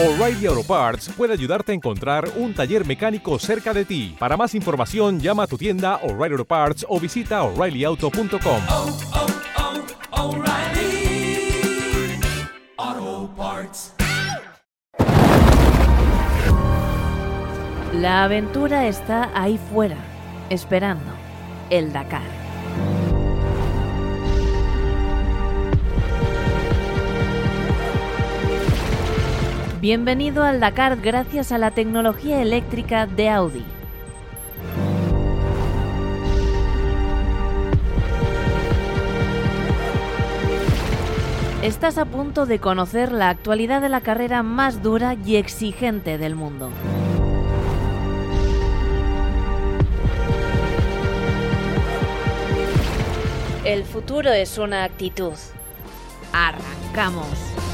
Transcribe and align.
O'Reilly 0.00 0.46
Auto 0.46 0.62
Parts 0.62 1.08
puede 1.08 1.32
ayudarte 1.32 1.72
a 1.72 1.74
encontrar 1.74 2.30
un 2.36 2.54
taller 2.54 2.86
mecánico 2.86 3.36
cerca 3.40 3.74
de 3.74 3.84
ti. 3.84 4.14
Para 4.16 4.36
más 4.36 4.54
información, 4.54 5.18
llama 5.18 5.42
a 5.42 5.46
tu 5.48 5.58
tienda 5.58 5.96
O'Reilly 6.04 6.34
Auto 6.34 6.44
Parts 6.44 6.86
o 6.88 7.00
visita 7.00 7.42
oreillyauto.com. 7.42 8.62
oh, 8.68 8.96
oh, 12.78 13.28
Parts. 13.36 13.94
La 17.92 18.22
aventura 18.22 18.86
está 18.86 19.32
ahí 19.34 19.58
fuera, 19.72 19.96
esperando 20.48 21.10
el 21.70 21.92
Dakar. 21.92 22.37
Bienvenido 29.80 30.42
al 30.42 30.58
Dakar 30.58 31.00
gracias 31.00 31.52
a 31.52 31.58
la 31.58 31.70
tecnología 31.70 32.42
eléctrica 32.42 33.06
de 33.06 33.28
Audi. 33.28 33.64
Estás 41.62 41.96
a 41.96 42.06
punto 42.06 42.44
de 42.44 42.58
conocer 42.58 43.12
la 43.12 43.28
actualidad 43.28 43.80
de 43.80 43.88
la 43.88 44.00
carrera 44.00 44.42
más 44.42 44.82
dura 44.82 45.14
y 45.24 45.36
exigente 45.36 46.18
del 46.18 46.34
mundo. 46.34 46.70
El 53.64 53.84
futuro 53.84 54.32
es 54.32 54.58
una 54.58 54.82
actitud. 54.82 55.34
Arrancamos. 56.32 57.67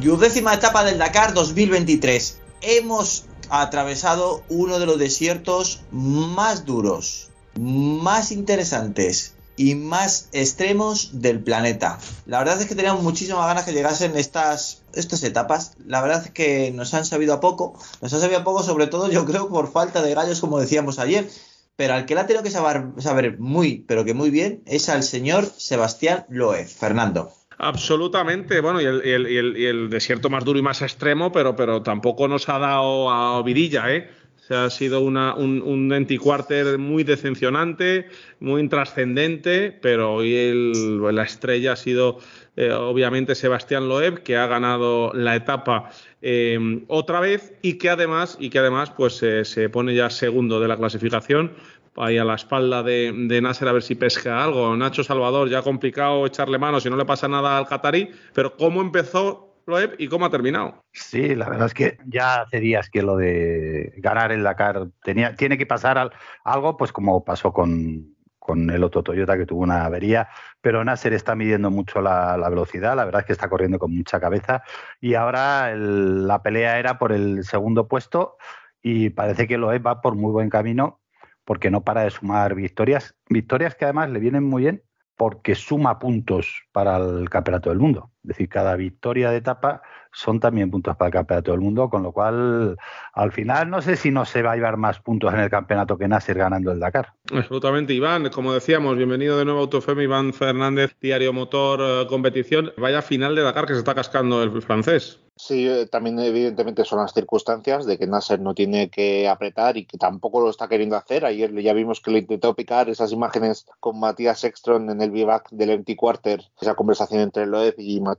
Y 0.00 0.08
undécima 0.08 0.52
etapa 0.52 0.84
del 0.84 0.98
Dakar 0.98 1.32
2023. 1.32 2.38
Hemos 2.60 3.24
atravesado 3.48 4.42
uno 4.50 4.78
de 4.78 4.84
los 4.84 4.98
desiertos 4.98 5.80
más 5.90 6.66
duros, 6.66 7.30
más 7.54 8.30
interesantes 8.30 9.34
y 9.56 9.74
más 9.74 10.28
extremos 10.32 11.20
del 11.20 11.42
planeta. 11.42 11.98
La 12.26 12.38
verdad 12.40 12.60
es 12.60 12.66
que 12.66 12.74
teníamos 12.74 13.02
muchísimas 13.02 13.46
ganas 13.46 13.64
que 13.64 13.72
llegasen 13.72 14.16
estas, 14.16 14.82
etapas. 15.22 15.72
La 15.86 16.02
verdad 16.02 16.26
es 16.26 16.30
que 16.30 16.70
nos 16.72 16.92
han 16.92 17.06
sabido 17.06 17.32
a 17.32 17.40
poco. 17.40 17.72
Nos 18.02 18.12
han 18.12 18.20
sabido 18.20 18.40
a 18.40 18.44
poco 18.44 18.62
sobre 18.62 18.88
todo 18.88 19.10
yo 19.10 19.24
creo 19.24 19.48
por 19.48 19.72
falta 19.72 20.02
de 20.02 20.14
gallos 20.14 20.40
como 20.40 20.60
decíamos 20.60 20.98
ayer. 20.98 21.28
Pero 21.76 21.94
al 21.94 22.04
que 22.04 22.14
la 22.14 22.22
ha 22.22 22.26
tenido 22.26 22.42
que 22.42 22.50
saber, 22.50 22.84
saber 22.98 23.38
muy, 23.38 23.84
pero 23.86 24.04
que 24.04 24.14
muy 24.14 24.30
bien, 24.30 24.62
es 24.66 24.88
al 24.88 25.02
señor 25.02 25.50
Sebastián 25.56 26.26
Loeb. 26.28 26.66
Fernando. 26.68 27.32
Absolutamente, 27.58 28.60
bueno, 28.60 28.80
y 28.80 28.84
el, 28.84 29.02
y 29.04 29.10
el- 29.36 29.56
y 29.56 29.64
el- 29.66 29.88
desierto 29.90 30.28
más 30.28 30.44
duro 30.44 30.58
y 30.58 30.62
más 30.62 30.82
extremo, 30.82 31.32
pero, 31.32 31.56
pero 31.56 31.82
tampoco 31.82 32.28
nos 32.28 32.48
ha 32.48 32.58
dado 32.58 33.10
a 33.10 33.42
vidilla, 33.42 33.92
¿eh? 33.94 34.10
O 34.50 34.54
ha 34.54 34.70
sido 34.70 35.00
una- 35.00 35.34
un, 35.34 35.60
un 35.62 35.92
anticuarter 35.92 36.78
muy 36.78 37.02
decepcionante, 37.02 38.06
muy 38.40 38.60
intrascendente, 38.60 39.72
pero 39.82 40.14
hoy 40.14 40.34
el- 40.36 41.02
la 41.14 41.22
estrella 41.24 41.72
ha 41.72 41.76
sido 41.76 42.18
eh, 42.58 42.72
obviamente 42.72 43.34
Sebastián 43.34 43.86
Loeb, 43.86 44.22
que 44.22 44.36
ha 44.38 44.46
ganado 44.46 45.12
la 45.12 45.36
etapa 45.36 45.90
eh, 46.22 46.58
otra 46.88 47.20
vez 47.20 47.52
y 47.60 47.74
que 47.74 47.90
además, 47.90 48.38
y 48.40 48.48
que 48.48 48.58
además 48.60 48.90
pues, 48.96 49.22
eh, 49.22 49.44
se 49.44 49.68
pone 49.68 49.94
ya 49.94 50.08
segundo 50.08 50.58
de 50.58 50.66
la 50.68 50.76
clasificación 50.78 51.52
ahí 51.96 52.18
a 52.18 52.24
la 52.24 52.34
espalda 52.34 52.82
de, 52.82 53.12
de 53.12 53.40
Nasser 53.40 53.68
a 53.68 53.72
ver 53.72 53.82
si 53.82 53.94
pesca 53.94 54.42
algo. 54.42 54.76
Nacho 54.76 55.02
Salvador, 55.04 55.48
ya 55.48 55.62
complicado 55.62 56.26
echarle 56.26 56.58
mano 56.58 56.80
si 56.80 56.90
no 56.90 56.96
le 56.96 57.04
pasa 57.04 57.28
nada 57.28 57.56
al 57.58 57.66
catarí, 57.66 58.10
pero 58.34 58.56
¿cómo 58.56 58.80
empezó 58.80 59.62
Loeb 59.66 59.94
y 59.98 60.08
cómo 60.08 60.26
ha 60.26 60.30
terminado? 60.30 60.84
Sí, 60.92 61.34
la 61.34 61.48
verdad 61.48 61.66
es 61.66 61.74
que 61.74 61.98
ya 62.06 62.42
hace 62.42 62.60
días 62.60 62.88
que 62.88 63.02
lo 63.02 63.16
de 63.16 63.92
ganar 63.98 64.30
el 64.32 64.42
Dakar 64.44 64.88
tenía, 65.02 65.34
tiene 65.34 65.58
que 65.58 65.66
pasar 65.66 65.98
al- 65.98 66.12
algo, 66.44 66.76
pues 66.76 66.92
como 66.92 67.24
pasó 67.24 67.52
con, 67.52 68.14
con 68.38 68.70
el 68.70 68.84
otro 68.84 69.02
Toyota 69.02 69.36
que 69.36 69.44
tuvo 69.46 69.62
una 69.62 69.84
avería, 69.84 70.28
pero 70.60 70.84
Nasser 70.84 71.12
está 71.14 71.34
midiendo 71.34 71.70
mucho 71.72 72.00
la, 72.00 72.36
la 72.36 72.48
velocidad, 72.48 72.94
la 72.94 73.04
verdad 73.04 73.22
es 73.22 73.26
que 73.26 73.32
está 73.32 73.48
corriendo 73.48 73.78
con 73.80 73.94
mucha 73.94 74.20
cabeza 74.20 74.62
y 75.00 75.14
ahora 75.14 75.74
la 75.74 76.42
pelea 76.42 76.78
era 76.78 76.96
por 76.98 77.12
el 77.12 77.42
segundo 77.42 77.88
puesto 77.88 78.36
y 78.82 79.10
parece 79.10 79.48
que 79.48 79.58
Loeb 79.58 79.84
va 79.84 80.00
por 80.00 80.14
muy 80.14 80.30
buen 80.30 80.48
camino 80.48 81.00
porque 81.46 81.70
no 81.70 81.84
para 81.84 82.02
de 82.02 82.10
sumar 82.10 82.54
victorias, 82.54 83.16
victorias 83.30 83.74
que 83.74 83.86
además 83.86 84.10
le 84.10 84.18
vienen 84.18 84.44
muy 84.44 84.64
bien 84.64 84.82
porque 85.16 85.54
suma 85.54 85.98
puntos 85.98 86.64
para 86.72 86.98
el 86.98 87.30
Campeonato 87.30 87.70
del 87.70 87.78
Mundo. 87.78 88.10
Es 88.26 88.30
decir, 88.30 88.48
cada 88.48 88.74
victoria 88.74 89.30
de 89.30 89.36
etapa 89.36 89.82
son 90.10 90.40
también 90.40 90.68
puntos 90.68 90.96
para 90.96 91.06
el 91.06 91.12
Campeonato 91.12 91.52
del 91.52 91.60
Mundo, 91.60 91.88
con 91.88 92.02
lo 92.02 92.10
cual 92.10 92.76
al 93.12 93.30
final 93.30 93.70
no 93.70 93.80
sé 93.80 93.94
si 93.94 94.10
no 94.10 94.24
se 94.24 94.42
va 94.42 94.52
a 94.52 94.56
llevar 94.56 94.78
más 94.78 94.98
puntos 94.98 95.32
en 95.32 95.38
el 95.38 95.48
campeonato 95.48 95.96
que 95.96 96.08
Nasser 96.08 96.36
ganando 96.36 96.72
el 96.72 96.80
Dakar. 96.80 97.12
Absolutamente, 97.32 97.92
Iván. 97.92 98.30
Como 98.30 98.52
decíamos, 98.52 98.96
bienvenido 98.96 99.38
de 99.38 99.44
nuevo 99.44 99.60
a 99.60 99.62
Autofem, 99.62 100.00
Iván 100.00 100.32
Fernández, 100.32 100.96
Diario 101.00 101.32
Motor 101.32 101.80
eh, 101.82 102.06
Competición. 102.08 102.72
Vaya 102.78 103.00
final 103.00 103.36
de 103.36 103.42
Dakar 103.42 103.66
que 103.66 103.74
se 103.74 103.78
está 103.78 103.94
cascando 103.94 104.42
el 104.42 104.60
francés. 104.60 105.20
Sí, 105.38 105.68
eh, 105.68 105.86
también 105.86 106.18
evidentemente 106.18 106.82
son 106.86 107.00
las 107.00 107.12
circunstancias 107.12 107.84
de 107.84 107.98
que 107.98 108.06
Nasser 108.06 108.40
no 108.40 108.54
tiene 108.54 108.88
que 108.88 109.28
apretar 109.28 109.76
y 109.76 109.84
que 109.84 109.98
tampoco 109.98 110.40
lo 110.40 110.48
está 110.48 110.66
queriendo 110.66 110.96
hacer. 110.96 111.26
Ayer 111.26 111.52
ya 111.60 111.74
vimos 111.74 112.00
que 112.00 112.10
le 112.10 112.20
intentó 112.20 112.54
picar 112.54 112.88
esas 112.88 113.12
imágenes 113.12 113.66
con 113.78 114.00
Matías 114.00 114.44
Ekstrom 114.44 114.88
en 114.88 115.02
el 115.02 115.10
vivac 115.10 115.50
del 115.50 115.70
Empty 115.70 115.94
Quarter, 115.94 116.42
esa 116.58 116.74
conversación 116.74 117.20
entre 117.20 117.44
Loeb 117.44 117.74
y 117.76 118.00
Matías 118.00 118.15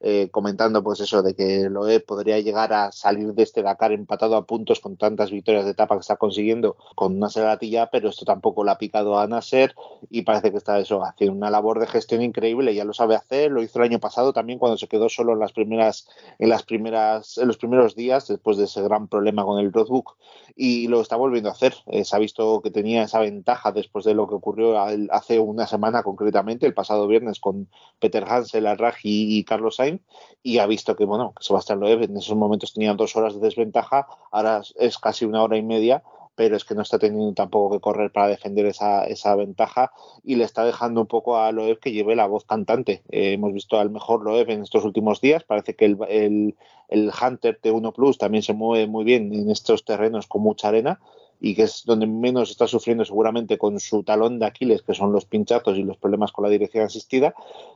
eh, 0.00 0.28
comentando 0.30 0.82
pues 0.82 1.00
eso 1.00 1.22
de 1.22 1.34
que 1.34 1.68
Loeb 1.70 2.04
podría 2.04 2.38
llegar 2.40 2.72
a 2.72 2.92
salir 2.92 3.34
de 3.34 3.42
este 3.42 3.62
Dakar 3.62 3.92
empatado 3.92 4.36
a 4.36 4.46
puntos 4.46 4.80
con 4.80 4.96
tantas 4.96 5.30
victorias 5.30 5.64
de 5.64 5.72
etapa 5.72 5.94
que 5.94 6.00
está 6.00 6.16
consiguiendo 6.16 6.76
con 6.94 7.18
Nasser 7.18 7.46
Atilla, 7.46 7.90
pero 7.90 8.08
esto 8.08 8.24
tampoco 8.24 8.64
le 8.64 8.70
ha 8.70 8.78
picado 8.78 9.18
a 9.18 9.26
Nasser 9.26 9.74
y 10.10 10.22
parece 10.22 10.50
que 10.50 10.58
está 10.58 10.78
eso 10.78 11.04
haciendo 11.04 11.36
una 11.36 11.50
labor 11.50 11.80
de 11.80 11.86
gestión 11.86 12.22
increíble, 12.22 12.74
ya 12.74 12.84
lo 12.84 12.92
sabe 12.92 13.16
hacer, 13.16 13.50
lo 13.50 13.62
hizo 13.62 13.78
el 13.78 13.86
año 13.86 13.98
pasado 13.98 14.32
también 14.32 14.58
cuando 14.58 14.78
se 14.78 14.88
quedó 14.88 15.08
solo 15.08 15.32
en 15.32 15.40
las 15.40 15.52
primeras 15.52 16.08
en 16.38 16.48
las 16.48 16.62
primeras 16.62 17.38
en 17.38 17.48
los 17.48 17.56
primeros 17.56 17.94
días 17.94 18.28
después 18.28 18.56
de 18.56 18.64
ese 18.64 18.82
gran 18.82 19.08
problema 19.08 19.44
con 19.44 19.58
el 19.60 19.72
roadbook 19.72 20.16
y 20.56 20.86
lo 20.88 21.00
está 21.00 21.16
volviendo 21.16 21.48
a 21.48 21.52
hacer. 21.52 21.74
Eh, 21.86 22.04
se 22.04 22.14
ha 22.14 22.18
visto 22.18 22.60
que 22.62 22.70
tenía 22.70 23.02
esa 23.02 23.18
ventaja 23.20 23.72
después 23.72 24.04
de 24.04 24.14
lo 24.14 24.28
que 24.28 24.34
ocurrió 24.34 24.78
hace 25.10 25.38
una 25.38 25.66
semana 25.66 26.02
concretamente, 26.02 26.66
el 26.66 26.74
pasado 26.74 27.06
viernes 27.06 27.40
con 27.40 27.68
Peter 27.98 28.24
Hansel, 28.28 28.66
Arraj 28.66 29.04
y, 29.38 29.44
Carlos 29.44 29.76
Sainz 29.76 30.02
y 30.42 30.58
ha 30.58 30.66
visto 30.66 30.96
que 30.96 31.04
bueno, 31.04 31.32
que 31.36 31.44
Sebastián 31.44 31.80
Loeb 31.80 32.02
en 32.02 32.16
esos 32.16 32.36
momentos 32.36 32.72
tenía 32.72 32.94
dos 32.94 33.16
horas 33.16 33.34
de 33.34 33.40
desventaja, 33.40 34.06
ahora 34.30 34.62
es 34.76 34.98
casi 34.98 35.24
una 35.24 35.42
hora 35.42 35.56
y 35.56 35.62
media 35.62 36.02
pero 36.34 36.56
es 36.56 36.64
que 36.64 36.74
no 36.74 36.82
está 36.82 36.98
teniendo 36.98 37.32
tampoco 37.34 37.74
que 37.74 37.80
correr 37.80 38.10
para 38.10 38.28
defender 38.28 38.66
esa, 38.66 39.04
esa 39.04 39.34
ventaja 39.36 39.92
y 40.22 40.36
le 40.36 40.44
está 40.44 40.64
dejando 40.64 41.02
un 41.02 41.06
poco 41.06 41.38
a 41.38 41.52
Loeb 41.52 41.78
que 41.78 41.92
lleve 41.92 42.16
la 42.16 42.26
voz 42.26 42.44
cantante. 42.44 43.02
Eh, 43.10 43.34
hemos 43.34 43.52
visto 43.52 43.78
al 43.78 43.90
mejor 43.90 44.24
Loeb 44.24 44.50
en 44.50 44.62
estos 44.62 44.84
últimos 44.84 45.20
días, 45.20 45.44
parece 45.44 45.74
que 45.74 45.84
el, 45.84 45.98
el, 46.08 46.56
el 46.88 47.10
Hunter 47.10 47.60
T1 47.60 47.92
Plus 47.92 48.18
también 48.18 48.42
se 48.42 48.52
mueve 48.52 48.86
muy 48.86 49.04
bien 49.04 49.32
en 49.32 49.50
estos 49.50 49.84
terrenos 49.84 50.26
con 50.26 50.42
mucha 50.42 50.68
arena 50.68 51.00
y 51.44 51.54
que 51.54 51.64
es 51.64 51.82
donde 51.84 52.06
menos 52.06 52.50
está 52.50 52.66
sufriendo 52.66 53.04
seguramente 53.04 53.58
con 53.58 53.78
su 53.78 54.02
talón 54.02 54.38
de 54.38 54.46
Aquiles, 54.46 54.80
que 54.80 54.94
son 54.94 55.12
los 55.12 55.26
pinchazos 55.26 55.76
y 55.76 55.82
los 55.82 55.98
problemas 55.98 56.32
con 56.32 56.42
la 56.42 56.48
dirección 56.48 56.86
asistida. 56.86 57.34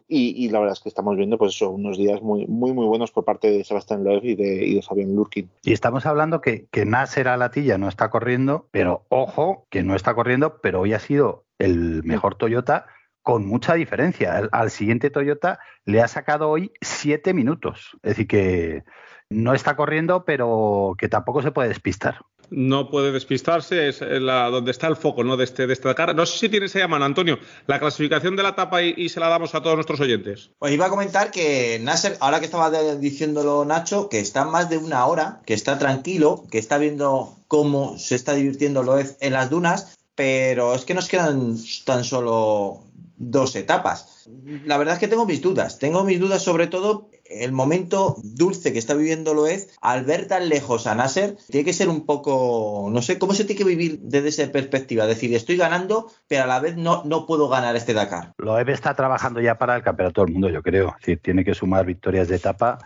Y, 0.09 0.49
la 0.49 0.59
verdad 0.59 0.73
es 0.73 0.81
que 0.81 0.89
estamos 0.89 1.19
viendo 1.19 1.37
pues 1.37 1.55
eso, 1.55 1.69
unos 1.69 1.99
días 1.99 2.23
muy, 2.23 2.47
muy, 2.47 2.73
muy 2.73 2.87
buenos 2.87 3.11
por 3.11 3.27
parte 3.27 3.51
de 3.51 3.65
Sebastián 3.65 4.05
Loeb 4.05 4.25
y 4.25 4.37
de, 4.37 4.65
y 4.65 4.75
de 4.77 4.81
Fabián 4.81 5.15
Lurkin. 5.15 5.51
Y 5.65 5.75
estamos 5.75 6.07
hablando 6.07 6.41
que, 6.41 6.65
que 6.71 6.87
Nasser 6.87 7.29
Alatilla 7.29 7.77
no 7.77 7.89
está 7.89 8.09
corriendo, 8.09 8.69
pero 8.71 9.05
ojo, 9.11 9.67
que 9.69 9.83
no 9.83 9.95
está 9.95 10.15
corriendo, 10.15 10.63
pero 10.63 10.81
hoy 10.81 10.95
ha 10.95 10.99
sido 10.99 11.45
el 11.59 12.03
mejor 12.05 12.37
Toyota 12.37 12.87
con 13.23 13.47
mucha 13.47 13.75
diferencia. 13.75 14.49
Al 14.51 14.71
siguiente 14.71 15.11
Toyota 15.11 15.59
le 15.85 16.01
ha 16.01 16.09
sacado 16.09 16.49
hoy 16.49 16.73
siete 16.81 17.35
minutos. 17.35 17.91
Es 18.03 18.13
decir, 18.13 18.29
que 18.29 18.85
no 19.29 19.53
está 19.53 19.77
corriendo, 19.77 20.25
pero 20.25 20.95
que 20.97 21.11
tampoco 21.11 21.43
se 21.43 21.53
puede 21.53 21.69
despistar. 21.69 22.23
No 22.51 22.91
puede 22.91 23.13
despistarse, 23.13 23.89
es 23.89 24.01
la, 24.01 24.49
donde 24.51 24.71
está 24.71 24.87
el 24.87 24.97
foco 24.97 25.25
¿no? 25.25 25.37
de, 25.37 25.45
este, 25.45 25.67
de 25.67 25.73
esta 25.73 25.89
Dakar. 25.89 26.15
No 26.15 26.27
sé 26.27 26.39
si 26.39 26.49
tienes 26.49 26.75
a 26.77 26.89
mano, 26.89 27.05
Antonio, 27.05 27.39
la 27.67 27.79
clasificación 27.79 28.37
de 28.37 28.43
la 28.43 28.51
etapa 28.51 28.83
y, 28.83 28.95
y 28.97 29.09
se 29.09 29.21
la 29.21 29.29
damos 29.29 29.55
a 29.55 29.63
todos 29.63 29.77
nuestros 29.77 30.01
oyentes. 30.01 30.51
Pues 30.59 30.73
iba 30.73 30.87
a 30.87 30.91
comentar 30.91 31.31
que 31.31 31.79
Nasser, 31.83 32.17
ahora 32.21 32.41
que 32.41 32.47
estaba 32.47 32.71
diciéndolo 32.95 33.65
Nacho, 33.65 34.09
que 34.09 34.21
está 34.21 34.45
más 34.45 34.71
de 34.71 34.79
una 34.79 35.05
hora, 35.07 35.41
que 35.45 35.55
está 35.55 35.79
tranquilo, 35.79 36.45
que 36.51 36.59
está 36.59 36.79
viendo 36.79 37.37
cómo 37.49 37.99
se 37.99 38.15
está 38.15 38.35
divirtiendo 38.35 38.83
Loez 38.83 39.17
en 39.21 39.33
las 39.33 39.51
dunas, 39.51 39.99
pero 40.15 40.75
es 40.75 40.85
que 40.85 40.95
nos 40.95 41.09
quedan 41.09 41.57
tan 41.85 42.05
solo 42.05 42.83
dos 43.17 43.57
etapas. 43.57 44.29
La 44.65 44.79
verdad 44.79 44.95
es 44.95 45.01
que 45.01 45.09
tengo 45.09 45.27
mis 45.27 45.43
dudas. 45.43 45.79
Tengo 45.79 46.05
mis 46.05 46.21
dudas 46.21 46.43
sobre 46.43 46.67
todo 46.67 47.11
el 47.29 47.53
momento 47.53 48.17
dulce 48.23 48.73
que 48.73 48.79
está 48.79 48.95
viviendo 48.95 49.35
Loeb, 49.35 49.69
al 49.81 50.05
ver 50.05 50.27
tan 50.27 50.49
lejos 50.49 50.87
a 50.87 50.95
Nasser, 50.95 51.37
tiene 51.51 51.65
que 51.65 51.73
ser 51.73 51.89
un 51.89 52.07
poco, 52.07 52.89
no 52.91 53.03
sé, 53.03 53.19
¿cómo 53.19 53.35
se 53.35 53.45
tiene 53.45 53.59
que 53.59 53.65
vivir 53.65 54.01
desde 54.01 54.29
esa 54.29 54.53
perspectiva? 54.53 55.07
Decir, 55.07 55.35
estoy 55.35 55.57
ganando, 55.57 56.11
pero 56.27 56.45
a 56.45 56.47
la 56.47 56.61
vez 56.61 56.77
no, 56.77 57.03
no 57.05 57.27
puedo 57.27 57.49
ganar 57.49 57.77
este 57.77 57.95
Dakar. 57.95 58.35
Loeb 58.39 58.69
está 58.71 58.95
trabajando 58.95 59.41
ya 59.41 59.59
para 59.59 59.77
el 59.77 59.83
campeonato 59.83 60.25
del 60.25 60.33
mundo, 60.33 60.49
yo 60.49 60.63
creo. 60.63 60.89
Es 60.89 61.07
decir, 61.07 61.21
tiene 61.23 61.45
que 61.45 61.55
sumar 61.55 61.87
victorias 61.87 62.29
de 62.29 62.37
etapa. 62.37 62.79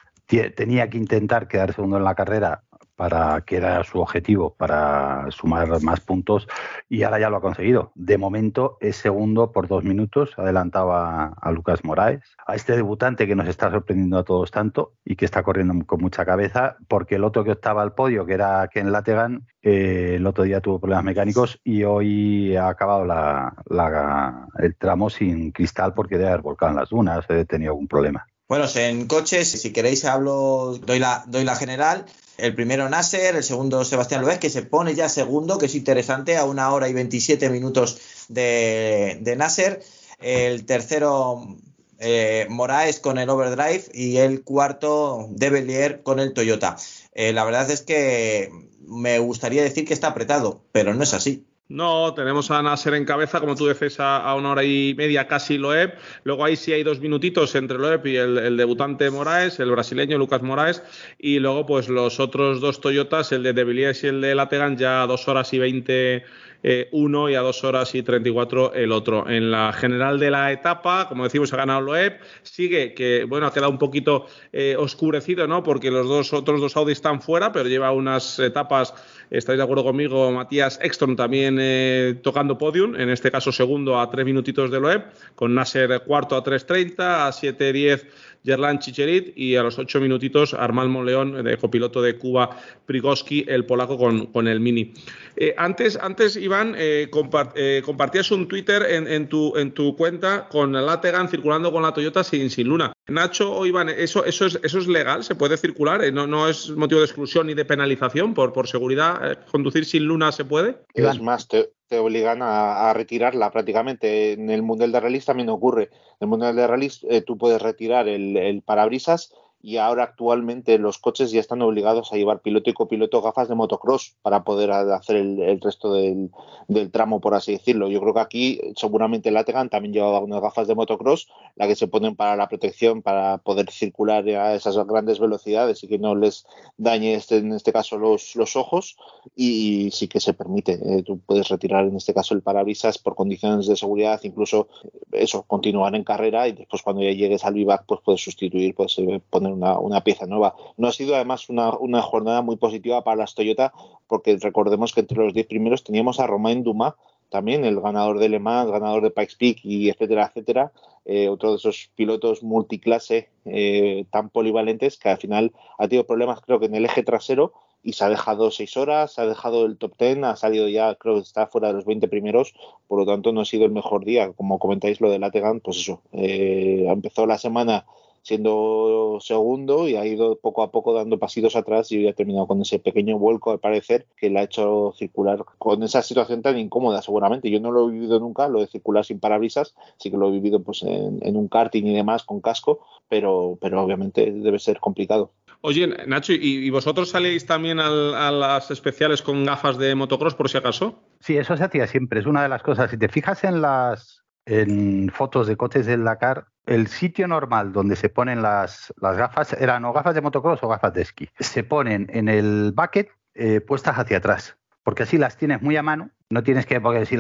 Tenía 0.57 0.89
que 0.89 0.97
intentar 0.97 1.47
quedar 1.47 1.75
segundo 1.75 1.99
en 1.99 2.05
la 2.05 2.15
carrera 2.15 2.63
para 2.97 3.41
que 3.43 3.57
era 3.57 3.83
su 3.85 4.01
objetivo 4.01 4.55
para 4.55 5.27
sumar 5.31 5.83
más 5.83 6.01
puntos 6.01 6.47
y 6.89 7.03
ahora 7.03 7.19
ya 7.19 7.31
lo 7.31 7.39
ha 7.39 7.41
conseguido. 7.41 7.93
De 7.95 8.19
momento 8.19 8.77
es 8.81 8.97
segundo 8.97 9.53
por 9.53 9.69
dos 9.69 9.85
minutos, 9.85 10.31
adelantaba 10.37 11.35
a 11.41 11.51
Lucas 11.53 11.85
Moraes, 11.85 12.21
a 12.47 12.55
este 12.55 12.77
debutante 12.77 13.27
que 13.27 13.35
nos 13.35 13.49
está 13.49 13.71
sorprendiendo 13.71 14.19
a 14.19 14.25
todos 14.25 14.51
tanto 14.51 14.93
y 15.05 15.17
que 15.17 15.25
está 15.25 15.43
corriendo 15.43 15.75
con 15.87 16.01
mucha 16.01 16.25
cabeza, 16.25 16.77
porque 16.89 17.17
el 17.17 17.25
otro 17.25 17.45
que 17.45 17.53
optaba 17.53 17.83
al 17.83 17.95
podio, 17.95 18.27
que 18.27 18.35
era 18.35 18.69
Ken 18.69 18.93
Lategan, 18.93 19.47
eh, 19.63 20.15
el 20.17 20.27
otro 20.27 20.45
día 20.45 20.61
tuvo 20.61 20.81
problemas 20.81 21.05
mecánicos 21.05 21.61
y 21.65 21.85
hoy 21.85 22.57
ha 22.57 22.69
acabado 22.69 23.05
la- 23.05 23.55
la- 23.67 24.47
el 24.59 24.77
tramo 24.77 25.09
sin 25.11 25.53
cristal 25.53 25.95
porque 25.95 26.19
debe 26.19 26.31
haber 26.31 26.43
volcado 26.43 26.71
en 26.73 26.77
las 26.79 26.91
dunas, 26.91 27.25
he 27.29 27.45
tenido 27.45 27.73
algún 27.73 27.89
problema. 27.89 28.27
Bueno, 28.49 28.67
en 28.75 29.07
coches, 29.07 29.51
si 29.51 29.73
queréis 29.73 30.05
hablo, 30.05 30.77
doy 30.85 30.99
la, 30.99 31.25
doy 31.27 31.45
la 31.45 31.57
general. 31.57 32.05
El 32.43 32.57
primero 32.57 32.89
Nasser, 32.89 33.37
el 33.37 33.45
segundo 33.45 33.85
Sebastián 33.85 34.23
Loeb, 34.23 34.41
que 34.41 34.51
se 34.51 34.63
pone 34.63 34.97
ya 34.97 35.09
segundo, 35.09 35.59
que 35.59 35.67
es 35.67 35.77
interesante, 35.77 36.37
a 36.37 36.45
una 36.45 36.73
hora 36.73 36.89
y 36.89 36.93
27 36.93 37.49
minutos 37.51 38.01
de, 38.29 39.35
Nasser. 39.39 39.81
El 40.19 40.67
tercero 40.67 41.57
eh, 42.01 42.49
Moraes 42.51 42.99
con 42.99 43.19
el 43.19 43.31
Overdrive 43.31 43.85
y 43.95 44.17
el 44.17 44.43
cuarto 44.43 45.29
De 45.31 45.51
Bellier 45.51 46.03
con 46.03 46.19
el 46.19 46.33
Toyota. 46.33 46.77
Eh, 47.15 47.33
la 47.33 47.45
verdad 47.45 47.71
es 47.71 47.83
que 47.83 48.51
me 48.81 49.21
gustaría 49.21 49.63
decir 49.63 49.87
que 49.87 49.95
está 49.95 50.09
apretado, 50.09 50.65
pero 50.73 50.95
no 50.95 51.05
es 51.05 51.15
así. 51.15 51.47
No, 51.73 52.13
tenemos 52.13 52.51
a 52.51 52.63
Nasser 52.63 52.93
en 52.93 53.07
cabeza, 53.07 53.41
como 53.41 53.55
tú 53.55 53.67
dices, 53.67 53.99
a, 53.99 54.35
una 54.35 54.51
hora 54.51 54.63
y 54.63 54.95
media 54.95 55.27
casi 55.27 55.57
Loeb. 55.57 55.95
Luego 56.23 56.45
ahí 56.45 56.55
sí 56.55 56.71
hay 56.71 56.83
dos 56.83 57.01
minutitos 57.01 57.55
entre 57.55 57.79
Loeb 57.79 58.07
y 58.07 58.17
el, 58.17 58.59
debutante 58.59 59.11
Moraes, 59.11 59.59
el 59.59 59.71
brasileño 59.71 60.19
Lucas 60.19 60.43
Moraes. 60.43 60.83
Y 61.19 61.39
luego, 61.39 61.65
pues 61.65 61.89
los 61.89 62.21
otros 62.21 62.61
dos 62.61 62.83
Toyotas, 62.83 63.33
el 63.33 63.43
de 63.43 63.55
De 63.55 63.65
Villiers 63.65 64.05
y 64.05 64.09
el 64.09 64.21
de 64.21 64.35
Lategan, 64.35 64.77
ya 64.77 65.03
a 65.03 65.07
dos 65.07 65.27
horas 65.29 65.51
y 65.55 65.61
veinte 65.61 66.25
eh, 66.65 66.89
uno 66.93 67.29
y 67.29 67.35
a 67.35 67.41
dos 67.41 67.65
horas 67.65 67.95
y 67.95 68.03
34 68.03 68.75
el 68.75 68.93
otro. 68.93 69.29
En 69.29 69.51
la 69.51 69.73
general 69.73 70.21
de 70.21 70.31
la 70.31 70.53
etapa, 70.53 71.09
como 71.09 71.25
decimos, 71.25 71.53
ha 71.53 71.57
ganado 71.57 71.81
Loeb. 71.81 72.21
Sigue 72.43 72.95
que, 72.95 73.25
bueno, 73.25 73.47
ha 73.47 73.53
quedado 73.53 73.71
un 73.71 73.79
poquito 73.79 74.27
eh, 74.53 74.77
oscurecido, 74.79 75.49
¿no? 75.49 75.63
Porque 75.63 75.91
los 75.91 76.07
dos 76.07 76.33
otros 76.33 76.61
dos 76.61 76.77
Audi 76.77 76.93
están 76.93 77.21
fuera, 77.21 77.51
pero 77.51 77.69
lleva 77.69 77.91
unas 77.93 78.39
etapas, 78.39 78.95
estáis 79.39 79.57
de 79.57 79.63
acuerdo 79.63 79.83
conmigo, 79.83 80.31
Matías 80.31 80.79
Ekstrom 80.83 81.17
también 81.17 81.57
eh, 81.59 82.19
tocando 82.23 82.59
podium, 82.59 82.95
en 82.95 83.09
este 83.09 83.31
caso 83.31 83.51
segundo 83.51 83.99
a 83.99 84.11
tres 84.11 84.27
minutitos 84.27 84.71
de 84.71 84.79
Loeb, 84.79 85.05
con 85.35 85.55
Nasser 85.55 86.03
cuarto 86.03 86.37
a 86.37 86.45
3.30, 86.45 86.95
a 86.99 87.31
7.10 87.31 88.05
Gerlán 88.45 88.79
Chicherit 88.79 89.33
y 89.37 89.57
a 89.57 89.63
los 89.63 89.79
ocho 89.79 90.01
minutitos 90.01 90.55
Armand 90.55 90.91
Monleón, 90.91 91.45
de 91.45 91.57
copiloto 91.57 92.03
de 92.03 92.17
Cuba, 92.17 92.51
Prigoski, 92.87 93.45
el 93.49 93.65
polaco 93.67 93.97
con, 93.97 94.27
con 94.27 94.49
el 94.49 94.61
Mini. 94.61 94.93
Eh, 95.37 95.55
antes, 95.57 95.97
antes, 95.97 96.37
Iván, 96.37 96.75
eh, 96.77 97.09
compart, 97.11 97.53
eh, 97.57 97.83
compartías 97.85 98.31
un 98.31 98.49
Twitter 98.49 98.83
en, 98.89 99.07
en, 99.07 99.29
tu, 99.29 99.57
en 99.57 99.73
tu 99.73 99.97
cuenta 99.97 100.49
con 100.49 100.75
el 100.75 100.87
Lategan 100.87 101.29
circulando 101.29 101.73
con 101.73 101.83
la 101.83 101.93
Toyota 101.93 102.25
sin, 102.25 102.51
sin 102.51 102.69
luna. 102.69 102.93
Nacho 103.09 103.53
o 103.53 103.67
Iván, 103.67 103.89
¿eso, 103.89 104.25
eso, 104.25 104.47
es, 104.47 104.59
¿eso 104.63 104.79
es 104.79 104.87
legal? 104.87 105.25
¿Se 105.25 105.35
puede 105.35 105.57
circular? 105.57 106.05
Eh, 106.05 106.13
¿No, 106.13 106.27
no 106.27 106.49
es 106.49 106.71
motivo 106.71 107.01
de 107.01 107.07
exclusión 107.07 107.47
ni 107.47 107.55
de 107.55 107.65
penalización 107.65 108.35
por, 108.35 108.53
por 108.53 108.69
seguridad? 108.69 109.33
Eh, 109.33 109.37
¿Conducir 109.51 109.85
sin 109.85 110.05
luna 110.05 110.31
se 110.33 110.45
puede? 110.45 110.77
Es 110.95 111.21
más, 111.21 111.49
te, 111.49 111.71
te 111.93 111.99
obligan 111.99 112.39
a, 112.41 112.91
retirarla 112.95 113.51
prácticamente. 113.51 114.33
En 114.33 114.49
el 114.49 114.63
Mundial 114.63 114.93
de 114.93 115.01
Rallys 115.01 115.27
también 115.27 115.51
ocurre. 115.51 115.91
En 115.93 116.21
el 116.21 116.29
Mundial 116.29 116.57
de 116.57 116.67
Rallys 116.67 117.05
eh, 117.11 117.21
tú 117.21 117.37
puedes 117.37 117.61
retirar 117.61 118.09
el, 118.09 118.35
el, 118.39 118.63
parabrisas 118.63 119.35
y 119.63 119.77
ahora 119.77 120.03
actualmente 120.03 120.77
los 120.79 120.99
coches 120.99 121.31
ya 121.31 121.39
están 121.39 121.63
obligados 121.63 122.13
a 122.13 122.17
llevar 122.17 122.41
piloto 122.41 122.69
y 122.69 122.73
copiloto 122.73 123.23
gafas 123.23 123.49
de 123.49 123.55
motocross 123.55 124.17
para 124.21 124.43
poder 124.43 124.73
hacer 124.73 125.17
el, 125.17 125.41
el 125.41 125.61
resto 125.61 125.95
del, 125.95 126.31
del, 126.67 126.91
tramo, 126.91 127.21
por 127.21 127.35
así 127.35 127.53
decirlo. 127.53 127.89
Yo 127.89 128.01
creo 128.01 128.13
que 128.13 128.21
aquí 128.21 128.61
seguramente 128.75 129.31
Lategan 129.31 129.71
también 129.71 129.95
llevaba 129.95 130.19
unas 130.19 130.43
gafas 130.43 130.67
de 130.67 130.75
motocross, 130.75 131.29
la 131.55 131.69
que 131.69 131.77
se 131.77 131.87
ponen 131.87 132.17
para 132.17 132.35
la 132.35 132.49
protección, 132.49 133.03
para 133.03 133.39
poder 133.39 133.71
circular 133.71 134.29
a 134.29 134.55
esas 134.55 134.77
grandes 134.87 135.21
velocidades 135.21 135.85
y 135.85 135.89
que 135.89 135.99
no 135.99 136.17
les 136.17 136.45
dañe 136.77 137.15
este, 137.15 137.37
en 137.37 137.53
este 137.53 137.73
caso 137.73 137.99
los, 137.99 138.35
los 138.35 138.57
ojos 138.57 138.97
y, 139.37 139.91
sí 139.93 140.09
que 140.09 140.19
se 140.19 140.35
permite. 140.35 140.73
Eh, 140.73 141.05
tú 141.05 141.21
puedes 141.21 141.49
retirar 141.49 141.87
en 141.87 141.97
este 141.97 142.13
caso 142.13 142.35
el 142.35 142.43
parabrisas 142.43 142.99
por 142.99 143.15
condiciones 143.15 143.69
de 143.69 143.77
seguridad, 143.77 144.21
incluso 144.25 144.67
eso, 145.13 145.45
continuar 145.45 145.95
en 145.95 146.03
carrera 146.03 146.49
y 146.49 146.53
después 146.53 146.83
cuando 146.83 147.03
ya 147.03 147.13
llegues 147.13 147.45
al 147.45 147.55
vivac 147.55 147.85
pues 147.87 148.01
puedes 148.05 148.21
sustituir, 148.21 148.75
puedes 148.75 148.97
poner 149.31 149.52
una, 149.53 149.79
una, 149.79 150.03
pieza 150.03 150.27
nueva. 150.27 150.55
No 150.77 150.89
ha 150.89 150.93
sido 150.93 151.15
además 151.15 151.49
una, 151.49 151.77
una, 151.77 152.03
jornada 152.03 152.43
muy 152.43 152.57
positiva 152.57 153.05
para 153.05 153.17
las 153.17 153.35
Toyota 153.35 153.73
porque 154.09 154.37
recordemos 154.37 154.93
que 154.93 155.01
entre 155.01 155.19
los 155.19 155.35
10 155.35 155.47
primeros 155.47 155.85
teníamos 155.85 156.21
a 156.21 156.27
Romain 156.27 156.63
Dumas, 156.63 156.95
también 157.31 157.65
el 157.65 157.81
ganador 157.81 158.19
de 158.19 158.29
Le 158.29 158.39
Mans, 158.39 158.71
ganador 158.71 159.03
de 159.03 159.11
Pikes 159.11 159.37
Peak 159.39 159.61
y 159.65 159.89
etcétera, 159.89 160.27
etcétera, 160.27 160.73
eh, 161.05 161.29
otro 161.29 161.51
de 161.51 161.57
esos 161.57 161.91
pilotos 161.97 162.43
multiclase 162.43 163.31
eh, 163.47 164.05
tan 164.11 164.29
polivalentes 164.29 164.99
que 164.99 165.09
al 165.09 165.19
final 165.19 165.53
ha 165.79 165.89
tenido 165.89 166.07
problemas 166.07 166.41
creo 166.41 166.61
que 166.61 166.67
en 166.67 166.75
el 166.75 166.85
eje 166.85 167.03
trasero 167.03 167.53
y 167.83 167.95
se 167.95 168.05
ha 168.05 168.09
dejado 168.09 168.51
seis 168.51 168.77
horas, 168.77 169.15
se 169.15 169.21
ha 169.21 169.27
dejado 169.27 169.67
el 169.67 169.77
top 169.77 169.97
ten, 169.97 170.25
ha 170.25 170.37
salido 170.37 170.69
ya, 170.69 170.95
creo 170.95 171.15
que 171.15 171.23
está 171.23 171.47
fuera 171.49 171.69
de 171.69 171.75
los 171.75 171.85
20 171.85 172.07
primeros, 172.09 172.55
por 172.87 172.99
lo 172.99 173.07
tanto 173.07 173.33
no 173.33 173.41
ha 173.41 173.45
sido 173.45 173.65
el 173.65 173.73
mejor 173.73 174.05
día. 174.05 174.33
Como 174.33 174.59
comentáis 174.59 175.01
lo 175.01 175.11
de 175.11 175.19
Lategan, 175.19 175.61
pues 175.61 175.79
eso, 175.79 176.01
eh, 176.13 176.87
empezó 176.89 177.27
la 177.27 177.39
semana 177.39 177.85
siendo 178.23 179.19
segundo 179.21 179.89
y 179.89 179.97
ha 179.97 180.07
ido 180.07 180.37
poco 180.37 180.63
a 180.63 180.71
poco 180.71 180.95
dando 180.95 181.19
pasitos 181.19 181.57
atrás 181.57 181.91
y 181.93 182.07
ha 182.09 182.15
terminado 182.15 182.47
con 182.47 182.61
ese 182.63 182.79
pequeño 182.79 183.19
vuelco 183.19 183.51
al 183.51 183.61
parecer 183.61 184.07
que 184.17 184.31
le 184.31 184.39
ha 184.39 184.45
hecho 184.45 184.95
circular 184.97 185.45
con 185.59 185.83
esa 185.83 186.03
situación 186.03 186.43
tan 186.43 186.59
incómoda 186.59 187.03
seguramente. 187.03 187.51
Yo 187.51 187.61
no 187.61 187.73
lo 187.73 187.89
he 187.89 187.93
vivido 187.93 188.19
nunca, 188.21 188.49
lo 188.49 188.61
de 188.61 188.69
circular 188.69 189.05
sin 189.05 189.21
parabrisas, 189.21 189.75
sí 189.99 190.11
que 190.11 190.17
lo 190.17 190.29
he 190.29 190.33
vivido 190.33 190.63
pues 190.63 190.83
en, 190.83 191.19
en 191.23 191.37
un 191.37 191.49
karting 191.49 191.85
y 191.85 191.95
demás 191.95 192.23
con 192.25 192.41
casco, 192.41 192.81
pero, 193.09 193.59
pero 193.61 193.83
obviamente 193.83 194.31
debe 194.31 194.59
ser 194.59 194.79
complicado. 194.81 195.33
Oye, 195.61 195.87
Nacho, 196.07 196.33
¿y, 196.33 196.39
y 196.41 196.71
vosotros 196.71 197.11
salíais 197.11 197.47
también 197.47 197.79
al, 197.79 198.15
a 198.15 198.33
las 198.33 198.71
especiales 198.73 199.23
con 199.23 199.45
gafas 199.45 199.79
de 199.79 199.95
motocross 199.95 200.35
por 200.35 200.49
si 200.49 200.59
acaso? 200.59 201.03
Sí, 201.21 201.37
eso 201.37 201.57
se 201.57 201.63
hacía 201.63 201.87
siempre, 201.87 202.19
es 202.19 202.27
una 202.27 202.43
de 202.43 202.49
las 202.49 202.63
cosas. 202.65 202.91
Si 202.91 202.99
te 202.99 203.09
fijas 203.09 203.45
en 203.45 203.63
las 203.63 204.25
en 204.45 205.09
fotos 205.11 205.47
de 205.47 205.57
coches 205.57 205.87
del 205.87 206.03
Dakar, 206.03 206.47
el 206.67 206.87
sitio 206.87 207.27
normal 207.29 207.73
donde 207.73 207.97
se 207.97 208.09
ponen 208.09 208.43
las, 208.43 208.93
las 209.01 209.17
gafas 209.17 209.53
eran 209.55 209.85
o 209.85 209.93
gafas 209.93 210.15
de 210.15 210.21
motocross 210.21 210.63
o 210.63 210.69
gafas 210.69 210.95
de 210.95 211.03
esquí. 211.03 211.29
Se 211.39 211.65
ponen 211.65 212.07
en 212.11 212.29
el 212.29 212.73
bucket 212.75 213.11
eh, 213.35 213.61
puestas 213.61 213.99
hacia 213.99 214.19
atrás, 214.19 214.57
porque 214.83 215.03
así 215.05 215.19
las 215.19 215.37
tienes 215.37 215.63
muy 215.63 215.77
a 215.77 215.83
mano. 215.83 216.11
No 216.31 216.43
tienes 216.43 216.65
que, 216.65 216.81
porque 216.81 217.05
si 217.05 217.17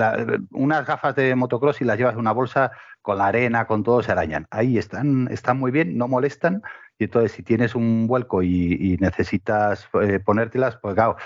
unas 0.52 0.86
gafas 0.86 1.14
de 1.14 1.34
motocross 1.34 1.80
y 1.80 1.84
las 1.84 1.98
llevas 1.98 2.14
en 2.14 2.20
una 2.20 2.32
bolsa 2.32 2.72
con 3.02 3.18
la 3.18 3.26
arena, 3.26 3.66
con 3.66 3.82
todo, 3.82 4.02
se 4.02 4.12
arañan. 4.12 4.46
Ahí 4.50 4.78
están, 4.78 5.28
están 5.30 5.58
muy 5.58 5.70
bien, 5.70 5.98
no 5.98 6.08
molestan. 6.08 6.62
Y 6.98 7.04
entonces, 7.04 7.32
si 7.32 7.42
tienes 7.42 7.74
un 7.74 8.06
vuelco 8.06 8.42
y, 8.42 8.78
y 8.80 8.96
necesitas 8.98 9.88
eh, 10.00 10.20
ponértelas, 10.20 10.76
pues 10.76 10.94
claro, 10.94 11.16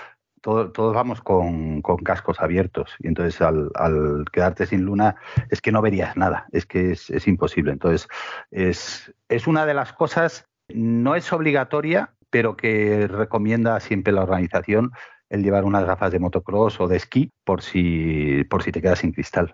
todo, 0.47 0.71
todos 0.71 0.95
vamos 0.95 1.19
con, 1.19 1.81
con, 1.81 1.97
cascos 1.97 2.39
abiertos 2.39 2.95
y 2.99 3.07
entonces 3.09 3.41
al, 3.41 3.69
al, 3.75 4.23
quedarte 4.31 4.65
sin 4.65 4.83
luna 4.83 5.17
es 5.49 5.59
que 5.59 5.73
no 5.73 5.81
verías 5.81 6.15
nada, 6.15 6.45
es 6.53 6.65
que 6.65 6.91
es, 6.91 7.09
es, 7.09 7.27
imposible. 7.27 7.73
Entonces 7.73 8.07
es, 8.49 9.13
es 9.27 9.45
una 9.45 9.65
de 9.65 9.73
las 9.73 9.91
cosas, 9.91 10.47
no 10.69 11.15
es 11.15 11.33
obligatoria, 11.33 12.13
pero 12.29 12.55
que 12.55 13.07
recomienda 13.07 13.77
siempre 13.81 14.13
la 14.13 14.23
organización 14.23 14.93
el 15.29 15.43
llevar 15.43 15.65
unas 15.65 15.83
gafas 15.83 16.13
de 16.13 16.19
motocross 16.19 16.79
o 16.79 16.87
de 16.87 16.95
esquí 16.95 17.29
por 17.43 17.61
si, 17.61 18.45
por 18.45 18.63
si 18.63 18.71
te 18.71 18.81
quedas 18.81 18.99
sin 18.99 19.11
cristal. 19.11 19.53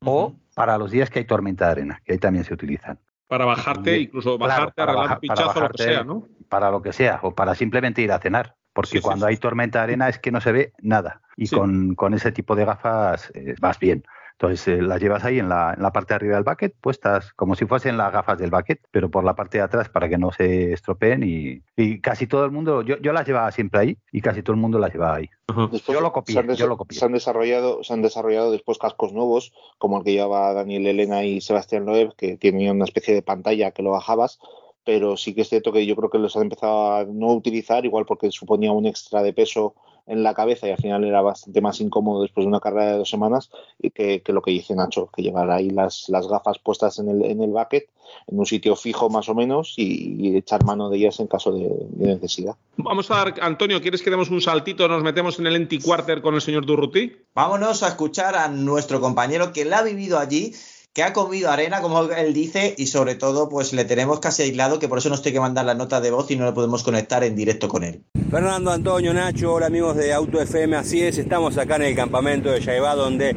O 0.00 0.36
para 0.54 0.76
los 0.76 0.90
días 0.90 1.08
que 1.08 1.20
hay 1.20 1.24
tormenta 1.24 1.64
de 1.64 1.70
arena, 1.70 2.02
que 2.04 2.12
ahí 2.12 2.18
también 2.18 2.44
se 2.44 2.52
utilizan. 2.52 2.98
Para 3.28 3.46
bajarte, 3.46 3.98
incluso 3.98 4.36
bajarte, 4.36 4.74
claro, 4.74 4.94
para, 4.94 5.20
pinchazo, 5.20 5.54
para 5.54 5.54
bajarte, 5.54 5.82
lo 5.82 5.88
que 5.88 5.94
sea, 5.94 6.04
¿no? 6.04 6.28
Para 6.50 6.70
lo 6.70 6.82
que 6.82 6.92
sea, 6.92 7.20
o 7.22 7.34
para 7.34 7.54
simplemente 7.54 8.02
ir 8.02 8.12
a 8.12 8.18
cenar 8.18 8.56
porque 8.74 8.98
sí, 8.98 9.00
cuando 9.00 9.26
sí, 9.26 9.30
hay 9.30 9.36
tormenta 9.38 9.78
de 9.78 9.84
arena 9.84 10.08
es 10.08 10.18
que 10.18 10.30
no 10.30 10.40
se 10.40 10.52
ve 10.52 10.72
nada 10.82 11.22
y 11.36 11.46
sí. 11.46 11.56
con, 11.56 11.94
con, 11.94 12.12
ese 12.12 12.32
tipo 12.32 12.54
de 12.54 12.66
gafas 12.66 13.30
eh, 13.34 13.54
vas 13.60 13.78
bien. 13.78 14.04
Entonces 14.32 14.66
eh, 14.66 14.82
las 14.82 15.00
llevas 15.00 15.24
ahí 15.24 15.38
en 15.38 15.48
la, 15.48 15.74
en 15.76 15.82
la, 15.82 15.92
parte 15.92 16.12
de 16.12 16.16
arriba 16.16 16.34
del 16.34 16.44
bucket, 16.44 16.74
puestas 16.80 17.32
como 17.34 17.54
si 17.54 17.66
fuesen 17.66 17.96
las 17.96 18.12
gafas 18.12 18.36
del 18.36 18.50
bucket, 18.50 18.80
pero 18.90 19.08
por 19.08 19.22
la 19.22 19.36
parte 19.36 19.58
de 19.58 19.64
atrás 19.64 19.88
para 19.88 20.08
que 20.08 20.18
no 20.18 20.32
se 20.32 20.72
estropeen 20.72 21.22
y, 21.22 21.62
y 21.76 22.00
casi 22.00 22.26
todo 22.26 22.44
el 22.44 22.50
mundo, 22.50 22.82
yo, 22.82 22.98
yo, 22.98 23.12
las 23.12 23.26
llevaba 23.26 23.52
siempre 23.52 23.80
ahí 23.80 23.98
y 24.10 24.20
casi 24.20 24.42
todo 24.42 24.54
el 24.54 24.60
mundo 24.60 24.80
las 24.80 24.92
llevaba 24.92 25.16
ahí. 25.16 25.30
Después, 25.70 25.96
yo 25.96 26.00
lo 26.00 26.12
copié, 26.12 26.32
se 26.32 26.40
han, 26.40 26.54
yo 26.54 26.66
lo 26.66 26.76
copié. 26.76 26.98
Se 26.98 27.04
han, 27.04 27.12
desarrollado, 27.12 27.84
se 27.84 27.92
han 27.92 28.02
desarrollado 28.02 28.50
después 28.50 28.78
cascos 28.78 29.12
nuevos, 29.12 29.52
como 29.78 29.98
el 29.98 30.04
que 30.04 30.12
llevaba 30.12 30.52
Daniel 30.52 30.88
Elena 30.88 31.22
y 31.22 31.40
Sebastián 31.40 31.86
Loeb, 31.86 32.16
que 32.16 32.36
tenían 32.36 32.76
una 32.76 32.86
especie 32.86 33.14
de 33.14 33.22
pantalla 33.22 33.70
que 33.70 33.84
lo 33.84 33.90
bajabas, 33.90 34.40
pero 34.84 35.16
sí 35.16 35.34
que 35.34 35.42
es 35.42 35.48
cierto 35.48 35.72
que 35.72 35.86
yo 35.86 35.96
creo 35.96 36.10
que 36.10 36.18
los 36.18 36.36
han 36.36 36.42
empezado 36.42 36.92
a 36.92 37.04
no 37.04 37.32
utilizar, 37.32 37.84
igual 37.84 38.04
porque 38.06 38.30
suponía 38.30 38.72
un 38.72 38.86
extra 38.86 39.22
de 39.22 39.32
peso 39.32 39.74
en 40.06 40.22
la 40.22 40.34
cabeza 40.34 40.68
y 40.68 40.70
al 40.70 40.76
final 40.76 41.04
era 41.04 41.22
bastante 41.22 41.60
más 41.60 41.80
incómodo 41.80 42.22
después 42.22 42.44
de 42.44 42.48
una 42.48 42.60
carrera 42.60 42.92
de 42.92 42.98
dos 42.98 43.08
semanas 43.08 43.50
y 43.80 43.90
que, 43.90 44.22
lo 44.26 44.42
que 44.42 44.50
dice 44.50 44.74
Nacho, 44.74 45.08
que 45.14 45.22
llevar 45.22 45.50
ahí 45.50 45.70
las, 45.70 46.08
las 46.08 46.28
gafas 46.28 46.58
puestas 46.58 46.98
en 46.98 47.08
el, 47.08 47.24
en 47.24 47.42
el 47.42 47.50
bucket, 47.50 47.88
en 48.26 48.38
un 48.38 48.44
sitio 48.44 48.76
fijo 48.76 49.08
más 49.08 49.28
o 49.28 49.34
menos 49.34 49.74
y, 49.76 50.36
echar 50.36 50.64
mano 50.64 50.90
de 50.90 50.98
ellas 50.98 51.20
en 51.20 51.26
caso 51.26 51.52
de, 51.52 51.70
necesidad. 51.96 52.56
Vamos 52.76 53.10
a 53.10 53.16
dar, 53.16 53.34
Antonio, 53.40 53.80
¿quieres 53.80 54.02
que 54.02 54.10
demos 54.10 54.30
un 54.30 54.40
saltito? 54.40 54.88
Nos 54.88 55.02
metemos 55.02 55.38
en 55.38 55.46
el 55.46 55.56
Enti 55.56 55.78
Quarter 55.78 56.20
con 56.20 56.34
el 56.34 56.40
señor 56.40 56.66
Durruti. 56.66 57.12
Vámonos 57.34 57.82
a 57.82 57.88
escuchar 57.88 58.34
a 58.34 58.48
nuestro 58.48 59.00
compañero 59.00 59.52
que 59.52 59.64
la 59.64 59.78
ha 59.78 59.82
vivido 59.82 60.18
allí 60.18 60.52
que 60.94 61.02
ha 61.02 61.12
comido 61.12 61.50
arena, 61.50 61.80
como 61.82 62.02
él 62.02 62.32
dice, 62.32 62.72
y 62.78 62.86
sobre 62.86 63.16
todo, 63.16 63.48
pues 63.48 63.72
le 63.72 63.84
tenemos 63.84 64.20
casi 64.20 64.44
aislado, 64.44 64.78
que 64.78 64.88
por 64.88 64.98
eso 64.98 65.08
nos 65.08 65.22
tiene 65.22 65.34
que 65.34 65.40
mandar 65.40 65.64
la 65.64 65.74
nota 65.74 66.00
de 66.00 66.12
voz 66.12 66.30
y 66.30 66.36
no 66.36 66.46
le 66.46 66.52
podemos 66.52 66.84
conectar 66.84 67.24
en 67.24 67.34
directo 67.34 67.68
con 67.68 67.82
él. 67.82 68.04
Fernando, 68.30 68.70
Antonio, 68.70 69.12
Nacho, 69.12 69.52
hola 69.52 69.66
amigos 69.66 69.96
de 69.96 70.12
Auto 70.12 70.40
FM, 70.40 70.76
así 70.76 71.02
es, 71.02 71.18
estamos 71.18 71.58
acá 71.58 71.76
en 71.76 71.82
el 71.82 71.96
campamento 71.96 72.48
de 72.48 72.60
Yaibá, 72.60 72.94
donde 72.94 73.34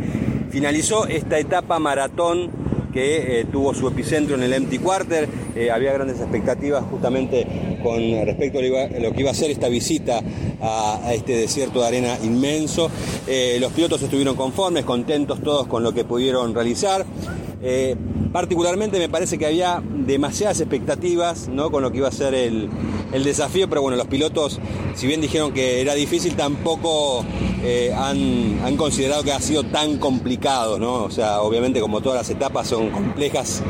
finalizó 0.52 1.08
esta 1.08 1.40
etapa 1.40 1.80
maratón 1.80 2.52
que 2.94 3.42
eh, 3.42 3.46
tuvo 3.46 3.74
su 3.74 3.88
epicentro 3.88 4.36
en 4.36 4.44
el 4.44 4.54
Empty 4.54 4.78
Quarter. 4.78 5.28
Eh, 5.56 5.72
había 5.72 5.94
grandes 5.94 6.20
expectativas 6.20 6.84
justamente 6.90 7.46
con 7.84 8.00
respecto 8.26 8.60
a 8.60 9.00
lo 9.00 9.12
que 9.14 9.22
iba 9.22 9.32
a 9.32 9.34
ser 9.34 9.52
esta 9.52 9.68
visita 9.68 10.22
a, 10.62 11.12
este 11.14 11.34
desierto 11.34 11.82
de 11.82 11.88
arena 11.88 12.18
inmenso. 12.24 12.90
Eh, 13.28 13.58
los 13.60 13.72
pilotos 13.72 14.02
estuvieron 14.02 14.36
conformes, 14.36 14.86
contentos 14.86 15.42
todos 15.42 15.68
con 15.68 15.84
lo 15.84 15.94
que 15.94 16.06
pudieron 16.06 16.54
realizar. 16.54 17.06
Eh, 17.62 17.96
particularmente 18.32 19.00
me 19.00 19.10
parece 19.10 19.38
que 19.38 19.48
había 19.48 19.82
demasiadas 19.84 20.60
expectativas 20.60 21.48
¿no? 21.48 21.72
con 21.72 21.82
lo 21.82 21.92
que 21.92 21.98
iba 21.98 22.08
a 22.08 22.12
ser 22.12 22.36
el, 22.36 22.70
desafío, 23.24 23.68
pero 23.68 23.82
bueno, 23.82 23.98
los 23.98 24.08
pilotos, 24.08 24.60
si 24.94 25.08
bien 25.08 25.22
dijeron 25.22 25.54
que 25.54 25.82
era 25.82 25.96
difícil, 25.96 26.36
tampoco 26.36 27.26
eh, 27.64 27.92
han, 27.96 28.78
considerado 28.78 29.24
que 29.24 29.32
ha 29.32 29.40
sido 29.40 29.64
tan 29.64 29.98
complicado, 29.98 30.78
¿no? 30.78 31.04
O 31.04 31.10
sea, 31.10 31.42
obviamente 31.42 31.80
como 31.80 32.02
todas 32.02 32.20
las 32.20 32.30
etapas 32.30 32.68
son 32.68 32.92
complejas, 32.92 33.64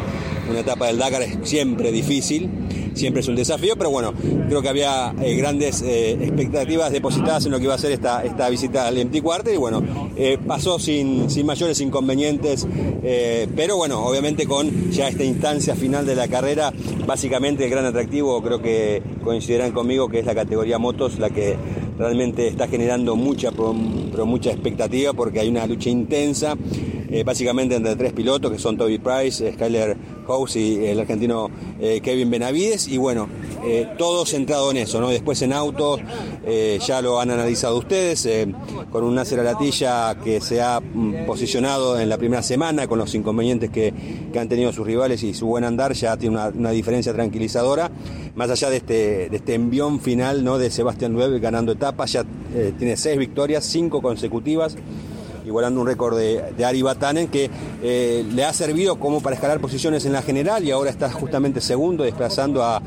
una 0.49 0.59
etapa 0.61 0.87
del 0.87 0.97
Dakar 0.97 1.21
es 1.23 1.37
siempre 1.43 1.91
difícil, 1.91 2.49
siempre 2.97 3.21
es 3.21 3.27
un 3.27 3.35
desafío, 3.35 3.75
pero 3.77 3.89
bueno, 3.89 4.13
creo 4.47 4.61
que 4.61 4.69
había 4.69 5.13
eh, 5.21 5.35
grandes 5.35 5.81
eh, 5.81 6.13
expectativas 6.13 6.91
depositadas 6.91 7.45
en 7.45 7.51
lo 7.51 7.59
que 7.59 7.65
iba 7.65 7.75
a 7.75 7.77
ser 7.77 7.91
esta, 7.91 8.23
esta 8.25 8.49
visita 8.49 8.87
al 8.87 8.97
Empty 8.97 9.21
Quarter 9.21 9.53
y 9.53 9.57
bueno, 9.57 9.83
eh, 10.17 10.37
pasó 10.45 10.79
sin, 10.79 11.29
sin, 11.29 11.45
mayores 11.45 11.79
inconvenientes, 11.79 12.67
pero 13.55 13.77
bueno, 13.77 14.03
obviamente 14.05 14.45
con 14.45 14.91
ya 14.91 15.07
esta 15.07 15.23
instancia 15.23 15.75
final 15.75 16.05
de 16.05 16.15
la 16.15 16.27
carrera, 16.27 16.73
básicamente 17.05 17.63
el 17.63 17.69
gran 17.69 17.85
atractivo, 17.85 18.41
creo 18.41 18.61
que 18.61 19.01
coincidirán 19.23 19.71
conmigo, 19.71 20.09
que 20.09 20.19
es 20.19 20.25
la 20.25 20.35
categoría 20.35 20.77
motos, 20.77 21.17
la 21.19 21.29
que 21.29 21.55
realmente 21.97 22.47
está 22.47 22.67
generando 22.67 23.15
mucha, 23.15 23.51
mucha 23.51 24.51
expectativa 24.51 25.13
porque 25.13 25.39
hay 25.39 25.47
una 25.47 25.65
lucha 25.65 25.89
intensa, 25.89 26.55
básicamente 27.23 27.75
entre 27.75 27.95
tres 27.95 28.11
pilotos 28.11 28.51
que 28.51 28.59
son 28.59 28.77
Toby 28.77 28.97
Price, 28.97 29.53
Skyler 29.53 29.95
House 30.27 30.55
y 30.57 30.85
el 30.85 30.99
argentino 30.99 31.49
Kevin 31.79 32.29
Benavides 32.29 32.87
y 32.87 32.97
bueno, 32.97 33.27
eh, 33.63 33.87
todo 33.97 34.25
centrado 34.25 34.71
en 34.71 34.77
eso, 34.77 35.01
¿no? 35.01 35.09
Después 35.09 35.41
en 35.41 35.51
autos, 35.51 35.99
eh, 36.45 36.79
ya 36.85 37.01
lo 37.01 37.19
han 37.19 37.31
analizado 37.31 37.77
ustedes, 37.77 38.25
eh, 38.25 38.47
con 38.91 39.03
un 39.03 39.15
Nasser 39.15 39.39
Alatilla 39.39 40.15
que 40.23 40.39
se 40.39 40.61
ha 40.61 40.79
mm, 40.79 41.25
posicionado 41.25 41.99
en 41.99 42.07
la 42.07 42.17
primera 42.17 42.43
semana 42.43 42.87
con 42.87 42.99
los 42.99 43.13
inconvenientes 43.15 43.69
que, 43.69 43.93
han 44.37 44.47
tenido 44.47 44.71
sus 44.71 44.85
rivales 44.85 45.23
y 45.23 45.33
su 45.33 45.47
buen 45.47 45.63
andar, 45.63 45.93
ya 45.93 46.15
tiene 46.15 46.37
una, 46.53 46.69
diferencia 46.69 47.11
tranquilizadora, 47.11 47.89
más 48.35 48.51
allá 48.51 48.69
de 48.69 48.77
este, 48.77 49.29
de 49.29 49.35
este 49.35 49.55
envión 49.55 49.99
final 49.99 50.43
¿no? 50.43 50.59
de 50.59 50.69
Sebastián 50.69 51.13
Loeb 51.13 51.41
ganando 51.41 51.71
etapas, 51.71 52.11
ya 52.11 52.23
tiene 52.77 52.95
seis 52.97 53.17
victorias, 53.17 53.65
cinco 53.65 53.99
consecutivas 53.99 54.77
igualando 55.47 55.81
un 55.81 55.87
récord 55.87 56.17
de, 56.17 56.65
Ari 56.65 56.81
Batanen 56.81 57.29
que 57.29 57.49
eh, 57.81 58.25
le 58.33 58.43
ha 58.43 58.53
servido 58.53 58.97
como 58.99 59.21
para 59.21 59.35
escalar 59.35 59.59
posiciones 59.59 60.05
en 60.05 60.11
la 60.13 60.21
general 60.21 60.63
y 60.65 60.71
ahora 60.71 60.89
está 60.89 61.09
justamente 61.09 61.61
segundo 61.61 62.03
desplazando 62.03 62.63
a, 62.63 62.81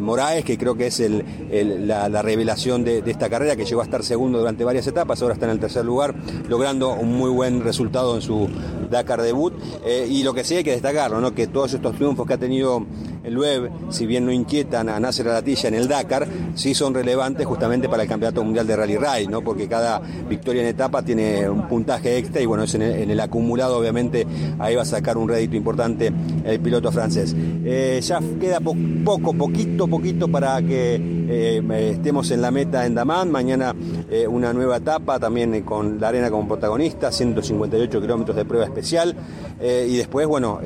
Moraes, 0.00 0.44
que 0.44 0.58
creo 0.58 0.76
que 0.76 0.88
es 0.88 1.00
la, 1.00 2.22
revelación 2.22 2.82
de, 2.84 3.02
esta 3.06 3.30
carrera, 3.30 3.54
que 3.54 3.64
llegó 3.64 3.80
a 3.80 3.84
estar 3.84 4.02
segundo 4.02 4.38
durante 4.38 4.64
varias 4.64 4.86
etapas, 4.88 5.22
ahora 5.22 5.34
está 5.34 5.46
en 5.46 5.52
el 5.52 5.60
tercer 5.60 5.84
lugar, 5.84 6.14
logrando 6.48 6.92
un 6.94 7.16
muy 7.16 7.30
buen 7.30 7.62
resultado 7.62 8.16
en 8.16 8.22
su 8.22 8.48
Dakar 8.90 9.22
debut. 9.22 9.54
Eh, 9.84 10.08
y 10.10 10.24
lo 10.24 10.34
que 10.34 10.42
sí 10.42 10.56
hay 10.56 10.64
que 10.64 10.72
destacarlo, 10.72 11.20
¿no? 11.20 11.32
que 11.32 11.46
todos 11.46 11.74
estos 11.74 11.94
triunfos 11.94 12.26
que 12.26 12.34
ha 12.34 12.38
tenido 12.38 12.84
el 13.26 13.36
web, 13.36 13.70
si 13.90 14.06
bien 14.06 14.24
no 14.24 14.32
inquietan 14.32 14.88
a 14.88 15.00
Nasser 15.00 15.28
Alatilla 15.28 15.68
en 15.68 15.74
el 15.74 15.88
Dakar, 15.88 16.28
sí 16.54 16.74
son 16.74 16.94
relevantes 16.94 17.44
justamente 17.44 17.88
para 17.88 18.04
el 18.04 18.08
Campeonato 18.08 18.44
Mundial 18.44 18.66
de 18.66 18.76
Rally 18.76 18.96
Ride, 18.96 19.26
¿no? 19.28 19.42
porque 19.42 19.68
cada 19.68 19.98
victoria 19.98 20.62
en 20.62 20.68
etapa 20.76 21.02
tiene 21.02 21.48
un 21.48 21.66
puntaje 21.68 22.18
extra 22.18 22.42
y 22.42 22.46
bueno, 22.46 22.64
es 22.64 22.74
en 22.74 22.82
el, 22.82 23.18
acumulado 23.18 23.78
obviamente 23.78 24.26
ahí 24.58 24.76
va 24.76 24.82
a 24.82 24.84
sacar 24.84 25.16
un 25.16 25.26
rédito 25.26 25.56
importante 25.56 26.12
el 26.44 26.60
piloto 26.60 26.92
francés. 26.92 27.34
Eh, 27.64 27.98
ya 28.02 28.20
queda 28.38 28.60
poco, 28.60 29.32
poquito, 29.32 29.88
poquito 29.88 30.28
para 30.28 30.60
que 30.60 31.00
eh, 31.28 31.92
estemos 31.92 32.30
en 32.30 32.42
la 32.42 32.50
meta 32.50 32.84
en 32.84 32.94
Damán, 32.94 33.30
mañana 33.30 33.74
eh, 34.10 34.26
una 34.26 34.52
nueva 34.52 34.76
etapa 34.76 35.18
también 35.18 35.62
con 35.62 35.98
la 35.98 36.08
arena 36.08 36.30
como 36.30 36.46
protagonista, 36.46 37.10
158 37.10 38.00
kilómetros 38.00 38.36
de 38.36 38.44
prueba 38.44 38.66
especial 38.66 39.16
y 39.58 39.96
después 39.96 40.26
bueno, 40.26 40.60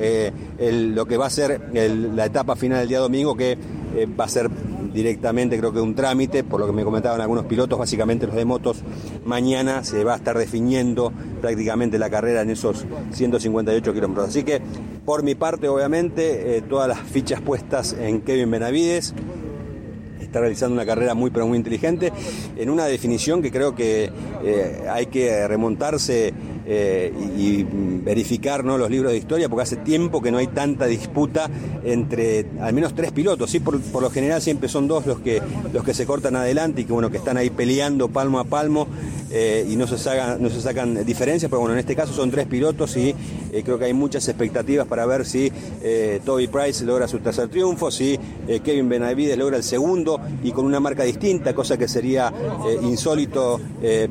lo 0.59 1.05
que 1.05 1.15
va 1.15 1.27
a 1.27 1.29
ser 1.29 1.69
la 1.73 2.25
etapa 2.25 2.57
final 2.57 2.79
del 2.79 2.89
día 2.89 2.99
domingo 2.99 3.37
que 3.37 3.57
va 4.19 4.25
a 4.25 4.27
ser 4.27 4.49
directamente 4.93 5.57
creo 5.57 5.73
que 5.73 5.79
un 5.79 5.95
trámite, 5.95 6.43
por 6.43 6.59
lo 6.59 6.67
que 6.67 6.73
me 6.73 6.83
comentaban 6.83 7.21
algunos 7.21 7.45
pilotos, 7.45 7.77
básicamente 7.77 8.27
los 8.27 8.35
de 8.35 8.45
motos, 8.45 8.83
mañana 9.25 9.83
se 9.83 10.03
va 10.03 10.13
a 10.13 10.17
estar 10.17 10.37
definiendo 10.37 11.11
prácticamente 11.41 11.97
la 11.97 12.09
carrera 12.09 12.41
en 12.41 12.49
esos 12.49 12.85
158 13.11 13.93
kilómetros. 13.93 14.29
Así 14.29 14.43
que 14.43 14.61
por 15.05 15.23
mi 15.23 15.35
parte, 15.35 15.67
obviamente, 15.67 16.57
eh, 16.57 16.61
todas 16.61 16.87
las 16.87 16.99
fichas 16.99 17.41
puestas 17.41 17.93
en 17.93 18.21
Kevin 18.21 18.51
Benavides, 18.51 19.13
está 20.31 20.39
realizando 20.39 20.73
una 20.73 20.85
carrera 20.85 21.13
muy 21.13 21.29
pero 21.29 21.45
muy 21.45 21.57
inteligente 21.57 22.13
en 22.55 22.69
una 22.69 22.85
definición 22.85 23.41
que 23.41 23.51
creo 23.51 23.75
que 23.75 24.09
eh, 24.45 24.85
hay 24.89 25.07
que 25.07 25.45
remontarse 25.47 26.33
eh, 26.73 27.11
y, 27.37 27.65
verificar 28.01 28.63
¿no? 28.63 28.77
los 28.77 28.89
libros 28.89 29.11
de 29.11 29.17
historia, 29.17 29.49
porque 29.49 29.63
hace 29.63 29.75
tiempo 29.75 30.21
que 30.21 30.31
no 30.31 30.37
hay 30.37 30.47
tanta 30.47 30.85
disputa 30.85 31.49
entre 31.83 32.45
al 32.61 32.73
menos 32.73 32.95
tres 32.95 33.11
pilotos. 33.11 33.51
¿sí? 33.51 33.59
Por, 33.59 33.79
lo 34.01 34.09
general 34.09 34.41
siempre 34.41 34.69
son 34.69 34.87
dos 34.87 35.05
los 35.05 35.19
que, 35.19 35.41
los 35.73 35.83
que 35.83 35.93
se 35.93 36.05
cortan 36.05 36.35
adelante 36.35 36.81
y 36.81 36.85
que, 36.85 36.93
bueno, 36.93 37.11
que 37.11 37.17
están 37.17 37.37
ahí 37.37 37.49
peleando 37.49 38.07
palmo 38.07 38.39
a 38.39 38.45
palmo 38.45 38.87
eh, 39.29 39.67
y 39.69 39.75
no 39.75 39.85
se, 39.85 39.97
sacan, 39.97 40.41
no 40.41 40.49
se 40.49 40.61
sacan 40.61 41.05
diferencias, 41.05 41.49
pero 41.49 41.59
bueno, 41.59 41.73
en 41.73 41.79
este 41.79 41.95
caso 41.95 42.13
son 42.13 42.31
tres 42.31 42.47
pilotos 42.47 42.95
y 42.97 43.13
eh, 43.51 43.61
creo 43.63 43.77
que 43.77 43.85
hay 43.85 43.93
muchas 43.93 44.27
expectativas 44.29 44.87
para 44.87 45.05
ver 45.05 45.25
si 45.25 45.51
Toby 46.25 46.47
Price 46.47 46.85
logra 46.85 47.07
su 47.07 47.19
tercer 47.19 47.49
triunfo, 47.49 47.91
si 47.91 48.17
Kevin 48.63 48.87
Benavides 48.87 49.37
logra 49.37 49.57
el 49.57 49.63
segundo 49.63 50.19
y 50.43 50.51
con 50.51 50.65
una 50.65 50.79
marca 50.79 51.03
distinta, 51.03 51.53
cosa 51.53 51.77
que 51.77 51.87
sería 51.87 52.31
insólito 52.81 53.59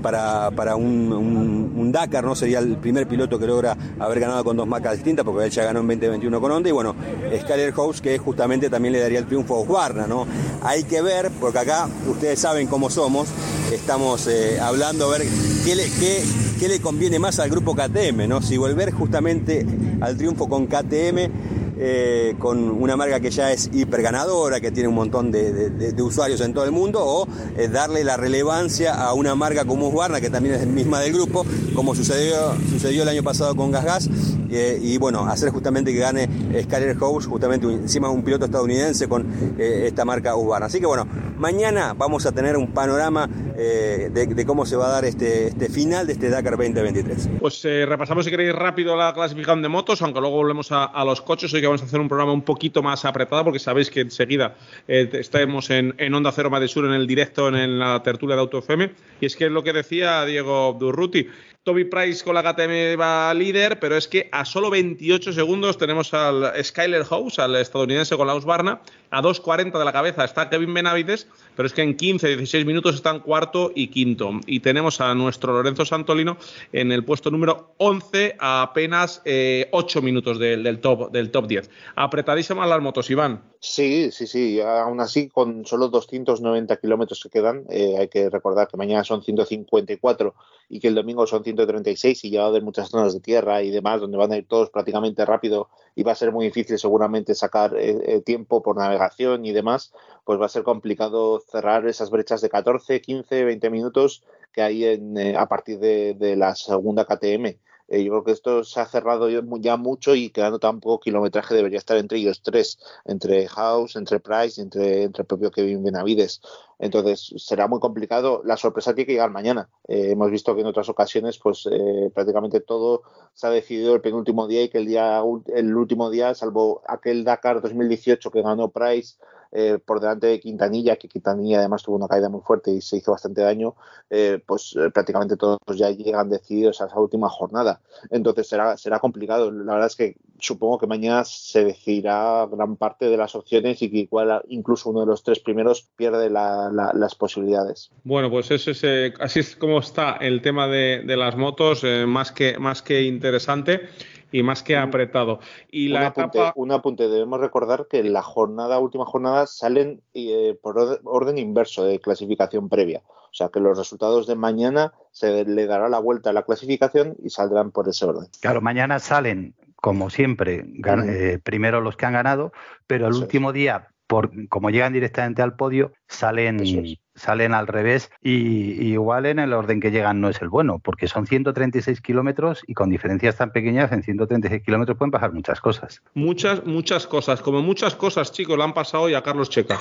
para, 0.03 0.51
para 0.51 0.77
un, 0.77 1.80
Dakar, 1.93 2.25
¿no? 2.25 2.35
sería 2.35 2.59
el 2.59 2.77
primer 2.77 3.07
piloto 3.07 3.39
que 3.39 3.47
logra 3.47 3.77
haber 3.99 4.21
ganado 4.21 4.45
con 4.45 4.57
dos 4.57 4.67
marcas 4.67 4.95
distintas, 4.95 5.25
porque 5.25 5.47
él 5.47 5.51
ya 5.51 5.65
ganó 5.65 5.81
en 5.81 5.87
2021 5.87 6.41
con 6.41 6.53
Honda, 6.53 6.69
y 6.69 6.73
bueno, 6.73 6.95
Skyler 7.41 7.73
House, 7.73 8.01
que 8.01 8.19
justamente 8.19 8.71
también 8.71 8.93
le 8.93 9.01
daría 9.01 9.19
el 9.19 9.27
triunfo 9.27 9.57
a 9.57 9.61
Husqvarna, 9.61 10.07
¿no? 10.07 10.27
Hay 10.63 10.85
que 10.85 11.03
ver, 11.03 11.31
porque 11.41 11.59
acá 11.59 11.89
ustedes 12.09 12.39
saben 12.39 12.67
cómo 12.67 12.91
somos, 12.91 13.29
estamos 13.73 14.27
eh, 14.27 14.59
hablando 14.61 15.07
a 15.07 15.19
ver 15.19 15.27
qué 15.65 15.75
le, 15.75 15.91
qué 15.91 16.69
le 16.69 16.81
conviene 16.81 17.19
más 17.19 17.39
al 17.39 17.51
grupo 17.51 17.75
KTM, 17.75 18.29
¿no? 18.29 18.43
Si 18.43 18.57
volver 18.57 18.93
justamente 18.93 19.67
al 20.01 20.17
triunfo 20.17 20.49
con 20.49 20.67
KTM 20.67 21.60
eh, 21.83 22.35
con 22.39 22.59
una 22.59 22.95
marca 22.95 23.21
que 23.21 23.31
ya 23.31 23.53
es 23.53 23.71
hiper 23.73 24.03
ganadora, 24.03 24.61
que 24.61 24.71
tiene 24.71 24.91
un 24.91 24.95
montón 24.95 25.31
de, 25.33 25.95
usuarios 26.03 26.39
en 26.43 26.53
todo 26.53 26.67
el 26.67 26.73
mundo, 26.73 27.01
o 27.03 27.27
eh, 27.57 27.69
darle 27.69 28.05
la 28.05 28.19
relevancia 28.19 28.93
a 28.93 29.15
una 29.15 29.35
marca 29.35 29.65
como 29.65 29.89
Husqvarna, 29.89 30.21
que 30.21 30.29
también 30.29 30.57
es 30.57 30.67
misma 30.67 31.01
del 31.01 31.15
grupo, 31.15 31.47
como 31.75 31.95
sucedió, 31.95 32.55
sucedió 32.69 33.03
el 33.03 33.09
año 33.09 33.23
pasado 33.23 33.57
con 33.57 33.71
Gas 33.71 33.85
Gas, 33.87 34.11
eh, 34.51 34.79
y 34.83 34.99
bueno, 34.99 35.25
hacer 35.25 35.49
justamente 35.49 35.95
que 35.95 36.01
gane 36.01 36.29
Skyler 36.65 36.99
House, 36.99 37.27
justamente 37.27 37.67
encima 37.67 38.11
un 38.11 38.23
piloto 38.25 38.45
estadounidense 38.45 39.09
con 39.09 39.27
esta 39.59 40.05
marca 40.05 40.37
Husqvarna. 40.37 40.67
Así 40.67 40.81
que 40.81 40.87
bueno, 40.87 41.07
mañana 41.41 41.95
vamos 41.97 42.27
a 42.27 42.33
tener 42.33 42.57
un 42.57 42.73
panorama 42.73 43.27
de, 43.27 44.45
cómo 44.47 44.65
se 44.65 44.77
va 44.77 44.87
a 44.87 44.91
dar 44.91 45.05
este, 45.05 45.49
este 45.49 45.69
final 45.69 46.07
de 46.07 46.13
este 46.13 46.29
Dakar 46.29 46.57
2023. 46.57 47.31
Pues 47.41 47.63
repasamos 47.63 48.25
si 48.25 48.31
queréis 48.31 48.55
rápido 48.55 48.97
la 48.97 49.13
clasificación 49.13 49.63
de 49.63 49.69
motos, 49.69 50.03
aunque 50.03 50.21
luego 50.21 50.37
volvemos 50.37 50.69
a, 50.71 51.05
los 51.05 51.21
coches. 51.21 51.53
Hoy 51.53 51.61
que 51.61 51.67
vamos 51.67 51.83
a 51.83 51.87
hacer 51.87 52.01
un 52.01 52.09
programa 52.09 52.33
un 52.33 52.43
poquito 52.43 52.83
más 52.83 53.05
apretado 53.05 53.45
porque 53.45 53.59
sabéis 53.59 53.91
que 53.91 54.01
enseguida 54.01 54.55
eh, 54.87 55.09
estaremos 55.15 55.71
en, 55.71 56.15
Onda 56.15 56.33
Cero 56.33 56.51
Sur 56.69 56.85
en 56.85 56.93
el 56.93 57.07
directo 57.07 57.49
en, 57.49 57.79
la 57.79 58.03
tertulia 58.03 58.37
de 58.37 58.43
Auto 58.43 58.59
FM. 58.59 58.93
Y 59.21 59.27
es 59.27 59.37
que 59.37 59.47
es 59.47 59.51
lo 59.51 59.63
que 59.63 59.73
decía 59.73 60.25
Diego 60.25 60.77
Durruti, 60.79 61.27
Toby 61.63 61.85
Price 61.85 62.25
con 62.25 62.35
la 62.35 62.43
KTM 62.43 62.99
va 62.99 63.35
líder, 63.35 63.79
pero 63.81 63.95
es 63.95 64.09
que 64.09 64.31
a 64.33 64.47
solo 64.47 64.71
28 64.71 65.35
segundos 65.35 65.77
tenemos 65.77 66.15
al 66.15 66.53
Skyler 66.65 67.05
House, 67.05 67.39
al 67.39 67.55
estadounidense 67.57 68.17
con 68.17 68.27
la 68.27 68.35
Husqvarna. 68.35 68.81
A 69.11 69.21
2.40 69.21 69.79
de 69.79 69.85
la 69.85 69.93
cabeza 69.93 70.25
está 70.25 70.49
Kevin 70.49 70.73
Benavides, 70.73 71.29
pero 71.61 71.67
es 71.67 71.75
que 71.75 71.83
en 71.83 71.95
15-16 71.95 72.65
minutos 72.65 72.95
están 72.95 73.21
cuarto 73.21 73.71
y 73.75 73.89
quinto. 73.89 74.31
Y 74.47 74.61
tenemos 74.61 74.99
a 75.03 75.15
nuestro 75.15 75.53
Lorenzo 75.53 75.85
Santolino 75.85 76.39
en 76.73 76.91
el 76.91 77.05
puesto 77.05 77.31
número 77.31 77.75
11 77.77 78.37
a 78.39 78.63
apenas 78.63 79.21
eh, 79.27 79.69
8 79.73 80.01
minutos 80.01 80.39
del, 80.39 80.63
del 80.63 80.81
top, 80.81 81.13
del 81.13 81.31
top 81.31 81.47
10. 81.47 81.69
Apretadísimas 81.97 82.67
las 82.67 82.81
motos, 82.81 83.11
Iván. 83.11 83.43
Sí, 83.61 84.11
sí, 84.11 84.27
sí. 84.27 84.59
Aún 84.63 85.03
así, 85.03 85.29
con 85.29 85.67
solo 85.67 85.89
290 85.89 86.79
kilómetros 86.79 87.23
que 87.23 87.29
quedan, 87.29 87.65
eh, 87.69 87.97
hay 87.99 88.09
que 88.09 88.31
recordar 88.31 88.67
que 88.67 88.79
mañana 88.79 89.05
son 89.05 89.23
154 89.23 90.35
y 90.71 90.81
que 90.81 90.89
el 90.89 90.95
domingo 90.95 91.27
son 91.27 91.45
136 91.45 92.25
y 92.25 92.31
ya 92.31 92.41
va 92.41 92.47
a 92.47 92.49
haber 92.49 92.63
muchas 92.63 92.89
zonas 92.89 93.13
de 93.13 93.21
tierra 93.21 93.63
y 93.63 93.71
demás 93.71 94.01
donde 94.01 94.17
van 94.17 94.33
a 94.33 94.39
ir 94.39 94.47
todos 94.47 94.71
prácticamente 94.71 95.27
rápido 95.27 95.69
y 95.95 96.03
va 96.03 96.13
a 96.13 96.17
ser 96.17 96.33
muy 96.33 96.47
difícil 96.47 96.79
seguramente 96.79 97.35
sacar 97.35 97.77
eh, 97.77 97.99
eh, 98.05 98.21
tiempo 98.21 98.63
por 98.63 98.77
navegación 98.77 99.45
y 99.45 99.53
demás, 99.53 99.93
pues 100.25 100.41
va 100.41 100.47
a 100.47 100.51
ser 100.51 100.63
complicado 100.63 101.41
cerrar 101.41 101.87
esas 101.87 102.11
brechas 102.11 102.41
de 102.41 102.49
14, 102.49 103.01
15, 103.01 103.45
20 103.45 103.71
minutos 103.71 104.23
que 104.53 104.63
hay 104.63 104.85
en, 104.85 105.17
eh, 105.17 105.37
a 105.37 105.47
partir 105.47 105.79
de, 105.79 106.15
de 106.15 106.37
la 106.37 106.55
segunda 106.55 107.05
KTM. 107.05 107.57
Eh, 107.91 108.05
yo 108.05 108.13
creo 108.13 108.25
que 108.25 108.31
esto 108.31 108.63
se 108.63 108.81
ha 108.81 108.87
cerrado 108.87 109.29
ya 109.29 109.77
mucho 109.77 110.15
y 110.15 110.31
quedando 110.31 110.61
tan 110.61 110.79
poco 110.81 111.01
kilometraje 111.01 111.57
debería 111.57 111.79
estar 111.79 111.97
entre 111.97 112.19
ellos 112.19 112.41
tres, 112.41 112.79
entre 113.05 113.49
House, 113.49 113.97
entre 113.97 114.21
Price 114.21 114.63
entre, 114.63 115.03
entre 115.03 115.23
el 115.23 115.27
propio 115.27 115.51
Kevin 115.51 115.83
Benavides. 115.83 116.41
Entonces 116.79 117.35
será 117.37 117.67
muy 117.67 117.81
complicado. 117.81 118.43
La 118.45 118.57
sorpresa 118.57 118.95
tiene 118.95 119.07
que 119.07 119.13
llegar 119.13 119.31
mañana. 119.31 119.69
Eh, 119.89 120.13
hemos 120.13 120.31
visto 120.31 120.55
que 120.55 120.61
en 120.61 120.69
otras 120.69 120.89
ocasiones, 120.89 121.39
pues 121.39 121.69
eh, 121.71 122.11
prácticamente 122.15 122.61
todo 122.61 123.03
se 123.35 123.49
ha 123.49 123.51
decidido 123.51 123.95
el 123.95 124.01
penúltimo 124.01 124.47
día 124.47 124.63
y 124.63 124.69
que 124.69 124.79
el 124.79 124.87
día 124.87 125.21
el 125.55 125.77
último 125.77 126.11
día, 126.11 126.35
salvo 126.35 126.83
aquel 126.87 127.25
Dakar 127.25 127.61
2018 127.61 128.31
que 128.31 128.43
ganó 128.43 128.71
Price 128.71 129.17
eh, 129.53 129.79
por 129.85 130.01
delante 130.01 130.27
de 130.27 130.41
Quintanilla, 130.41 130.97
que 130.97 131.09
Quintanilla 131.09 131.59
además 131.59 131.83
tuvo 131.83 131.97
una 131.97 132.09
caída 132.09 132.29
muy 132.29 132.41
fuerte 132.41 132.71
y 132.71 132.81
se 132.81 132.97
hizo 132.97 133.13
bastante 133.13 133.43
daño, 133.43 133.75
eh, 134.09 134.41
pues 134.45 134.77
eh, 134.77 134.91
prácticamente 134.91 135.37
todos 135.37 135.59
ya 135.75 135.91
llegan 135.91 136.29
decididos 136.29 136.81
a 136.81 136.87
esa 136.87 136.99
última 136.99 137.29
jornada. 137.29 137.81
Entonces 138.11 138.49
será, 138.49 138.77
será 138.77 138.99
complicado. 138.99 139.51
La 139.51 139.73
verdad 139.73 139.89
es 139.89 139.97
que 139.97 140.17
supongo 140.39 140.79
que 140.79 140.87
mañana 140.87 141.25
se 141.25 141.65
decidirá 141.65 142.47
gran 142.51 142.77
parte 142.77 143.07
de 143.07 143.17
las 143.17 143.35
opciones 143.35 143.83
y 143.83 143.91
que 143.91 143.99
igual 143.99 144.43
incluso 144.49 144.91
uno 144.91 145.01
de 145.01 145.07
los 145.07 145.23
tres 145.23 145.41
primeros 145.41 145.89
pierde 145.97 146.31
la, 146.31 146.71
la, 146.73 146.93
las 146.95 147.15
posibilidades. 147.15 147.91
Bueno, 148.05 148.31
pues 148.31 148.51
eso 148.51 148.71
es, 148.71 148.85
así 149.21 149.41
es 149.41 149.57
como 149.57 149.79
está 149.79 150.13
el 150.21 150.43
tema 150.43 150.67
de, 150.67 151.03
de 151.05 151.17
las 151.17 151.37
motos, 151.37 151.85
eh, 151.85 152.07
más, 152.07 152.33
que, 152.33 152.59
más 152.59 152.83
que 152.83 153.03
interesante 153.03 153.89
y 154.33 154.43
más 154.43 154.63
que 154.63 154.77
apretado. 154.77 155.41
Y 155.71 155.89
un, 155.89 155.95
la 155.95 156.07
apunte, 156.09 156.39
etapa... 156.39 156.53
un 156.57 156.73
apunte, 156.73 157.09
debemos 157.09 157.41
recordar 157.41 157.87
que 157.89 158.03
la 158.03 158.23
jornada, 158.23 158.79
última 158.79 159.05
jornada, 159.05 159.47
salen 159.47 160.03
eh, 160.15 160.59
por 160.63 160.79
orden, 160.79 160.99
orden 161.05 161.39
inverso 161.39 161.85
de 161.85 162.01
clasificación 162.01 162.69
previa. 162.69 163.03
O 163.07 163.35
sea 163.35 163.49
que 163.49 163.61
los 163.61 163.79
resultados 163.79 164.27
de 164.27 164.35
mañana 164.35 164.93
se 165.13 165.45
le 165.45 165.67
dará 165.67 165.89
la 165.89 166.01
vuelta 166.01 166.31
a 166.31 166.33
la 166.33 166.43
clasificación 166.43 167.17
y 167.23 167.31
saldrán 167.31 167.71
por 167.71 167.89
ese 167.89 168.05
orden. 168.07 168.29
Claro, 168.41 168.61
mañana 168.61 168.99
salen, 168.99 169.55
como 169.77 170.11
siempre, 170.11 170.65
gan- 170.65 171.09
eh, 171.09 171.39
primero 171.39 171.81
los 171.81 171.97
que 171.97 172.07
han 172.07 172.15
ganado, 172.15 172.53
pero 172.89 173.07
el 173.07 173.15
último 173.15 173.53
día, 173.53 173.89
por, 174.11 174.49
como 174.49 174.71
llegan 174.71 174.93
directamente 174.93 175.41
al 175.41 175.55
podio, 175.55 175.93
salen, 176.09 176.59
es. 176.59 176.99
salen 177.15 177.55
al 177.55 177.69
revés 177.69 178.11
y, 178.21 178.73
y 178.73 178.93
igual 178.95 179.25
en 179.25 179.39
el 179.39 179.53
orden 179.53 179.79
que 179.79 179.93
llegan 179.93 180.21
no 180.21 180.29
es 180.29 180.43
el 180.43 180.49
bueno, 180.49 180.81
porque 180.81 181.07
son 181.07 181.29
136 181.29 182.01
kilómetros 182.01 182.65
y 182.67 182.75
con 182.75 182.91
diferencias 182.91 183.37
tan 183.37 183.53
pequeñas, 183.53 183.93
en 183.93 184.03
136 184.03 184.65
kilómetros 184.65 184.99
pueden 184.99 185.13
pasar 185.13 185.33
muchas 185.33 185.61
cosas. 185.61 186.03
Muchas, 186.15 186.67
muchas 186.67 187.07
cosas, 187.07 187.41
como 187.41 187.63
muchas 187.63 187.95
cosas, 187.95 188.33
chicos, 188.33 188.59
le 188.59 188.65
han 188.65 188.75
pasado 188.75 189.05
hoy 189.05 189.15
a 189.15 189.23
Carlos 189.23 189.49
Checa. 189.49 189.79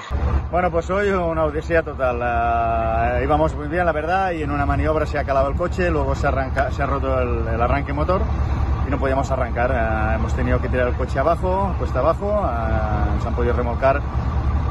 Bueno, 0.52 0.70
pues 0.70 0.88
hoy 0.92 1.10
una 1.10 1.46
odisea 1.46 1.82
total. 1.82 2.20
Eh, 2.22 3.24
íbamos 3.24 3.56
muy 3.56 3.68
bien, 3.68 3.84
la 3.84 3.94
verdad, 3.94 4.32
y 4.34 4.44
en 4.44 4.52
una 4.52 4.68
maniobra 4.68 5.08
se 5.08 5.18
ha 5.18 5.24
calado 5.24 5.50
el 5.50 5.56
coche, 5.56 5.90
luego 5.90 6.14
se, 6.14 6.28
arranca, 6.28 6.70
se 6.70 6.84
ha 6.84 6.86
roto 6.86 7.20
el, 7.20 7.48
el 7.48 7.60
arranque 7.60 7.94
motor 7.94 8.22
y 8.90 8.92
no 8.92 8.98
podíamos 8.98 9.30
arrancar. 9.30 9.72
Eh, 9.72 10.16
hemos 10.16 10.34
tenido 10.34 10.60
que 10.60 10.68
tirar 10.68 10.88
el 10.88 10.96
coche 10.96 11.20
abajo, 11.20 11.74
cuesta 11.78 12.00
abajo, 12.00 12.44
eh, 12.44 13.22
se 13.22 13.28
han 13.28 13.36
podido 13.36 13.54
remolcar 13.54 14.02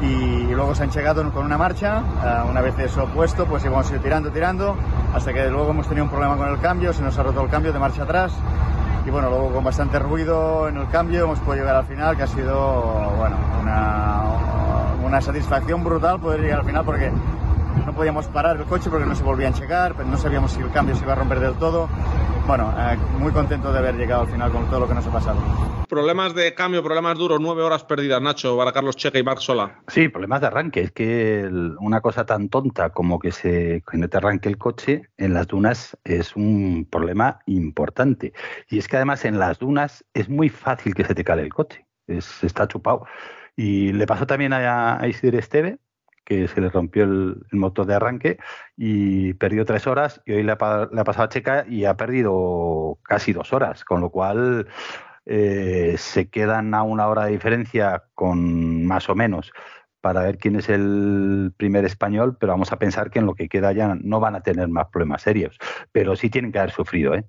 y, 0.01 0.53
luego 0.53 0.75
se 0.75 0.83
han 0.83 0.91
llegado 0.91 1.31
con 1.31 1.45
una 1.45 1.57
marcha. 1.57 2.03
Eh, 2.23 2.49
una 2.49 2.61
vez 2.61 2.77
eso 2.79 3.05
puesto, 3.07 3.45
pues 3.45 3.63
íbamos 3.63 3.89
tirando, 4.03 4.29
tirando, 4.29 4.75
hasta 5.13 5.33
que 5.33 5.47
luego 5.49 5.69
hemos 5.69 5.87
tenido 5.87 6.03
un 6.03 6.09
problema 6.11 6.35
con 6.35 6.49
el 6.49 6.59
cambio, 6.59 6.91
se 6.91 7.01
nos 7.01 7.17
ha 7.17 7.23
roto 7.23 7.41
el 7.41 7.49
cambio 7.49 7.71
de 7.71 7.79
marcha 7.79 8.03
atrás. 8.03 8.33
Y 9.05 9.09
bueno, 9.09 9.29
luego 9.29 9.53
con 9.53 9.63
bastante 9.63 9.97
ruido 9.97 10.67
en 10.67 10.77
el 10.77 10.87
cambio 10.89 11.23
hemos 11.23 11.39
podido 11.39 11.63
llegar 11.63 11.77
al 11.77 11.85
final, 11.85 12.17
que 12.17 12.23
ha 12.23 12.27
sido, 12.27 13.13
bueno, 13.17 13.37
una, 13.61 14.23
una 15.05 15.21
satisfacción 15.21 15.83
brutal 15.83 16.19
poder 16.19 16.41
llegar 16.41 16.59
al 16.59 16.65
final 16.65 16.83
porque 16.83 17.11
no 17.85 17.93
podíamos 17.93 18.27
parar 18.27 18.57
el 18.57 18.65
coche 18.65 18.89
porque 18.89 19.05
no 19.05 19.15
se 19.15 19.23
volvían 19.23 19.53
a 19.53 19.55
checar, 19.55 19.93
pero 19.95 20.09
no 20.09 20.17
sabíamos 20.17 20.51
si 20.51 20.59
el 20.59 20.69
cambio 20.71 20.95
se 20.95 21.03
iba 21.03 21.13
a 21.13 21.15
romper 21.15 21.39
del 21.39 21.53
todo. 21.53 21.87
Bueno, 22.49 22.73
eh, 22.75 22.97
muy 23.19 23.31
contento 23.31 23.71
de 23.71 23.77
haber 23.77 23.93
llegado 23.95 24.23
al 24.23 24.27
final 24.27 24.51
con 24.51 24.65
todo 24.65 24.79
lo 24.79 24.87
que 24.87 24.95
nos 24.95 25.05
ha 25.05 25.11
pasado. 25.11 25.39
Problemas 25.87 26.33
de 26.33 26.55
cambio, 26.55 26.81
problemas 26.81 27.15
duros, 27.15 27.39
nueve 27.39 27.61
horas 27.61 27.83
perdidas, 27.83 28.19
Nacho, 28.23 28.57
para 28.57 28.71
Carlos 28.71 28.95
Checa 28.95 29.19
y 29.19 29.23
Marc 29.23 29.37
Sola. 29.37 29.83
Sí, 29.87 30.09
problemas 30.09 30.41
de 30.41 30.47
arranque. 30.47 30.81
Es 30.81 30.91
que 30.91 31.41
el- 31.41 31.75
una 31.79 32.01
cosa 32.01 32.25
tan 32.25 32.49
tonta 32.49 32.89
como 32.89 33.19
que 33.19 33.31
se 33.31 33.83
que 33.87 33.97
no 33.99 34.09
te 34.09 34.17
arranque 34.17 34.49
el 34.49 34.57
coche 34.57 35.03
en 35.17 35.35
las 35.35 35.45
dunas 35.45 35.95
es 36.03 36.35
un 36.35 36.87
problema 36.89 37.39
importante. 37.45 38.33
Y 38.67 38.79
es 38.79 38.87
que 38.87 38.95
además 38.95 39.25
en 39.25 39.37
las 39.37 39.59
dunas 39.59 40.03
es 40.15 40.27
muy 40.27 40.49
fácil 40.49 40.95
que 40.95 41.05
se 41.05 41.13
te 41.13 41.23
cale 41.23 41.43
el 41.43 41.53
coche. 41.53 41.85
Es, 42.07 42.43
está 42.43 42.67
chupado. 42.67 43.05
Y 43.55 43.93
le 43.93 44.07
pasó 44.07 44.25
también 44.25 44.53
a, 44.53 44.99
a 44.99 45.07
Isidre 45.07 45.37
Esteve, 45.37 45.77
que 46.29 46.47
se 46.47 46.61
le 46.61 46.69
rompió 46.69 47.03
el, 47.03 47.43
motor 47.51 47.87
de 47.87 47.95
arranque 47.95 48.37
y 48.77 49.33
perdió 49.33 49.65
tres 49.65 49.87
horas. 49.87 50.21
Y 50.25 50.33
hoy 50.33 50.43
le 50.43 50.51
ha, 50.51 50.57
pasado 50.57 51.23
a 51.23 51.29
Checa 51.29 51.65
y 51.67 51.85
ha 51.85 51.97
perdido 51.97 52.99
casi 53.03 53.33
dos 53.33 53.51
horas. 53.51 53.83
Con 53.83 53.99
lo 53.99 54.11
cual 54.11 54.67
eh, 55.25 55.95
se 55.97 56.29
quedan 56.29 56.75
a 56.75 56.83
una 56.83 57.07
hora 57.07 57.25
de 57.25 57.31
diferencia 57.31 58.03
con 58.13 58.85
más 58.85 59.09
o 59.09 59.15
menos 59.15 59.51
para 60.01 60.21
ver 60.21 60.37
quién 60.37 60.55
es 60.55 60.69
el 60.69 61.51
primer 61.57 61.83
español, 61.83 62.37
pero 62.39 62.53
vamos 62.53 62.71
a 62.71 62.79
pensar 62.79 63.09
que 63.09 63.19
en 63.19 63.25
lo 63.25 63.33
que 63.33 63.49
queda 63.49 63.73
ya 63.73 63.97
no 63.99 64.19
van 64.19 64.35
a 64.35 64.41
tener 64.41 64.69
más 64.69 64.87
problemas 64.87 65.23
serios, 65.23 65.57
pero 65.91 66.15
sí 66.15 66.29
tienen 66.29 66.51
que 66.53 66.59
haber 66.59 66.71
sufrido. 66.71 67.15
¿eh? 67.15 67.25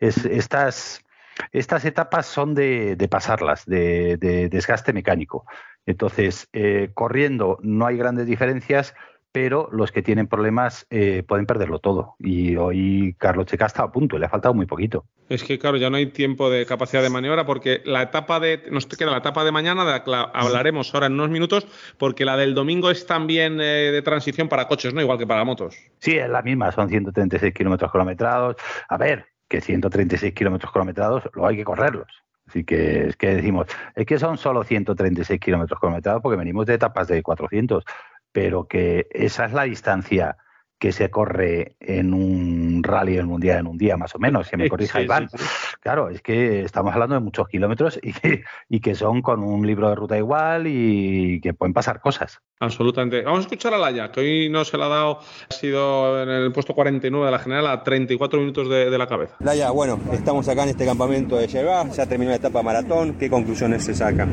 Es, 0.00 0.24
estas, 0.24 1.04
estas 1.52 1.84
etapas 1.84 2.26
son 2.26 2.54
de, 2.54 3.08
pasarlas, 3.08 3.66
de 3.66 4.48
desgaste 4.50 4.92
mecánico. 4.92 5.44
Entonces, 5.88 6.50
eh, 6.52 6.90
corriendo 6.92 7.58
no 7.62 7.86
hay 7.86 7.96
grandes 7.96 8.26
diferencias, 8.26 8.94
pero 9.32 9.70
los 9.72 9.90
que 9.90 10.02
tienen 10.02 10.26
problemas 10.26 10.86
eh, 10.90 11.22
pueden 11.26 11.46
perderlo 11.46 11.78
todo. 11.78 12.14
Y 12.18 12.56
hoy 12.56 13.16
Carlos 13.18 13.46
Checa 13.46 13.64
está 13.64 13.84
a 13.84 13.90
punto, 13.90 14.18
le 14.18 14.26
ha 14.26 14.28
faltado 14.28 14.52
muy 14.52 14.66
poquito. 14.66 15.06
Es 15.30 15.42
que, 15.42 15.58
claro, 15.58 15.78
ya 15.78 15.88
no 15.88 15.96
hay 15.96 16.06
tiempo 16.06 16.50
de 16.50 16.66
capacidad 16.66 17.02
de 17.02 17.08
maniobra 17.08 17.46
porque 17.46 17.80
la 17.86 18.02
etapa 18.02 18.38
de. 18.38 18.64
Nos 18.70 18.84
queda 18.84 19.10
la 19.10 19.18
etapa 19.18 19.44
de 19.44 19.50
mañana, 19.50 19.86
de 19.86 19.92
la 19.92 20.04
que 20.04 20.10
hablaremos 20.34 20.92
ahora 20.92 21.06
en 21.06 21.14
unos 21.14 21.30
minutos, 21.30 21.66
porque 21.96 22.26
la 22.26 22.36
del 22.36 22.54
domingo 22.54 22.90
es 22.90 23.06
también 23.06 23.58
eh, 23.58 23.90
de 23.90 24.02
transición 24.02 24.50
para 24.50 24.68
coches, 24.68 24.92
¿no? 24.92 25.00
Igual 25.00 25.16
que 25.16 25.26
para 25.26 25.42
motos. 25.44 25.74
Sí, 26.00 26.18
es 26.18 26.28
la 26.28 26.42
misma, 26.42 26.70
son 26.70 26.90
136 26.90 27.54
kilómetros 27.54 27.90
kilometrados. 27.90 28.56
A 28.90 28.98
ver, 28.98 29.24
que 29.48 29.62
136 29.62 30.34
kilómetros 30.34 30.70
kilometrados 30.70 31.22
luego 31.32 31.48
hay 31.48 31.56
que 31.56 31.64
correrlos. 31.64 32.27
Así 32.48 32.64
que 32.64 33.08
es 33.08 33.16
que 33.16 33.34
decimos, 33.34 33.66
es 33.94 34.06
que 34.06 34.18
son 34.18 34.38
solo 34.38 34.64
136 34.64 35.38
kilómetros 35.38 35.78
kilometrados 35.78 36.22
porque 36.22 36.38
venimos 36.38 36.66
de 36.66 36.74
etapas 36.74 37.06
de 37.08 37.22
400, 37.22 37.84
pero 38.32 38.66
que 38.66 39.06
esa 39.10 39.44
es 39.44 39.52
la 39.52 39.64
distancia 39.64 40.38
que 40.78 40.92
se 40.92 41.10
corre 41.10 41.76
en 41.80 42.14
un 42.14 42.82
rally 42.84 43.16
del 43.16 43.26
mundial 43.26 43.58
en 43.58 43.66
un 43.66 43.76
día, 43.78 43.96
más 43.96 44.14
o 44.14 44.18
menos, 44.18 44.48
que 44.48 44.56
me 44.56 44.68
corrija 44.68 44.98
Sí, 44.98 45.04
Iván. 45.04 45.28
sí, 45.28 45.38
sí. 45.38 45.44
Claro, 45.80 46.08
es 46.08 46.22
que 46.22 46.62
estamos 46.62 46.92
hablando 46.94 47.14
de 47.16 47.20
muchos 47.20 47.48
kilómetros 47.48 47.98
y 48.02 48.12
que, 48.12 48.44
y 48.68 48.80
que 48.80 48.94
son 48.94 49.20
con 49.22 49.42
un 49.42 49.66
libro 49.66 49.88
de 49.88 49.94
ruta 49.96 50.16
igual 50.16 50.66
y 50.66 51.40
que 51.40 51.52
pueden 51.54 51.72
pasar 51.72 52.00
cosas. 52.00 52.40
Absolutamente. 52.60 53.22
Vamos 53.22 53.40
a 53.40 53.42
escuchar 53.42 53.74
a 53.74 53.78
Laia, 53.78 54.10
que 54.12 54.20
hoy 54.20 54.48
no 54.48 54.64
se 54.64 54.76
la 54.78 54.86
ha 54.86 54.88
dado, 54.88 55.18
ha 55.50 55.54
sido 55.54 56.22
en 56.22 56.28
el 56.28 56.52
puesto 56.52 56.74
49 56.74 57.26
de 57.26 57.32
la 57.32 57.38
general 57.38 57.66
a 57.66 57.82
34 57.82 58.38
minutos 58.40 58.68
de, 58.68 58.90
de 58.90 58.98
la 58.98 59.06
cabeza. 59.06 59.34
Laia, 59.40 59.70
bueno, 59.70 59.98
estamos 60.12 60.48
acá 60.48 60.62
en 60.62 60.70
este 60.70 60.84
campamento 60.86 61.36
de 61.36 61.46
Yerba, 61.48 61.88
ya 61.90 62.06
terminó 62.06 62.30
la 62.30 62.36
etapa 62.36 62.62
maratón, 62.62 63.14
¿qué 63.14 63.28
conclusiones 63.28 63.84
se 63.84 63.94
sacan? 63.94 64.28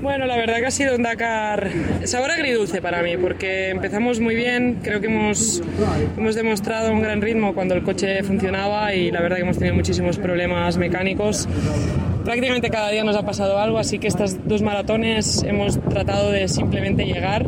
Bueno, 0.00 0.26
la 0.26 0.36
verdad 0.36 0.58
que 0.58 0.66
ha 0.66 0.70
sido 0.70 0.94
un 0.94 1.02
Dakar 1.02 1.70
sabor 2.04 2.30
agridulce 2.30 2.80
para 2.80 3.02
mí, 3.02 3.16
porque 3.16 3.70
empezamos 3.70 4.20
muy 4.20 4.36
bien, 4.36 4.78
creo 4.82 5.00
que 5.00 5.08
hemos, 5.08 5.60
hemos 6.16 6.34
demostrado 6.36 6.92
un 6.92 7.02
gran 7.02 7.20
ritmo 7.20 7.52
cuando 7.52 7.74
el 7.74 7.82
coche 7.82 8.22
funcionaba 8.22 8.94
y 8.94 9.10
la 9.10 9.20
verdad 9.20 9.36
que 9.36 9.42
hemos 9.42 9.58
tenido 9.58 9.74
muchísimos 9.74 10.16
problemas 10.18 10.76
mecánicos. 10.76 11.48
Prácticamente 12.24 12.70
cada 12.70 12.90
día 12.90 13.02
nos 13.02 13.16
ha 13.16 13.24
pasado 13.24 13.58
algo, 13.58 13.78
así 13.78 13.98
que 13.98 14.06
estas 14.06 14.46
dos 14.46 14.62
maratones 14.62 15.42
hemos 15.42 15.80
tratado 15.80 16.30
de 16.30 16.46
simplemente 16.46 17.04
llegar. 17.04 17.46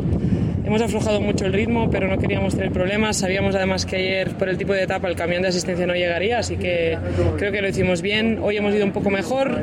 Hemos 0.71 0.81
aflojado 0.83 1.19
mucho 1.19 1.45
el 1.45 1.51
ritmo, 1.51 1.89
pero 1.91 2.07
no 2.07 2.17
queríamos 2.17 2.55
tener 2.55 2.71
problemas. 2.71 3.17
Sabíamos 3.17 3.55
además 3.55 3.85
que 3.85 3.97
ayer, 3.97 4.29
por 4.37 4.47
el 4.47 4.57
tipo 4.57 4.71
de 4.71 4.83
etapa, 4.83 5.09
el 5.09 5.17
camión 5.17 5.41
de 5.41 5.49
asistencia 5.49 5.85
no 5.85 5.93
llegaría, 5.95 6.39
así 6.39 6.55
que 6.55 6.97
creo 7.37 7.51
que 7.51 7.61
lo 7.61 7.67
hicimos 7.67 8.01
bien. 8.01 8.39
Hoy 8.41 8.55
hemos 8.55 8.73
ido 8.73 8.85
un 8.85 8.93
poco 8.93 9.09
mejor 9.09 9.59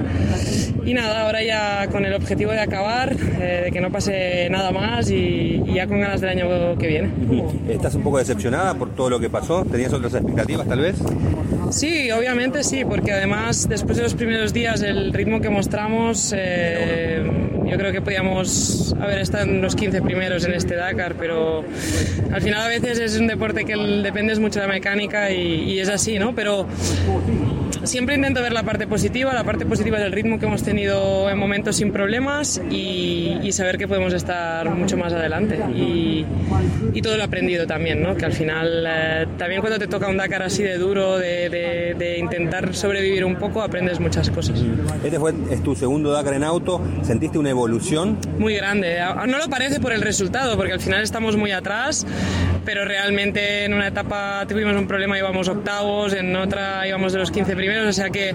y 0.84 0.92
nada, 0.92 1.22
ahora 1.22 1.42
ya 1.42 1.88
con 1.90 2.04
el 2.04 2.12
objetivo 2.12 2.50
de 2.50 2.60
acabar, 2.60 3.16
eh, 3.40 3.62
de 3.64 3.70
que 3.70 3.80
no 3.80 3.90
pase 3.90 4.50
nada 4.50 4.70
más 4.70 5.10
y, 5.10 5.62
y 5.66 5.74
ya 5.76 5.86
con 5.86 5.98
ganas 5.98 6.20
del 6.20 6.28
año 6.28 6.76
que 6.76 6.86
viene. 6.86 7.08
¿Estás 7.70 7.94
un 7.94 8.02
poco 8.02 8.18
decepcionada 8.18 8.74
por 8.74 8.94
todo 8.94 9.08
lo 9.08 9.18
que 9.18 9.30
pasó? 9.30 9.64
¿Tenías 9.64 9.94
otras 9.94 10.12
expectativas 10.12 10.68
tal 10.68 10.80
vez? 10.80 10.96
Sí, 11.70 12.10
obviamente 12.10 12.62
sí, 12.62 12.84
porque 12.84 13.12
además 13.12 13.66
después 13.66 13.96
de 13.96 14.02
los 14.02 14.14
primeros 14.14 14.52
días 14.52 14.82
el 14.82 15.14
ritmo 15.14 15.40
que 15.40 15.48
mostramos, 15.48 16.34
eh, 16.36 17.22
yo 17.70 17.76
creo 17.76 17.92
que 17.92 18.00
podíamos 18.00 18.94
haber 19.00 19.18
estado 19.18 19.44
en 19.44 19.60
los 19.60 19.76
15 19.76 20.02
primeros 20.02 20.44
en 20.44 20.54
este 20.54 20.74
Dakar, 20.74 21.14
pero 21.14 21.64
al 22.32 22.40
final 22.42 22.62
a 22.62 22.68
veces 22.68 22.98
es 22.98 23.18
un 23.18 23.26
deporte 23.26 23.64
que 23.64 23.76
dependes 23.76 24.38
mucho 24.38 24.60
de 24.60 24.66
la 24.66 24.72
mecánica 24.72 25.30
y, 25.30 25.72
y 25.72 25.80
es 25.80 25.88
así, 25.88 26.18
¿no? 26.18 26.34
Pero 26.34 26.66
siempre 27.88 28.14
intento 28.14 28.42
ver 28.42 28.52
la 28.52 28.62
parte 28.62 28.86
positiva, 28.86 29.32
la 29.32 29.44
parte 29.44 29.66
positiva 29.66 29.98
del 29.98 30.12
ritmo 30.12 30.38
que 30.38 30.46
hemos 30.46 30.62
tenido 30.62 31.28
en 31.30 31.38
momentos 31.38 31.76
sin 31.76 31.92
problemas 31.92 32.60
y, 32.70 33.38
y 33.42 33.52
saber 33.52 33.78
que 33.78 33.88
podemos 33.88 34.12
estar 34.12 34.70
mucho 34.74 34.96
más 34.96 35.12
adelante. 35.12 35.58
Y, 35.74 36.24
y 36.92 37.02
todo 37.02 37.16
lo 37.16 37.24
aprendido 37.24 37.66
también, 37.66 38.02
¿no? 38.02 38.16
que 38.16 38.24
al 38.24 38.32
final 38.32 38.84
eh, 38.86 39.26
también 39.38 39.60
cuando 39.60 39.78
te 39.78 39.86
toca 39.86 40.08
un 40.08 40.16
Dakar 40.16 40.42
así 40.42 40.62
de 40.62 40.76
duro, 40.76 41.18
de, 41.18 41.48
de, 41.48 41.94
de, 41.98 42.18
intentar 42.18 42.74
sobrevivir 42.74 43.24
un 43.24 43.36
poco, 43.36 43.62
aprendes 43.62 44.00
muchas 44.00 44.30
cosas. 44.30 44.62
Este 45.02 45.18
fue 45.18 45.32
es 45.50 45.62
tu 45.62 45.74
segundo 45.74 46.12
Dakar 46.12 46.34
en 46.34 46.44
auto, 46.44 46.82
¿sentiste 47.02 47.38
una 47.38 47.50
evolución? 47.50 48.18
Muy 48.38 48.54
grande, 48.54 48.98
no 49.26 49.38
lo 49.38 49.48
parece 49.48 49.80
por 49.80 49.92
el 49.92 50.02
resultado, 50.02 50.56
porque 50.56 50.72
al 50.72 50.80
final 50.80 51.02
estamos 51.02 51.36
muy 51.36 51.52
atrás, 51.52 52.06
pero 52.68 52.84
realmente 52.84 53.64
en 53.64 53.72
una 53.72 53.86
etapa 53.86 54.44
tuvimos 54.46 54.76
un 54.76 54.86
problema, 54.86 55.16
íbamos 55.16 55.48
octavos, 55.48 56.12
en 56.12 56.36
otra 56.36 56.86
íbamos 56.86 57.14
de 57.14 57.18
los 57.18 57.30
15 57.30 57.56
primeros, 57.56 57.88
o 57.88 57.92
sea 57.94 58.10
que 58.10 58.34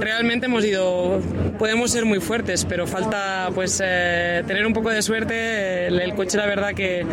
realmente 0.00 0.46
hemos 0.46 0.64
ido, 0.64 1.20
podemos 1.58 1.90
ser 1.90 2.06
muy 2.06 2.18
fuertes, 2.18 2.64
pero 2.64 2.86
falta 2.86 3.50
pues 3.54 3.82
eh, 3.84 4.42
tener 4.46 4.64
un 4.64 4.72
poco 4.72 4.88
de 4.88 5.02
suerte, 5.02 5.88
el, 5.88 6.00
el 6.00 6.14
coche 6.14 6.38
la 6.38 6.46
verdad 6.46 6.72
que 6.72 7.04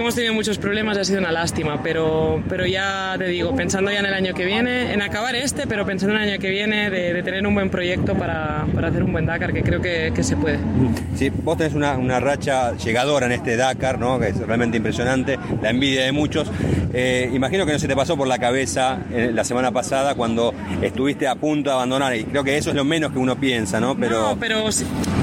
que 0.00 0.04
hemos 0.04 0.14
tenido 0.14 0.32
muchos 0.32 0.56
problemas 0.56 0.96
ha 0.96 1.04
sido 1.04 1.18
una 1.18 1.30
lástima, 1.30 1.82
pero, 1.82 2.42
pero 2.48 2.64
ya 2.64 3.16
te 3.18 3.26
digo, 3.26 3.54
pensando 3.54 3.90
ya 3.90 3.98
en 3.98 4.06
el 4.06 4.14
año 4.14 4.32
que 4.32 4.46
viene, 4.46 4.94
en 4.94 5.02
acabar 5.02 5.36
este, 5.36 5.66
pero 5.66 5.84
pensando 5.84 6.16
en 6.16 6.22
el 6.22 6.30
año 6.30 6.40
que 6.40 6.48
viene, 6.48 6.88
de, 6.88 7.12
de 7.12 7.22
tener 7.22 7.46
un 7.46 7.54
buen 7.54 7.68
proyecto 7.68 8.14
para, 8.14 8.66
para, 8.74 8.88
hacer 8.88 9.02
un 9.02 9.12
buen 9.12 9.26
Dakar, 9.26 9.52
que 9.52 9.62
creo 9.62 9.82
que, 9.82 10.10
que 10.14 10.22
se 10.22 10.38
puede. 10.38 10.58
Sí, 11.16 11.28
vos 11.28 11.58
tenés 11.58 11.74
una, 11.74 11.98
una, 11.98 12.18
racha 12.18 12.74
llegadora 12.78 13.26
en 13.26 13.32
este 13.32 13.56
Dakar, 13.56 13.98
¿no? 13.98 14.18
que 14.18 14.28
es 14.28 14.38
realmente 14.38 14.78
impresionante, 14.78 15.38
la 15.60 15.68
envidia 15.68 16.04
de 16.04 16.12
muchos. 16.12 16.50
Eh, 16.94 17.30
imagino 17.34 17.66
que 17.66 17.72
no 17.72 17.78
se 17.78 17.86
te 17.86 17.94
pasó 17.94 18.16
por 18.16 18.26
la 18.26 18.38
cabeza 18.38 19.00
eh, 19.12 19.30
la 19.34 19.44
semana 19.44 19.70
pasada 19.70 20.14
cuando 20.14 20.54
estuviste 20.80 21.28
a 21.28 21.34
punto 21.34 21.68
de 21.68 21.74
abandonar, 21.74 22.16
y 22.16 22.24
creo 22.24 22.42
que 22.42 22.56
eso 22.56 22.70
es 22.70 22.76
lo 22.76 22.86
menos 22.86 23.12
que 23.12 23.18
uno 23.18 23.38
piensa, 23.38 23.80
¿no? 23.80 23.94
Pero, 23.98 24.30
no, 24.30 24.38
pero 24.38 24.64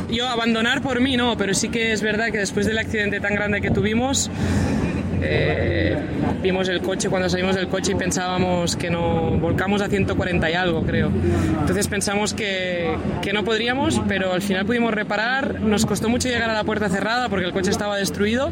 yo 0.10 0.28
abandonar 0.28 0.82
por 0.82 1.02
mí 1.02 1.18
no, 1.18 1.38
pero 1.38 1.54
sí 1.54 1.70
que 1.70 1.92
es 1.92 2.02
verdad 2.02 2.32
que 2.32 2.40
después 2.40 2.66
del 2.66 2.78
accidente 2.78 3.20
tan 3.20 3.36
grande 3.36 3.62
que 3.62 3.72
tuvimos, 3.72 4.30
eh, 5.22 5.96
vimos 6.42 6.70
el 6.70 6.82
coche 6.82 7.10
cuando 7.10 7.30
salimos 7.30 7.56
del 7.56 7.68
coche 7.68 7.94
y 7.94 7.96
pensábamos 7.96 8.76
que 8.76 8.90
no 8.90 9.32
volcamos 9.40 9.82
a 9.82 9.88
140 9.88 10.50
y 10.50 10.54
algo 10.54 10.84
creo 10.84 11.12
entonces 11.60 11.88
pensamos 11.88 12.34
que, 12.34 12.96
que, 13.22 13.34
no 13.34 13.44
podríamos 13.44 14.02
pero 14.08 14.34
al 14.34 14.42
final 14.42 14.66
pudimos 14.66 14.94
reparar 14.94 15.62
nos 15.62 15.86
costó 15.86 16.10
mucho 16.10 16.30
llegar 16.30 16.50
a 16.50 16.54
la 16.54 16.64
puerta 16.64 16.90
cerrada 16.90 17.30
porque 17.30 17.46
el 17.46 17.54
coche 17.54 17.72
estaba 17.72 17.98
destruido 17.98 18.52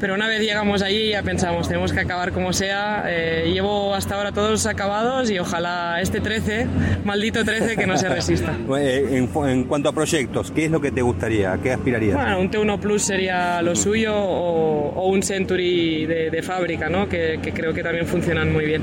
pero 0.00 0.14
una 0.14 0.28
vez 0.28 0.40
llegamos 0.40 0.82
allí 0.82 1.10
ya 1.10 1.22
pensamos 1.22 1.68
tenemos 1.68 1.92
que 1.92 2.00
acabar 2.00 2.32
como 2.32 2.52
sea 2.52 3.04
eh, 3.06 3.50
llevo 3.52 3.94
hasta 3.94 4.16
ahora 4.16 4.32
todos 4.32 4.66
acabados 4.66 5.30
y 5.30 5.38
ojalá 5.38 6.00
este 6.00 6.20
13 6.20 6.66
maldito 7.04 7.44
13 7.44 7.76
que 7.76 7.86
no 7.86 7.96
se 7.96 8.08
resista 8.08 8.54
en, 8.78 9.30
en 9.48 9.64
cuanto 9.64 9.88
a 9.88 9.92
proyectos 9.92 10.50
¿qué 10.50 10.66
es 10.66 10.70
lo 10.70 10.80
que 10.80 10.90
te 10.90 11.02
gustaría? 11.02 11.52
¿a 11.52 11.58
qué 11.58 11.72
aspirarías? 11.72 12.16
bueno 12.16 12.40
un 12.40 12.50
T1 12.50 12.78
Plus 12.80 13.02
sería 13.02 13.62
lo 13.62 13.76
suyo 13.76 14.14
o, 14.14 14.92
o 14.94 15.08
un 15.08 15.22
Century 15.22 15.75
de, 16.06 16.30
de 16.30 16.42
fábrica, 16.42 16.88
¿no? 16.88 17.08
Que, 17.08 17.40
que, 17.42 17.52
creo 17.52 17.72
que 17.74 17.82
también 17.82 18.06
funcionan 18.06 18.52
muy 18.52 18.64
bien. 18.64 18.82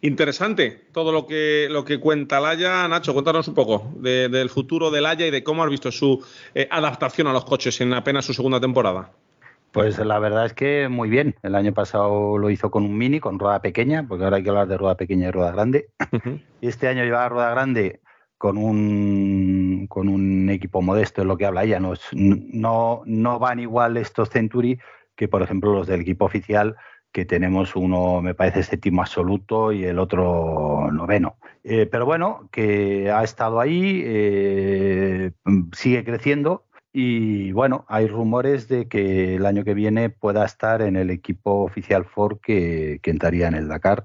Interesante 0.00 0.86
todo 0.92 1.10
lo 1.10 1.26
que, 1.26 1.68
lo 1.70 1.84
que 1.84 1.98
cuenta 1.98 2.40
Laya. 2.40 2.86
Nacho, 2.88 3.12
cuéntanos 3.12 3.48
un 3.48 3.54
poco 3.54 3.92
de, 3.96 4.28
del 4.28 4.50
futuro 4.50 4.90
de 4.90 5.00
Laya 5.00 5.26
y 5.26 5.30
de 5.30 5.42
cómo 5.42 5.64
has 5.64 5.70
visto 5.70 5.90
su 5.90 6.24
eh, 6.54 6.68
adaptación 6.70 7.26
a 7.26 7.32
los 7.32 7.44
coches 7.44 7.80
en 7.80 7.92
apenas 7.94 8.24
su 8.24 8.34
segunda 8.34 8.60
temporada. 8.60 9.10
Pues 9.72 9.98
la 9.98 10.18
verdad 10.18 10.46
es 10.46 10.54
que 10.54 10.88
muy 10.88 11.10
bien. 11.10 11.34
El 11.42 11.54
año 11.54 11.74
pasado 11.74 12.38
lo 12.38 12.48
hizo 12.50 12.70
con 12.70 12.84
un 12.84 12.96
mini, 12.96 13.20
con 13.20 13.38
rueda 13.38 13.60
pequeña, 13.60 14.06
porque 14.06 14.24
ahora 14.24 14.38
hay 14.38 14.42
que 14.42 14.48
hablar 14.48 14.68
de 14.68 14.78
rueda 14.78 14.96
pequeña 14.96 15.28
y 15.28 15.30
rueda 15.30 15.52
grande. 15.52 15.88
Uh 16.12 16.16
-huh. 16.16 16.42
Este 16.62 16.88
año 16.88 17.04
lleva 17.04 17.28
rueda 17.28 17.50
grande 17.50 18.00
con 18.38 18.56
un, 18.58 19.86
con 19.88 20.08
un 20.08 20.48
equipo 20.50 20.82
modesto, 20.82 21.22
es 21.22 21.26
lo 21.26 21.36
que 21.36 21.46
habla 21.46 21.64
ella. 21.64 21.80
No, 21.80 21.94
no, 22.12 23.02
no 23.04 23.38
van 23.38 23.60
igual 23.60 23.96
estos 23.96 24.30
Century 24.30 24.78
que, 25.16 25.28
por 25.28 25.42
ejemplo, 25.42 25.72
los 25.72 25.86
del 25.86 26.02
equipo 26.02 26.24
oficial, 26.24 26.76
que 27.12 27.24
tenemos 27.24 27.74
uno, 27.76 28.20
me 28.20 28.34
parece, 28.34 28.62
séptimo 28.62 29.00
absoluto 29.00 29.72
y 29.72 29.84
el 29.84 29.98
otro 29.98 30.90
noveno. 30.92 31.36
Eh, 31.64 31.86
pero 31.86 32.04
bueno, 32.04 32.48
que 32.52 33.10
ha 33.10 33.24
estado 33.24 33.58
ahí, 33.58 34.02
eh, 34.04 35.32
sigue 35.72 36.04
creciendo 36.04 36.66
y 36.92 37.52
bueno, 37.52 37.84
hay 37.88 38.06
rumores 38.06 38.68
de 38.68 38.88
que 38.88 39.36
el 39.36 39.46
año 39.46 39.64
que 39.64 39.74
viene 39.74 40.10
pueda 40.10 40.44
estar 40.44 40.82
en 40.82 40.96
el 40.96 41.10
equipo 41.10 41.64
oficial 41.64 42.04
Ford 42.04 42.38
que, 42.40 43.00
que 43.02 43.10
entraría 43.10 43.48
en 43.48 43.54
el 43.54 43.68
Dakar, 43.68 44.04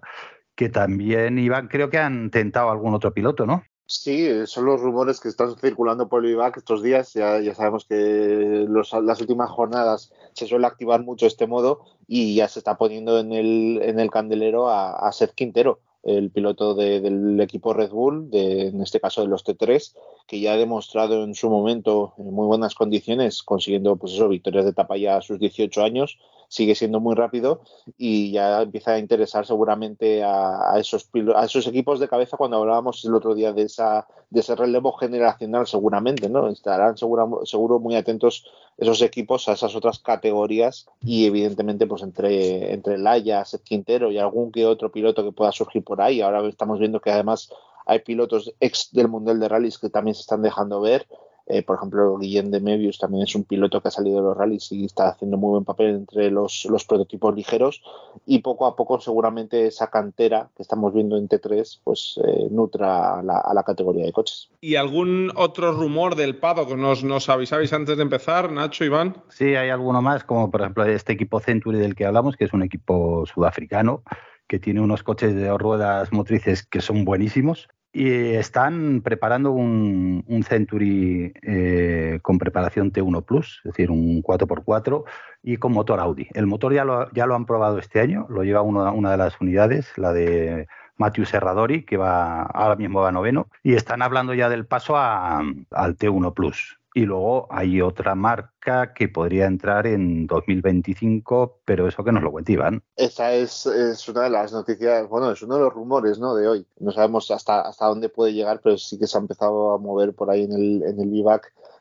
que 0.55 0.69
también 0.69 1.37
iban, 1.37 1.67
creo 1.67 1.89
que 1.89 1.97
han 1.97 2.31
tentado 2.31 2.69
algún 2.69 2.93
otro 2.93 3.13
piloto, 3.13 3.45
¿no? 3.45 3.63
Sí, 3.93 4.47
son 4.47 4.65
los 4.65 4.79
rumores 4.79 5.19
que 5.19 5.27
están 5.27 5.57
circulando 5.57 6.07
por 6.07 6.23
el 6.23 6.31
IVAC 6.31 6.55
estos 6.55 6.81
días. 6.81 7.13
Ya, 7.13 7.41
ya 7.41 7.53
sabemos 7.53 7.83
que 7.83 8.65
los, 8.69 8.93
las 8.93 9.19
últimas 9.19 9.49
jornadas 9.49 10.13
se 10.31 10.47
suele 10.47 10.65
activar 10.65 11.03
mucho 11.03 11.27
este 11.27 11.45
modo 11.45 11.81
y 12.07 12.35
ya 12.35 12.47
se 12.47 12.59
está 12.59 12.77
poniendo 12.77 13.19
en 13.19 13.33
el, 13.33 13.81
en 13.83 13.99
el 13.99 14.09
candelero 14.09 14.69
a, 14.69 14.93
a 14.93 15.11
Seth 15.11 15.33
Quintero, 15.33 15.81
el 16.03 16.31
piloto 16.31 16.73
de, 16.73 17.01
del 17.01 17.37
equipo 17.41 17.73
Red 17.73 17.91
Bull, 17.91 18.29
de, 18.31 18.67
en 18.67 18.81
este 18.81 19.01
caso 19.01 19.23
de 19.23 19.27
los 19.27 19.43
T3, 19.43 19.93
que 20.25 20.39
ya 20.39 20.53
ha 20.53 20.57
demostrado 20.57 21.25
en 21.25 21.35
su 21.35 21.49
momento 21.49 22.13
en 22.17 22.33
muy 22.33 22.47
buenas 22.47 22.75
condiciones, 22.75 23.43
consiguiendo 23.43 23.97
pues 23.97 24.13
eso, 24.13 24.29
victorias 24.29 24.63
de 24.63 24.71
etapa 24.71 24.95
ya 24.95 25.17
a 25.17 25.21
sus 25.21 25.37
18 25.37 25.83
años 25.83 26.17
sigue 26.51 26.75
siendo 26.75 26.99
muy 26.99 27.15
rápido 27.15 27.61
y 27.97 28.33
ya 28.33 28.63
empieza 28.63 28.91
a 28.91 28.99
interesar 28.99 29.45
seguramente 29.45 30.21
a, 30.21 30.73
esos, 30.77 31.09
a 31.33 31.45
esos 31.45 31.65
equipos 31.65 32.01
de 32.01 32.09
cabeza 32.09 32.35
cuando 32.35 32.57
hablábamos 32.57 33.05
el 33.05 33.15
otro 33.15 33.33
día 33.33 33.53
de, 33.53 33.61
esa, 33.63 34.05
de 34.29 34.41
ese 34.41 34.57
relevo 34.57 34.91
generacional 34.91 35.65
seguramente, 35.65 36.27
¿no? 36.27 36.49
Estarán 36.49 36.97
seguro, 36.97 37.45
seguro 37.45 37.79
muy 37.79 37.95
atentos 37.95 38.45
esos 38.77 39.01
equipos 39.01 39.47
a 39.47 39.53
esas 39.53 39.73
otras 39.77 39.99
categorías 39.99 40.87
y 41.01 41.25
evidentemente 41.25 41.87
pues 41.87 42.03
entre, 42.03 42.73
entre 42.73 42.97
Laia, 42.97 43.45
Seth 43.45 43.63
Quintero 43.63 44.11
y 44.11 44.17
algún 44.17 44.51
que 44.51 44.65
otro 44.65 44.91
piloto 44.91 45.23
que 45.23 45.31
pueda 45.31 45.53
surgir 45.53 45.85
por 45.85 46.01
ahí. 46.01 46.19
Ahora 46.19 46.45
estamos 46.49 46.79
viendo 46.79 46.99
que 46.99 47.11
además 47.11 47.49
hay 47.85 47.99
pilotos 47.99 48.53
ex 48.59 48.89
del 48.91 49.07
Mundial 49.07 49.39
de 49.39 49.47
Rallys 49.47 49.77
que 49.77 49.89
también 49.89 50.15
se 50.15 50.21
están 50.21 50.41
dejando 50.41 50.81
ver. 50.81 51.07
Eh, 51.47 51.63
por 51.63 51.77
ejemplo, 51.77 52.17
Guillén 52.17 52.51
de 52.51 52.59
Mebius 52.59 52.99
también 52.99 53.23
es 53.23 53.35
un 53.35 53.43
piloto 53.43 53.81
que 53.81 53.87
ha 53.87 53.91
salido 53.91 54.17
de 54.17 54.23
los 54.23 54.37
rallies 54.37 54.71
y 54.71 54.85
está 54.85 55.09
haciendo 55.09 55.37
muy 55.37 55.51
buen 55.51 55.65
papel 55.65 55.95
entre 55.95 56.31
los, 56.31 56.65
los, 56.69 56.85
prototipos 56.85 57.35
ligeros 57.35 57.81
y 58.25 58.39
poco 58.39 58.65
a 58.65 58.75
poco 58.75 58.99
seguramente 58.99 59.67
esa 59.67 59.89
cantera 59.89 60.49
que 60.55 60.63
estamos 60.63 60.93
viendo 60.93 61.17
en 61.17 61.27
T3 61.27 61.81
pues 61.83 62.19
eh, 62.23 62.47
nutra 62.51 63.19
a 63.19 63.23
la, 63.23 63.37
a 63.37 63.53
la, 63.53 63.63
categoría 63.63 64.05
de 64.05 64.11
coches. 64.11 64.49
¿Y 64.61 64.75
algún 64.75 65.31
otro 65.35 65.71
rumor 65.71 66.15
del 66.15 66.37
Pado 66.37 66.67
que 66.67 66.75
nos, 66.75 67.03
nos 67.03 67.29
avisáis 67.29 67.71
antes 67.73 67.97
de 67.97 68.03
empezar, 68.03 68.51
Nacho, 68.51 68.83
Iván? 68.83 69.23
Sí, 69.29 69.55
hay 69.55 69.69
alguno 69.69 70.01
más, 70.01 70.23
como 70.23 70.49
por 70.51 70.61
ejemplo 70.61 70.83
este 70.85 71.13
equipo 71.13 71.39
Century 71.39 71.79
del 71.79 71.95
que 71.95 72.05
hablamos, 72.05 72.35
que 72.35 72.45
es 72.45 72.53
un 72.53 72.63
equipo 72.63 73.25
sudafricano 73.25 74.03
que 74.47 74.59
tiene 74.59 74.81
unos 74.81 75.03
coches 75.03 75.33
de 75.33 75.57
ruedas 75.57 76.11
motrices 76.11 76.65
que 76.65 76.81
son 76.81 77.05
buenísimos 77.05 77.69
y 77.93 78.09
están 78.35 79.01
preparando 79.01 79.51
un, 79.51 80.23
un 80.27 80.43
Century 80.43 81.33
eh, 81.41 82.19
con 82.21 82.37
preparación 82.37 82.91
T1 82.91 83.25
Plus, 83.25 83.61
es 83.65 83.71
decir, 83.71 83.91
un 83.91 84.23
4x4 84.23 85.03
y 85.43 85.57
con 85.57 85.73
motor 85.73 85.99
Audi. 85.99 86.27
El 86.33 86.47
motor 86.47 86.73
ya 86.73 86.85
lo, 86.85 87.11
ya 87.11 87.25
lo 87.25 87.35
han 87.35 87.45
probado 87.45 87.79
este 87.79 87.99
año, 87.99 88.27
lo 88.29 88.43
lleva 88.43 88.61
uno, 88.61 88.93
una 88.93 89.11
de 89.11 89.17
las 89.17 89.39
unidades, 89.41 89.91
la 89.97 90.13
de 90.13 90.67
Matthew 90.97 91.25
Serradori, 91.25 91.83
que 91.83 91.97
va 91.97 92.43
ahora 92.43 92.75
mismo 92.75 93.01
va 93.01 93.11
noveno, 93.11 93.49
y 93.63 93.73
están 93.73 94.01
hablando 94.01 94.33
ya 94.33 94.49
del 94.49 94.65
paso 94.65 94.97
al 94.97 95.97
T1 95.97 96.33
Plus. 96.33 96.80
Y 96.93 97.05
luego 97.05 97.47
hay 97.49 97.81
otra 97.81 98.15
marca 98.15 98.93
que 98.93 99.07
podría 99.07 99.45
entrar 99.45 99.87
en 99.87 100.27
2025, 100.27 101.61
pero 101.63 101.87
eso 101.87 102.03
que 102.03 102.11
nos 102.11 102.21
lo 102.21 102.31
cuente 102.31 102.51
Iván. 102.51 102.83
Esa 102.97 103.31
es, 103.33 103.65
una 104.09 104.23
de 104.23 104.29
las 104.29 104.51
noticias, 104.51 105.07
bueno, 105.07 105.31
es 105.31 105.41
uno 105.41 105.55
de 105.55 105.61
los 105.61 105.73
rumores 105.73 106.19
¿no? 106.19 106.35
de 106.35 106.47
hoy. 106.47 106.67
No 106.79 106.91
sabemos 106.91 107.31
hasta, 107.31 107.61
hasta 107.61 107.85
dónde 107.85 108.09
puede 108.09 108.33
llegar, 108.33 108.59
pero 108.61 108.77
sí 108.77 108.99
que 108.99 109.07
se 109.07 109.17
ha 109.17 109.21
empezado 109.21 109.73
a 109.73 109.77
mover 109.77 110.13
por 110.13 110.29
ahí 110.29 110.43
en 110.43 110.51
el, 110.51 110.83
en 110.83 110.99
el 110.99 111.11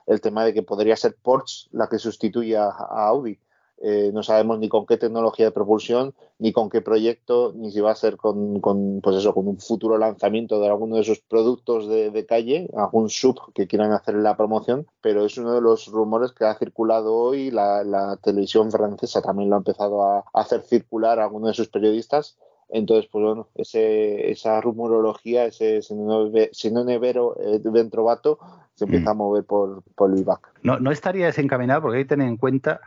el 0.07 0.21
tema 0.21 0.45
de 0.45 0.53
que 0.53 0.63
podría 0.63 0.97
ser 0.97 1.17
Porsche 1.23 1.69
la 1.73 1.89
que 1.89 1.99
sustituya 1.99 2.65
a 2.65 3.09
Audi 3.09 3.39
eh, 3.81 4.11
no 4.13 4.23
sabemos 4.23 4.59
ni 4.59 4.69
con 4.69 4.85
qué 4.85 4.97
tecnología 4.99 5.47
de 5.47 5.53
propulsión, 5.53 6.15
ni 6.39 6.53
con 6.53 6.69
qué 6.69 6.83
proyecto, 6.83 7.53
ni 7.57 7.71
si 7.71 7.81
va 7.81 7.93
a 7.93 7.95
ser 7.95 8.17
con, 8.17 8.61
con, 8.61 9.01
pues 9.01 9.17
eso, 9.17 9.33
con 9.33 9.49
un 9.49 9.59
futuro 9.59 9.97
lanzamiento 9.97 10.61
de 10.61 10.69
alguno 10.69 10.97
de 10.97 11.03
esos 11.03 11.21
productos 11.21 11.89
de, 11.89 12.11
de 12.11 12.27
calle, 12.27 12.69
algún 12.77 13.09
sub 13.09 13.53
que 13.55 13.67
quieran 13.67 13.93
hacer 13.93 14.15
la 14.17 14.37
promoción, 14.37 14.87
pero 15.01 15.25
es 15.25 15.39
uno 15.39 15.55
de 15.55 15.61
los 15.61 15.87
rumores 15.89 16.33
que 16.33 16.45
ha 16.45 16.55
circulado 16.55 17.15
hoy, 17.15 17.51
la, 17.51 17.83
la 17.83 18.17
televisión 18.19 18.71
francesa 18.71 19.23
también 19.23 19.51
lo 19.51 19.57
ha 19.57 19.59
empezado 19.59 20.03
a, 20.05 20.19
a 20.19 20.25
hacer 20.41 20.61
circular 20.63 21.19
a 21.19 21.25
alguno 21.25 21.49
de 21.49 21.55
sus 21.55 21.69
periodistas, 21.69 22.37
entonces, 22.73 23.09
pues 23.11 23.25
bueno, 23.25 23.49
ese, 23.57 24.31
esa 24.31 24.61
rumorología, 24.61 25.45
ese 25.45 25.81
sinonevero 25.83 27.37
eh, 27.41 27.61
ventrovato, 27.65 28.39
se 28.75 28.85
empieza 28.85 29.11
a 29.11 29.15
mover 29.15 29.45
por, 29.45 29.83
por 29.97 30.13
el 30.13 30.21
IVAC. 30.21 30.55
No, 30.63 30.79
no 30.79 30.93
estaría 30.93 31.27
desencaminado 31.27 31.83
porque 31.83 31.99
hay 31.99 32.05
que 32.05 32.11
tener 32.11 32.29
en 32.29 32.37
cuenta 32.37 32.81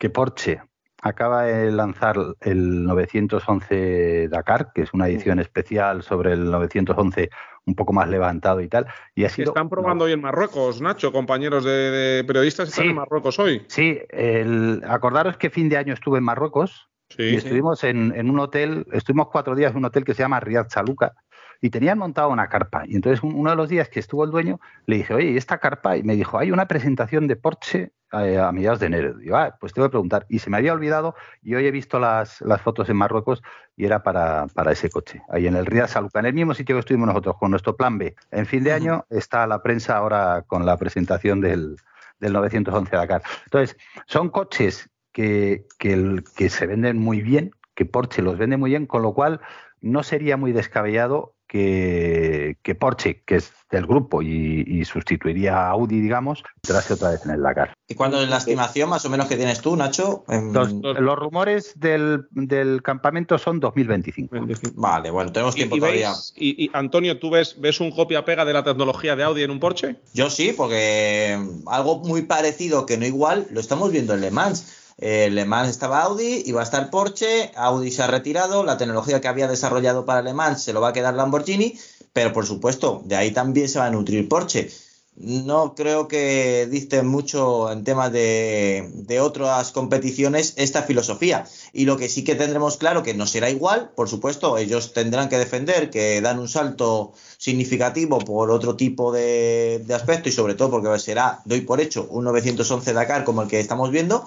que 0.00 0.08
Porsche 0.10 0.62
acaba 1.02 1.44
de 1.44 1.70
lanzar 1.70 2.16
el 2.40 2.84
911 2.84 4.28
Dakar, 4.28 4.72
que 4.74 4.82
es 4.82 4.92
una 4.92 5.06
edición 5.08 5.38
especial 5.38 6.02
sobre 6.02 6.32
el 6.32 6.50
911 6.50 7.30
un 7.66 7.74
poco 7.74 7.92
más 7.92 8.08
levantado 8.08 8.60
y 8.62 8.68
tal. 8.68 8.86
Y 9.14 9.24
ha 9.24 9.28
sido, 9.28 9.50
están 9.50 9.68
probando 9.68 10.06
hoy 10.06 10.12
en 10.12 10.20
Marruecos, 10.22 10.80
Nacho, 10.80 11.12
compañeros 11.12 11.64
de, 11.64 11.70
de 11.70 12.24
periodistas 12.24 12.70
están 12.70 12.84
Sí. 12.84 12.90
en 12.90 12.96
Marruecos 12.96 13.38
hoy. 13.38 13.64
Sí, 13.68 13.98
el, 14.08 14.82
acordaros 14.88 15.36
que 15.36 15.50
fin 15.50 15.68
de 15.68 15.76
año 15.76 15.92
estuve 15.94 16.18
en 16.18 16.24
Marruecos 16.24 16.88
Sí, 17.10 17.24
y 17.24 17.36
estuvimos 17.36 17.82
en, 17.84 18.14
en 18.16 18.30
un 18.30 18.38
hotel, 18.38 18.86
estuvimos 18.92 19.28
cuatro 19.32 19.54
días 19.56 19.72
en 19.72 19.78
un 19.78 19.84
hotel 19.84 20.04
que 20.04 20.14
se 20.14 20.22
llama 20.22 20.38
Riyad 20.40 20.68
Chaluka 20.68 21.12
y 21.60 21.70
tenían 21.70 21.98
montado 21.98 22.28
una 22.30 22.48
carpa. 22.48 22.84
Y 22.86 22.96
entonces 22.96 23.22
un- 23.22 23.34
uno 23.34 23.50
de 23.50 23.56
los 23.56 23.68
días 23.68 23.88
que 23.88 24.00
estuvo 24.00 24.24
el 24.24 24.30
dueño 24.30 24.60
le 24.86 24.96
dije, 24.96 25.14
oye, 25.14 25.30
¿y 25.32 25.36
esta 25.36 25.58
carpa? 25.58 25.96
Y 25.96 26.02
me 26.02 26.16
dijo, 26.16 26.38
hay 26.38 26.50
una 26.52 26.66
presentación 26.66 27.26
de 27.26 27.36
Porsche 27.36 27.92
eh, 28.12 28.38
a 28.38 28.50
mediados 28.50 28.80
de 28.80 28.86
enero. 28.86 29.14
Digo, 29.14 29.36
ah, 29.36 29.56
pues 29.60 29.72
te 29.72 29.80
voy 29.80 29.86
a 29.88 29.90
preguntar. 29.90 30.26
Y 30.28 30.38
se 30.40 30.50
me 30.50 30.56
había 30.56 30.72
olvidado 30.72 31.14
y 31.42 31.54
hoy 31.54 31.66
he 31.66 31.70
visto 31.70 31.98
las, 32.00 32.40
las 32.40 32.60
fotos 32.60 32.88
en 32.88 32.96
Marruecos 32.96 33.42
y 33.76 33.84
era 33.84 34.02
para, 34.02 34.46
para 34.54 34.72
ese 34.72 34.90
coche. 34.90 35.22
Ahí 35.28 35.46
en 35.46 35.54
el 35.54 35.66
Riyad 35.66 35.88
Chaluka, 35.88 36.18
en 36.20 36.26
el 36.26 36.34
mismo 36.34 36.54
sitio 36.54 36.74
que 36.76 36.80
estuvimos 36.80 37.06
nosotros, 37.08 37.36
con 37.38 37.50
nuestro 37.52 37.76
plan 37.76 37.98
B. 37.98 38.14
En 38.30 38.46
fin 38.46 38.64
de 38.64 38.72
año 38.72 39.04
está 39.10 39.46
la 39.46 39.62
prensa 39.62 39.96
ahora 39.96 40.42
con 40.46 40.66
la 40.66 40.76
presentación 40.76 41.40
del, 41.40 41.76
del 42.18 42.32
911 42.32 42.96
Dakar. 42.96 43.22
Entonces, 43.44 43.76
son 44.06 44.30
coches 44.30 44.90
que, 45.12 45.66
que, 45.78 45.92
el- 45.92 46.24
que 46.36 46.48
se 46.48 46.66
venden 46.66 46.98
muy 46.98 47.20
bien, 47.20 47.52
que 47.74 47.84
Porsche 47.84 48.22
los 48.22 48.38
vende 48.38 48.56
muy 48.56 48.70
bien, 48.70 48.86
con 48.86 49.02
lo 49.02 49.12
cual 49.14 49.40
no 49.80 50.02
sería 50.02 50.36
muy 50.36 50.52
descabellado 50.52 51.34
que, 51.50 52.56
que 52.62 52.74
Porsche, 52.74 53.22
que 53.26 53.36
es 53.36 53.52
del 53.70 53.86
grupo 53.86 54.22
y, 54.22 54.64
y 54.66 54.84
sustituiría 54.84 55.56
a 55.56 55.70
Audi, 55.70 56.00
digamos, 56.00 56.42
entrase 56.62 56.94
otra 56.94 57.10
vez 57.10 57.20
en 57.24 57.32
el 57.32 57.42
Dakar. 57.42 57.72
¿Y 57.88 57.94
cuándo 57.94 58.20
es 58.22 58.28
la 58.28 58.36
estimación 58.38 58.88
más 58.88 59.04
o 59.04 59.10
menos 59.10 59.26
que 59.26 59.36
tienes 59.36 59.60
tú, 59.60 59.76
Nacho? 59.76 60.24
En- 60.28 60.52
Los, 60.52 60.72
los 60.72 61.18
rumores 61.18 61.72
del, 61.78 62.26
del 62.30 62.82
campamento 62.82 63.36
son 63.38 63.58
2025. 63.60 64.36
Vale, 64.74 65.10
bueno, 65.10 65.32
tenemos 65.32 65.54
Y, 65.54 65.58
tiempo 65.58 65.76
y 65.76 65.80
todavía. 65.80 66.10
veis- 66.10 66.32
y, 66.36 66.70
Antonio, 66.72 67.18
¿tú 67.18 67.30
ves, 67.30 67.56
ves 67.60 67.80
un 67.80 67.90
copia-pega 67.90 68.44
de 68.44 68.52
la 68.52 68.62
tecnología 68.64 69.16
de 69.16 69.24
Audi 69.24 69.42
en 69.42 69.50
un 69.50 69.60
Porsche? 69.60 69.96
Yo 70.14 70.30
sí, 70.30 70.52
porque 70.56 71.38
algo 71.66 71.98
muy 71.98 72.22
parecido, 72.22 72.86
que 72.86 72.96
no 72.96 73.06
igual, 73.06 73.46
lo 73.50 73.60
estamos 73.60 73.90
viendo 73.92 74.14
en 74.14 74.20
Le 74.20 74.30
Mans. 74.30 74.76
Eh, 75.00 75.30
Le 75.30 75.46
Mans 75.46 75.70
estaba 75.70 76.02
Audi, 76.02 76.42
iba 76.44 76.60
a 76.60 76.64
estar 76.64 76.90
Porsche, 76.90 77.52
Audi 77.56 77.90
se 77.90 78.02
ha 78.02 78.06
retirado, 78.06 78.64
la 78.64 78.76
tecnología 78.76 79.20
que 79.20 79.28
había 79.28 79.48
desarrollado 79.48 80.04
para 80.04 80.20
Le 80.20 80.34
Mans 80.34 80.62
se 80.62 80.74
lo 80.74 80.82
va 80.82 80.88
a 80.88 80.92
quedar 80.92 81.14
Lamborghini, 81.14 81.78
pero 82.12 82.32
por 82.34 82.46
supuesto, 82.46 83.00
de 83.06 83.16
ahí 83.16 83.30
también 83.30 83.68
se 83.68 83.78
va 83.78 83.86
a 83.86 83.90
nutrir 83.90 84.28
Porsche. 84.28 84.70
No 85.16 85.74
creo 85.74 86.06
que 86.08 86.66
dicten 86.70 87.06
mucho 87.06 87.70
en 87.70 87.84
temas 87.84 88.12
de, 88.12 88.90
de 88.94 89.20
otras 89.20 89.70
competiciones 89.70 90.54
esta 90.56 90.82
filosofía. 90.82 91.44
Y 91.72 91.84
lo 91.84 91.98
que 91.98 92.08
sí 92.08 92.24
que 92.24 92.36
tendremos 92.36 92.78
claro 92.78 93.02
que 93.02 93.12
no 93.12 93.26
será 93.26 93.50
igual, 93.50 93.90
por 93.94 94.08
supuesto, 94.08 94.56
ellos 94.56 94.94
tendrán 94.94 95.28
que 95.28 95.36
defender 95.36 95.90
que 95.90 96.20
dan 96.22 96.38
un 96.38 96.48
salto 96.48 97.12
significativo 97.36 98.18
por 98.18 98.50
otro 98.50 98.76
tipo 98.76 99.12
de, 99.12 99.82
de 99.84 99.94
aspecto 99.94 100.28
y 100.28 100.32
sobre 100.32 100.54
todo 100.54 100.70
porque 100.70 100.98
será, 100.98 101.42
doy 101.44 101.62
por 101.62 101.80
hecho, 101.80 102.06
un 102.10 102.24
911 102.24 102.92
Dakar 102.92 103.24
como 103.24 103.42
el 103.42 103.48
que 103.48 103.60
estamos 103.60 103.90
viendo. 103.90 104.26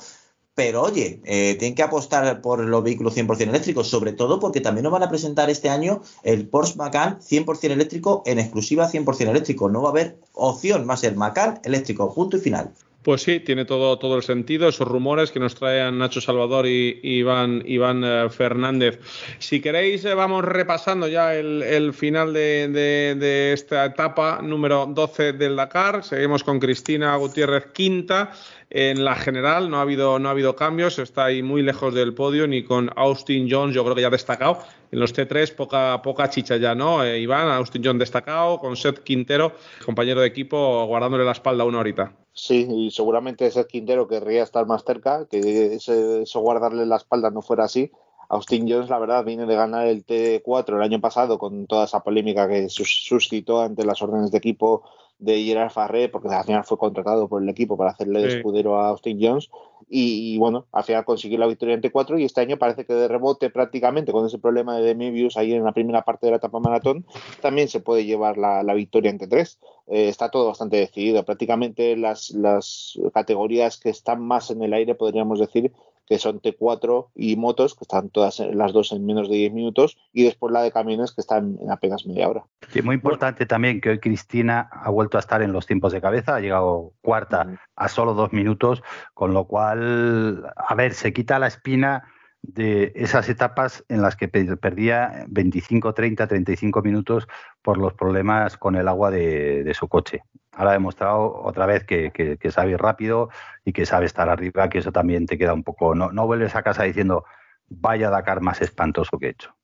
Pero 0.55 0.83
oye, 0.83 1.19
eh, 1.25 1.55
tienen 1.57 1.73
que 1.73 1.81
apostar 1.81 2.39
por 2.41 2.63
los 2.63 2.83
vehículos 2.83 3.15
100% 3.15 3.49
eléctricos, 3.49 3.87
sobre 3.87 4.13
todo 4.13 4.39
porque 4.39 4.61
también 4.61 4.83
nos 4.83 4.93
van 4.93 5.01
a 5.03 5.09
presentar 5.09 5.49
este 5.49 5.69
año 5.69 6.01
el 6.23 6.47
Porsche 6.47 6.75
Macan 6.77 7.19
100% 7.21 7.71
eléctrico 7.71 8.21
en 8.27 8.37
exclusiva 8.39 8.87
100% 8.87 9.29
eléctrico. 9.31 9.67
No 9.69 9.81
va 9.81 9.89
a 9.89 9.91
haber 9.91 10.17
opción, 10.33 10.89
a 10.91 10.97
ser 10.97 11.15
Macan 11.15 11.59
eléctrico, 11.63 12.13
punto 12.13 12.37
y 12.37 12.39
final. 12.41 12.69
Pues 13.01 13.21
sí, 13.21 13.41
tiene 13.41 13.65
todo, 13.65 13.99
todo 13.99 14.15
el 14.15 14.23
sentido, 14.23 14.69
esos 14.69 14.87
rumores 14.87 15.29
que 15.31 15.39
nos 15.41 15.55
traen 15.55 15.97
Nacho 15.97 16.21
Salvador 16.21 16.65
y 16.67 17.01
Iván, 17.03 17.61
Iván 17.65 18.01
eh, 18.05 18.29
Fernández. 18.29 18.97
Si 19.39 19.59
queréis, 19.59 20.05
eh, 20.05 20.13
vamos 20.13 20.45
repasando 20.45 21.09
ya 21.09 21.35
el, 21.35 21.63
el 21.63 21.93
final 21.93 22.31
de, 22.31 22.69
de- 22.69 23.15
de 23.19 23.51
esta 23.51 23.83
etapa 23.83 24.39
número 24.41 24.85
12 24.85 25.33
del 25.33 25.57
Dakar. 25.57 26.01
Seguimos 26.05 26.45
con 26.45 26.59
Cristina 26.61 27.13
Gutiérrez 27.17 27.65
quinta. 27.73 28.31
En 28.75 29.05
la 29.05 29.13
general 29.13 29.69
no 29.69 29.77
ha 29.77 29.81
habido, 29.81 30.17
no 30.17 30.29
ha 30.29 30.31
habido 30.31 30.55
cambios, 30.55 30.97
está 30.97 31.25
ahí 31.25 31.43
muy 31.43 31.61
lejos 31.61 31.93
del 31.93 32.15
podio, 32.15 32.47
ni 32.47 32.63
con 32.63 32.89
Austin 32.95 33.47
Jones, 33.47 33.75
yo 33.75 33.83
creo 33.83 33.93
que 33.93 34.01
ya 34.01 34.07
ha 34.07 34.09
destacado. 34.09 34.57
En 34.91 34.99
los 34.99 35.13
T3 35.15 35.53
poca, 35.55 36.01
poca 36.01 36.27
chicha 36.31 36.57
ya, 36.57 36.73
¿no? 36.73 37.03
Eh, 37.03 37.19
Iván, 37.19 37.49
Austin 37.49 37.83
Jones 37.85 37.99
destacado, 37.99 38.57
con 38.57 38.75
Seth 38.75 39.03
Quintero, 39.03 39.51
compañero 39.85 40.21
de 40.21 40.27
equipo, 40.27 40.87
guardándole 40.87 41.23
la 41.23 41.33
espalda 41.33 41.65
una 41.65 41.77
horita. 41.77 42.13
Sí, 42.33 42.67
y 42.67 42.89
seguramente 42.89 43.45
ese 43.45 43.67
Quintero 43.67 44.07
querría 44.07 44.41
estar 44.41 44.65
más 44.65 44.83
cerca, 44.83 45.27
que 45.29 45.75
eso 45.75 46.39
guardarle 46.39 46.87
la 46.87 46.95
espalda 46.95 47.29
no 47.29 47.43
fuera 47.43 47.65
así. 47.65 47.91
Austin 48.29 48.67
Jones, 48.69 48.89
la 48.89 48.99
verdad, 48.99 49.23
viene 49.25 49.45
de 49.45 49.55
ganar 49.55 49.87
el 49.87 50.05
T4 50.05 50.75
el 50.77 50.81
año 50.83 50.99
pasado 51.01 51.37
con 51.37 51.67
toda 51.67 51.85
esa 51.85 52.01
polémica 52.03 52.47
que 52.47 52.69
sus- 52.69 53.03
suscitó 53.05 53.61
ante 53.61 53.85
las 53.85 54.01
órdenes 54.01 54.31
de 54.31 54.37
equipo 54.37 54.83
de 55.19 55.41
Gerard 55.43 55.69
Farré, 55.71 56.09
porque 56.09 56.27
al 56.29 56.43
final 56.43 56.63
fue 56.65 56.77
contratado 56.77 57.27
por 57.29 57.41
el 57.41 57.47
equipo 57.49 57.77
para 57.77 57.91
hacerle 57.91 58.29
Sí. 58.29 58.37
escudero 58.37 58.79
a 58.79 58.89
Austin 58.89 59.19
Jones. 59.21 59.49
Y, 59.89 60.33
y, 60.33 60.37
bueno, 60.37 60.65
al 60.71 60.83
final 60.83 61.05
consiguió 61.05 61.37
la 61.37 61.45
victoria 61.45 61.75
en 61.75 61.81
T4 61.81 62.17
y 62.19 62.23
este 62.25 62.41
año 62.41 62.57
parece 62.57 62.85
que 62.85 62.93
de 62.93 63.07
rebote 63.07 63.49
prácticamente 63.51 64.11
con 64.11 64.25
ese 64.25 64.39
problema 64.39 64.75
de 64.75 64.83
Demivius 64.83 65.37
ahí 65.37 65.53
en 65.53 65.63
la 65.63 65.71
primera 65.71 66.03
parte 66.03 66.25
de 66.25 66.31
la 66.31 66.37
etapa 66.37 66.59
maratón, 66.59 67.05
también 67.41 67.67
se 67.67 67.79
puede 67.79 68.03
llevar 68.05 68.37
la, 68.37 68.63
la 68.63 68.73
victoria 68.73 69.11
en 69.11 69.19
T3. 69.19 69.59
Eh, 69.87 70.07
está 70.09 70.29
todo 70.29 70.47
bastante 70.47 70.77
decidido. 70.77 71.23
Prácticamente 71.23 71.95
las, 71.95 72.31
las 72.31 72.99
categorías 73.13 73.77
que 73.77 73.89
están 73.89 74.21
más 74.25 74.49
en 74.51 74.63
el 74.63 74.73
aire, 74.73 74.95
podríamos 74.95 75.39
decir, 75.39 75.71
que 76.13 76.19
son 76.19 76.39
T4 76.39 77.09
y 77.15 77.37
motos, 77.37 77.73
que 77.73 77.85
están 77.85 78.09
todas 78.09 78.37
las 78.37 78.71
dos 78.71 78.91
en 78.91 79.03
menos 79.03 79.27
de 79.29 79.37
10 79.37 79.51
minutos, 79.51 79.97
y 80.11 80.23
después 80.23 80.53
la 80.53 80.61
de 80.61 80.71
camiones, 80.71 81.11
que 81.11 81.21
están 81.21 81.57
en 81.59 81.71
apenas 81.71 82.05
media 82.05 82.29
hora. 82.29 82.45
Sí, 82.69 82.83
muy 82.83 82.93
importante 82.93 83.47
también 83.47 83.81
que 83.81 83.89
hoy 83.89 83.99
Cristina 83.99 84.69
ha 84.71 84.91
vuelto 84.91 85.17
a 85.17 85.21
estar 85.21 85.41
en 85.41 85.51
los 85.51 85.65
tiempos 85.65 85.91
de 85.91 86.01
cabeza, 86.01 86.35
ha 86.35 86.39
llegado 86.39 86.91
cuarta 87.01 87.59
a 87.75 87.87
solo 87.87 88.13
dos 88.13 88.31
minutos, 88.31 88.83
con 89.15 89.33
lo 89.33 89.47
cual, 89.47 90.53
a 90.55 90.75
ver, 90.75 90.93
se 90.93 91.13
quita 91.13 91.39
la 91.39 91.47
espina 91.47 92.12
de 92.43 92.91
esas 92.95 93.29
etapas 93.29 93.85
en 93.87 94.01
las 94.01 94.15
que 94.17 94.27
pe- 94.27 94.57
perdía 94.57 95.25
25, 95.29 95.93
30, 95.93 96.27
35 96.27 96.81
minutos 96.81 97.27
por 97.61 97.77
los 97.77 97.93
problemas 97.93 98.57
con 98.57 98.75
el 98.75 98.87
agua 98.89 99.09
de, 99.11 99.71
su 99.73 99.87
coche. 99.87 100.21
Ahora 100.51 100.71
ha 100.71 100.73
demostrado 100.73 101.41
otra 101.41 101.65
vez 101.65 101.85
que, 101.85 102.11
que- 102.11 102.37
que 102.37 102.51
sabe 102.51 102.71
ir 102.71 102.77
rápido 102.79 103.29
y 103.63 103.71
que 103.71 103.85
sabe 103.85 104.05
estar 104.05 104.29
arriba, 104.29 104.69
que 104.69 104.79
eso 104.79 104.91
también 104.91 105.25
te 105.25 105.37
queda 105.37 105.53
un 105.53 105.63
poco... 105.63 105.95
No, 105.95 106.11
no 106.11 106.27
vuelves 106.27 106.53
a 106.55 106.63
casa 106.63 106.83
diciendo, 106.83 107.23
vaya 107.69 108.09
Dakar 108.09 108.41
más 108.41 108.61
espantoso 108.61 109.17
que 109.17 109.27
he 109.27 109.31
hecho. 109.31 109.55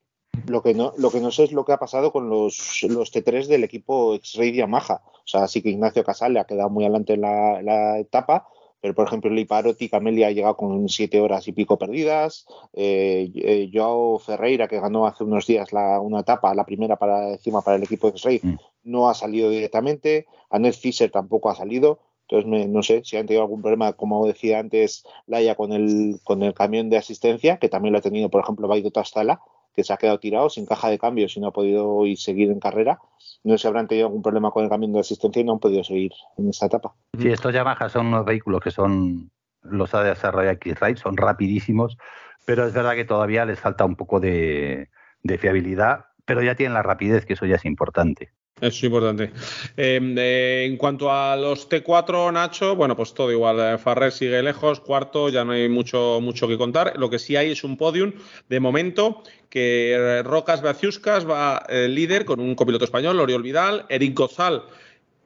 Lo 0.48 0.64
que 0.64 0.74
no, 0.74 0.94
lo 0.98 1.12
que 1.12 1.20
no 1.20 1.32
sé 1.32 1.44
es 1.44 1.52
lo 1.52 1.66
que 1.66 1.74
ha 1.74 1.78
pasado 1.80 2.14
con 2.14 2.30
los, 2.30 2.80
los 2.90 3.12
T3 3.14 3.48
del 3.48 3.66
equipo 3.66 4.16
X-Ray 4.16 4.56
Yamaha. 4.56 5.02
O 5.04 5.28
sea, 5.28 5.48
sí 5.50 5.62
que 5.62 5.70
Ignacio 5.70 6.04
Casal 6.06 6.34
le 6.34 6.40
ha 6.40 6.46
quedado 6.46 6.70
muy 6.70 6.86
adelante 6.86 7.14
en 7.14 7.22
la 7.22 7.98
etapa, 8.00 8.48
pero 8.82 8.94
por 8.96 9.08
ejemplo 9.08 9.30
Liparotti 9.30 9.90
Camelia 9.90 10.28
ha 10.28 10.32
llegado 10.32 10.56
con 10.58 10.88
siete 10.90 11.20
horas 11.20 11.48
y 11.48 11.52
pico 11.52 11.78
perdidas. 11.78 12.46
Eh, 12.74 13.32
eh, 13.36 13.70
Joao 13.74 14.20
Ferreira, 14.20 14.68
que 14.68 14.80
ganó 14.80 15.06
hace 15.06 15.24
unos 15.24 15.46
días 15.48 15.74
la, 15.74 16.00
una 16.00 16.22
etapa, 16.22 16.54
la 16.56 16.66
primera 16.66 16.96
para 16.98 17.30
encima 17.32 17.62
para 17.62 17.78
el 17.78 17.84
equipo 17.84 18.08
X-Ray, 18.10 18.42
no 18.84 19.10
ha 19.10 19.14
salido 19.14 19.50
directamente. 19.50 20.26
Annette 20.50 20.78
Fischer 20.78 21.12
tampoco 21.12 21.50
ha 21.50 21.56
salido. 21.56 22.00
Entonces, 22.28 22.48
me- 22.50 22.68
no 22.68 22.84
sé 22.84 23.02
si 23.04 23.18
han 23.18 23.26
tenido 23.26 23.42
algún 23.42 23.62
problema, 23.62 23.94
como 23.94 24.26
decía 24.28 24.60
antes 24.60 25.04
Laia, 25.26 25.56
con 25.56 25.74
el, 25.74 26.20
con 26.24 26.44
el 26.44 26.54
camión 26.54 26.90
de 26.90 26.98
asistencia, 26.98 27.58
que 27.58 27.70
también 27.70 27.92
lo 27.92 27.98
ha 28.00 28.04
tenido, 28.04 28.30
por 28.30 28.42
ejemplo, 28.44 28.68
Baido 28.68 28.92
Tastala, 28.92 29.42
que 29.74 29.84
se 29.84 29.94
ha 29.94 29.98
quedado 29.98 30.20
tirado 30.20 30.50
sin 30.50 30.66
caja 30.66 30.90
de 30.90 31.00
cambios 31.00 31.36
y 31.36 31.40
no 31.40 31.48
ha 31.48 31.54
podido 31.54 31.88
hoy 31.88 32.16
seguir 32.16 32.52
en 32.52 32.60
carrera. 32.60 33.00
No 33.44 33.54
sé 33.54 33.62
si 33.62 33.68
habrán 33.68 33.88
tenido 33.88 34.08
algún 34.08 34.22
problema 34.22 34.52
con 34.52 34.64
el 34.64 34.70
camión 34.70 34.94
de 34.94 35.00
asistencia 35.00 35.42
y 35.42 35.46
no 35.46 35.54
han 35.54 35.60
podido 35.60 35.84
seguir 35.84 36.12
en 36.38 36.50
esta 36.50 36.66
etapa. 36.66 36.94
Sí, 37.18 37.30
estos 37.30 37.54
Yamaha 37.54 37.90
son 37.90 38.08
unos 38.08 38.26
vehículos 38.26 38.62
que 38.62 38.72
son 38.72 39.32
los 39.62 39.94
ha 39.94 40.04
desarrollado 40.04 40.54
X-Ride, 40.54 40.98
son 40.98 41.18
rapidísimos, 41.18 41.98
pero 42.46 42.66
es 42.66 42.74
verdad 42.74 42.96
que 42.96 43.06
todavía 43.06 43.46
les 43.46 43.60
falta 43.60 43.86
un 43.86 43.96
poco 43.96 44.20
de, 44.20 44.90
de 45.24 45.38
fiabilidad, 45.38 46.06
pero 46.26 46.42
ya 46.42 46.56
tienen 46.56 46.74
la 46.74 46.84
rapidez, 46.84 47.26
que 47.26 47.34
eso 47.34 47.46
ya 47.46 47.56
es 47.56 47.66
importante. 47.66 48.34
Eso 48.62 48.68
es 48.68 48.84
importante. 48.84 49.32
Eh, 49.78 50.66
en 50.66 50.78
cuanto 50.78 51.12
a 51.12 51.36
los 51.36 51.70
T4, 51.70 52.32
Nacho, 52.34 52.76
bueno, 52.76 52.96
pues 52.96 53.14
todo 53.14 53.32
igual. 53.32 53.60
Eh, 53.60 53.78
Farrer 53.78 54.12
sigue 54.12 54.42
lejos, 54.44 54.80
cuarto, 54.80 55.30
ya 55.30 55.46
no 55.46 55.54
hay 55.54 55.70
mucho, 55.70 56.20
mucho 56.22 56.48
que 56.48 56.58
contar. 56.58 56.94
Lo 56.98 57.10
que 57.10 57.20
sí 57.20 57.36
hay 57.36 57.52
es 57.52 57.64
un 57.64 57.78
podium 57.78 58.14
de 58.50 58.60
momento 58.60 59.24
que 59.50 59.94
eh, 59.94 60.24
Rocas 60.24 60.62
Baciuscas 60.62 61.28
va 61.28 61.64
eh, 61.70 61.88
líder 61.88 62.26
con 62.26 62.40
un 62.40 62.56
copiloto 62.56 62.86
español, 62.86 63.20
Oriol 63.20 63.44
Vidal, 63.44 63.86
Eric 63.90 64.14
Gozal 64.18 64.64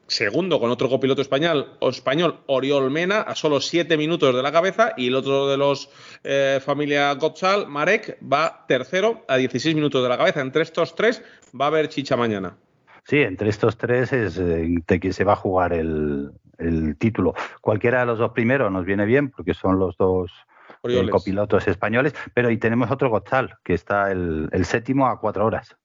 segundo 0.07 0.59
con 0.59 0.69
otro 0.69 0.89
copiloto 0.89 1.21
español, 1.21 1.77
o 1.79 1.89
español 1.89 2.39
Oriol 2.47 2.91
Mena, 2.91 3.21
a 3.21 3.35
solo 3.35 3.59
siete 3.61 3.97
minutos 3.97 4.35
de 4.35 4.43
la 4.43 4.51
cabeza, 4.51 4.93
y 4.97 5.07
el 5.07 5.15
otro 5.15 5.47
de 5.47 5.57
los 5.57 5.89
eh, 6.23 6.59
familia 6.63 7.13
Gozal, 7.13 7.67
Marek, 7.67 8.17
va 8.21 8.65
tercero 8.67 9.25
a 9.27 9.37
16 9.37 9.75
minutos 9.75 10.03
de 10.03 10.09
la 10.09 10.17
cabeza. 10.17 10.41
Entre 10.41 10.63
estos 10.63 10.95
tres 10.95 11.21
va 11.59 11.65
a 11.65 11.67
haber 11.69 11.89
chicha 11.89 12.15
mañana. 12.15 12.57
Sí, 13.05 13.17
entre 13.21 13.49
estos 13.49 13.77
tres 13.77 14.13
es 14.13 14.37
eh, 14.37 14.77
de 14.87 14.99
que 14.99 15.11
se 15.13 15.23
va 15.23 15.33
a 15.33 15.37
jugar 15.37 15.73
el, 15.73 16.31
el 16.57 16.97
título. 16.97 17.33
Cualquiera 17.61 17.99
de 18.01 18.05
los 18.05 18.19
dos 18.19 18.31
primeros 18.31 18.71
nos 18.71 18.85
viene 18.85 19.05
bien 19.05 19.29
porque 19.29 19.53
son 19.53 19.77
los 19.77 19.97
dos 19.97 20.31
eh, 20.31 20.77
Orioles. 20.83 21.11
copilotos 21.11 21.67
españoles, 21.67 22.13
pero 22.33 22.49
y 22.49 22.57
tenemos 22.57 22.89
otro 22.91 23.09
Gozal, 23.09 23.55
que 23.63 23.73
está 23.73 24.11
el, 24.11 24.49
el 24.51 24.65
séptimo 24.65 25.07
a 25.07 25.19
cuatro 25.19 25.45
horas. 25.45 25.75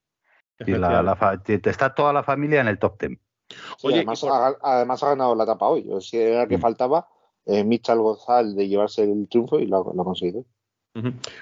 Y 0.66 0.72
la- 0.72 1.02
la 1.02 1.40
está 1.46 1.94
toda 1.94 2.12
la 2.12 2.22
familia 2.22 2.60
en 2.60 2.68
el 2.68 2.78
top 2.78 2.98
ten. 2.98 3.20
Sí, 3.48 3.86
Oye, 3.86 3.96
además, 3.96 4.20
por- 4.20 4.32
ha, 4.32 4.56
además 4.62 5.02
ha 5.02 5.08
ganado 5.10 5.34
la 5.34 5.44
etapa 5.44 5.68
hoy. 5.68 5.88
O 5.90 6.00
sea, 6.00 6.20
era 6.20 6.42
el 6.42 6.48
que 6.48 6.58
Mm. 6.58 6.60
faltaba. 6.60 7.08
Eh, 7.46 7.64
Michal 7.64 7.98
Gozal 8.00 8.54
de 8.54 8.68
llevarse 8.68 9.04
el 9.04 9.26
triunfo 9.28 9.58
y 9.58 9.66
lo, 9.66 9.90
lo 9.94 10.02
ha 10.02 10.04
conseguido. 10.04 10.44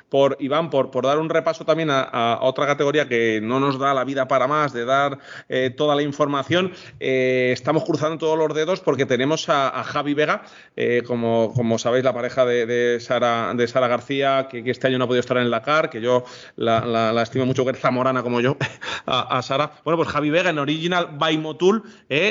Por 0.09 0.37
Iván, 0.41 0.71
por, 0.71 0.91
por 0.91 1.05
dar 1.05 1.19
un 1.19 1.29
repaso 1.29 1.65
también 1.65 1.89
a, 1.91 2.39
otra 2.43 2.67
categoría 2.67 3.09
que 3.09 3.41
no 3.43 3.61
nos 3.61 3.79
da 3.79 3.95
la 3.95 4.05
vida 4.05 4.29
para 4.29 4.47
más, 4.47 4.73
de 4.73 4.85
dar 4.85 5.19
eh, 5.49 5.71
toda 5.77 5.95
la 5.95 6.03
información, 6.03 6.73
eh, 7.01 7.51
estamos 7.53 7.85
cruzando 7.85 8.19
todos 8.19 8.39
los 8.39 8.55
dedos 8.55 8.81
porque 8.81 9.07
tenemos 9.07 9.49
a, 9.49 9.83
Javi 9.85 10.15
Vega, 10.15 10.43
eh, 10.77 11.03
como, 11.07 11.53
como 11.55 11.79
sabéis, 11.79 12.05
la 12.05 12.13
pareja 12.15 12.45
de, 12.45 12.99
Sara, 13.01 13.53
de 13.55 13.69
Sara 13.69 13.89
García, 13.89 14.49
que, 14.51 14.63
este 14.71 14.89
año 14.89 14.99
no 14.99 15.05
ha 15.05 15.07
podido 15.07 15.21
estar 15.21 15.37
en 15.39 15.51
la 15.51 15.63
CAR, 15.63 15.91
que 15.91 16.01
yo 16.01 16.25
la, 16.57 16.85
la- 16.85 17.13
la 17.13 17.23
estimo 17.23 17.47
mucho, 17.47 17.65
que 17.65 17.71
es 17.73 17.79
zamorana 17.79 18.23
como 18.23 18.41
yo, 18.41 18.57
a, 19.07 19.39
a 19.39 19.43
Sara. 19.43 19.73
Bueno, 19.85 19.97
pues 19.99 20.09
Javi 20.09 20.31
Vega 20.31 20.51
en 20.51 20.59
Original 20.59 21.09
by 21.19 21.39
Motul, 21.39 21.83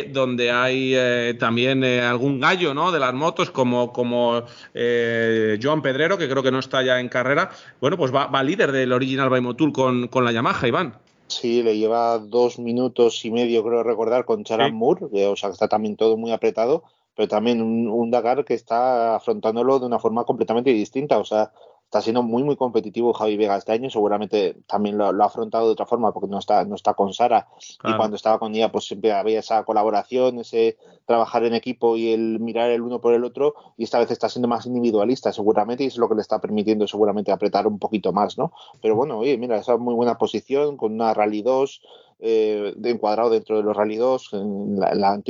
donde 0.10 0.52
hay 0.52 0.96
también 1.40 1.84
algún 1.84 2.40
gallo 2.40 2.74
¿no? 2.74 2.92
de 2.92 3.00
las 3.00 3.14
motos, 3.14 3.52
como, 3.52 3.92
como 3.94 4.44
Joan 4.74 5.82
Pedrero, 5.82 6.18
que 6.18 6.30
creo 6.30 6.44
que 6.44 6.52
no 6.52 6.60
está 6.60 6.82
ya 6.84 7.00
en 7.00 7.10
carrera. 7.24 7.50
Bueno, 7.82 7.98
pues 7.98 8.14
va, 8.14 8.28
va 8.28 8.44
líder 8.44 8.72
del 8.72 8.92
Original 8.94 9.30
by 9.30 9.42
Motul 9.42 9.72
con, 9.72 10.08
con 10.08 10.24
la 10.26 10.32
Yamaha, 10.32 10.68
Iván. 10.68 10.94
Sí, 11.28 11.64
le 11.64 11.78
lleva 11.78 12.20
dos 12.20 12.60
minutos 12.60 13.26
y 13.26 13.32
medio, 13.32 13.64
creo 13.64 13.82
recordar, 13.84 14.26
con 14.26 14.44
Charan 14.44 14.72
Sí. 14.72 14.76
Moore, 14.76 15.08
que, 15.12 15.26
o 15.26 15.36
sea, 15.36 15.50
está 15.50 15.68
también 15.68 15.96
todo 15.96 16.18
muy 16.18 16.32
apretado, 16.32 16.84
pero 17.16 17.28
también 17.28 17.62
un, 17.62 17.88
un 17.88 18.12
Dakar 18.12 18.46
que 18.46 18.54
está 18.54 19.16
afrontándolo 19.16 19.80
de 19.80 19.88
una 19.88 19.98
forma 19.98 20.24
completamente 20.24 20.72
distinta. 20.72 21.18
O 21.18 21.26
sea, 21.26 21.52
está 21.86 22.02
siendo 22.02 22.24
muy, 22.24 22.44
muy 22.44 22.56
competitivo 22.56 23.14
Javi 23.14 23.38
Vega 23.38 23.56
este 23.56 23.72
año. 23.72 23.90
Seguramente 23.90 24.58
también 24.68 24.98
lo, 24.98 25.12
lo 25.12 25.24
ha 25.24 25.28
afrontado 25.28 25.68
de 25.68 25.72
otra 25.72 25.86
forma 25.86 26.12
porque 26.12 26.28
no 26.28 26.40
está, 26.40 26.66
no 26.66 26.76
está 26.76 26.94
con 26.94 27.14
Sara. 27.14 27.48
Claro. 27.80 27.96
Y 27.96 27.98
cuando 27.98 28.16
estaba 28.16 28.40
con 28.40 28.54
ella, 28.54 28.72
pues 28.72 28.86
siempre 28.86 29.14
había 29.14 29.40
esa 29.40 29.64
colaboración, 29.64 30.40
ese 30.40 30.78
trabajar 31.06 31.46
en 31.46 31.54
equipo 31.54 31.96
y 31.96 32.12
el 32.12 32.40
mirar 32.40 32.72
el 32.72 32.82
uno 32.82 33.00
por 33.00 33.14
el 33.14 33.24
otro. 33.24 33.56
Y 33.78 33.84
esta 33.84 34.00
vez 34.00 34.12
está 34.12 34.30
siendo 34.30 34.48
más 34.48 34.66
individualista, 34.66 35.32
seguramente, 35.32 35.84
y 35.84 35.88
es 35.88 35.98
lo 35.98 36.10
que 36.10 36.16
le 36.16 36.22
está 36.22 36.40
permitiendo 36.40 36.88
seguramente 36.88 37.32
apretar 37.32 37.68
un 37.68 37.80
poquito 37.80 38.12
más, 38.12 38.38
¿no? 38.38 38.52
Pero 38.82 38.96
bueno, 38.96 39.20
oye, 39.20 39.38
mira, 39.38 39.58
esa 39.58 39.78
muy 39.78 39.94
buena 39.94 40.18
posición 40.18 40.78
con 40.78 40.94
una 40.94 41.14
Rally 41.14 41.42
2 41.42 41.82
eh, 42.20 42.74
encuadrado 42.84 43.30
dentro 43.30 43.58
de 43.58 43.64
los 43.64 43.76
Rally 43.76 43.98
2, 43.98 44.34
en 44.34 44.80
la, 44.80 44.94
la 44.96 45.22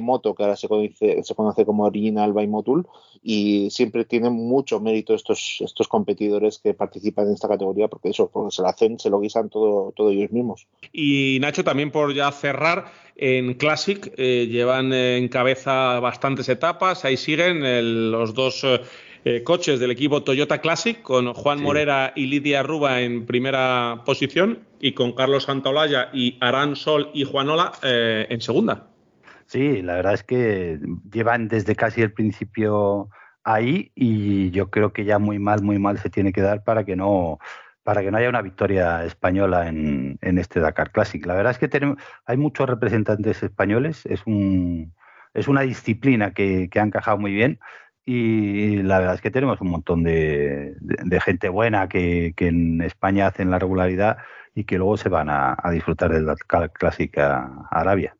Moto, 0.00 0.34
que 0.34 0.42
ahora 0.42 0.56
se 0.56 0.68
conoce, 0.68 1.22
se 1.22 1.34
conoce 1.34 1.64
como 1.64 1.84
Original 1.84 2.32
by 2.32 2.46
Motul, 2.46 2.86
y 3.22 3.68
siempre 3.70 4.04
tienen 4.04 4.32
mucho 4.32 4.80
mérito 4.80 5.14
estos, 5.14 5.58
estos 5.60 5.88
competidores 5.88 6.58
que 6.58 6.72
participan 6.74 7.26
en 7.26 7.34
esta 7.34 7.48
categoría, 7.48 7.88
porque 7.88 8.10
eso, 8.10 8.30
porque 8.32 8.54
se 8.54 8.62
lo 8.62 8.68
hacen, 8.68 8.98
se 8.98 9.10
lo 9.10 9.20
guisan 9.20 9.48
todo, 9.50 9.92
todo 9.94 10.10
ellos 10.10 10.30
mismos. 10.30 10.66
Y 10.92 11.38
Nacho, 11.40 11.64
también 11.64 11.90
por 11.90 12.14
ya 12.14 12.30
cerrar, 12.32 12.86
en 13.16 13.54
Classic 13.54 14.12
eh, 14.16 14.46
llevan 14.50 14.92
en 14.92 15.28
cabeza 15.28 16.00
bastantes 16.00 16.48
etapas, 16.48 17.04
ahí 17.04 17.16
siguen 17.16 17.64
el- 17.64 18.10
los 18.10 18.32
dos 18.34 18.64
eh, 18.64 18.80
eh, 19.26 19.42
coches 19.42 19.78
del 19.78 19.90
equipo 19.90 20.22
Toyota 20.22 20.62
Classic, 20.62 21.02
con 21.02 21.34
Juan 21.34 21.58
Sí. 21.58 21.64
Morera 21.64 22.12
y 22.16 22.26
Lidia 22.26 22.62
Ruba 22.62 23.02
en 23.02 23.26
primera 23.26 24.02
posición, 24.06 24.60
y 24.80 24.92
con 24.94 25.12
Carlos 25.12 25.44
Santaolalla 25.44 26.08
y 26.12 26.38
Arán 26.40 26.74
Sol 26.76 27.10
y 27.14 27.24
Juanola 27.24 27.72
eh, 27.82 28.26
en 28.30 28.40
segunda. 28.40 28.86
Sí, 29.46 29.82
la 29.82 29.94
verdad 29.94 30.14
es 30.14 30.22
que 30.22 30.78
llevan 31.12 31.48
desde 31.48 31.74
casi 31.76 32.02
el 32.02 32.12
principio 32.12 33.08
ahí 33.44 33.90
y 33.94 34.50
yo 34.50 34.70
creo 34.70 34.92
que 34.92 35.04
ya 35.04 35.18
muy 35.18 35.38
mal, 35.38 35.62
muy 35.62 35.78
mal 35.78 35.98
se 35.98 36.10
tiene 36.10 36.32
que 36.32 36.40
dar 36.40 36.62
para 36.64 36.84
que 36.84 36.96
no 36.96 37.38
para 37.82 38.02
que 38.02 38.10
no 38.10 38.18
haya 38.18 38.28
una 38.28 38.42
victoria 38.42 39.04
española 39.04 39.66
en, 39.66 40.18
en 40.20 40.38
este 40.38 40.60
Dakar 40.60 40.92
Classic. 40.92 41.24
La 41.24 41.34
verdad 41.34 41.52
es 41.52 41.58
que 41.58 41.66
tenemos, 41.66 41.96
hay 42.26 42.36
muchos 42.36 42.68
representantes 42.68 43.42
españoles, 43.42 44.04
es 44.06 44.20
un 44.26 44.92
es 45.34 45.48
una 45.48 45.62
disciplina 45.62 46.32
que, 46.32 46.68
que 46.70 46.78
ha 46.78 46.82
encajado 46.84 47.18
muy 47.18 47.32
bien 47.32 47.58
y 48.04 48.82
la 48.82 48.98
verdad 48.98 49.14
es 49.14 49.20
que 49.20 49.30
tenemos 49.30 49.60
un 49.60 49.70
montón 49.70 50.02
de, 50.02 50.74
de- 50.80 50.96
de 51.04 51.20
gente 51.20 51.48
buena 51.48 51.88
que, 51.88 52.34
que 52.36 52.48
en 52.48 52.82
España 52.82 53.26
hacen 53.26 53.50
la 53.50 53.58
regularidad 53.58 54.18
y 54.54 54.64
que 54.64 54.78
luego 54.78 54.96
se 54.96 55.08
van 55.08 55.30
a, 55.30 55.56
a 55.62 55.70
disfrutar 55.70 56.12
del 56.12 56.26
Dakar 56.26 56.70
Classic 56.72 57.16
a- 57.18 57.44
a 57.70 57.80
Arabia. 57.80 58.16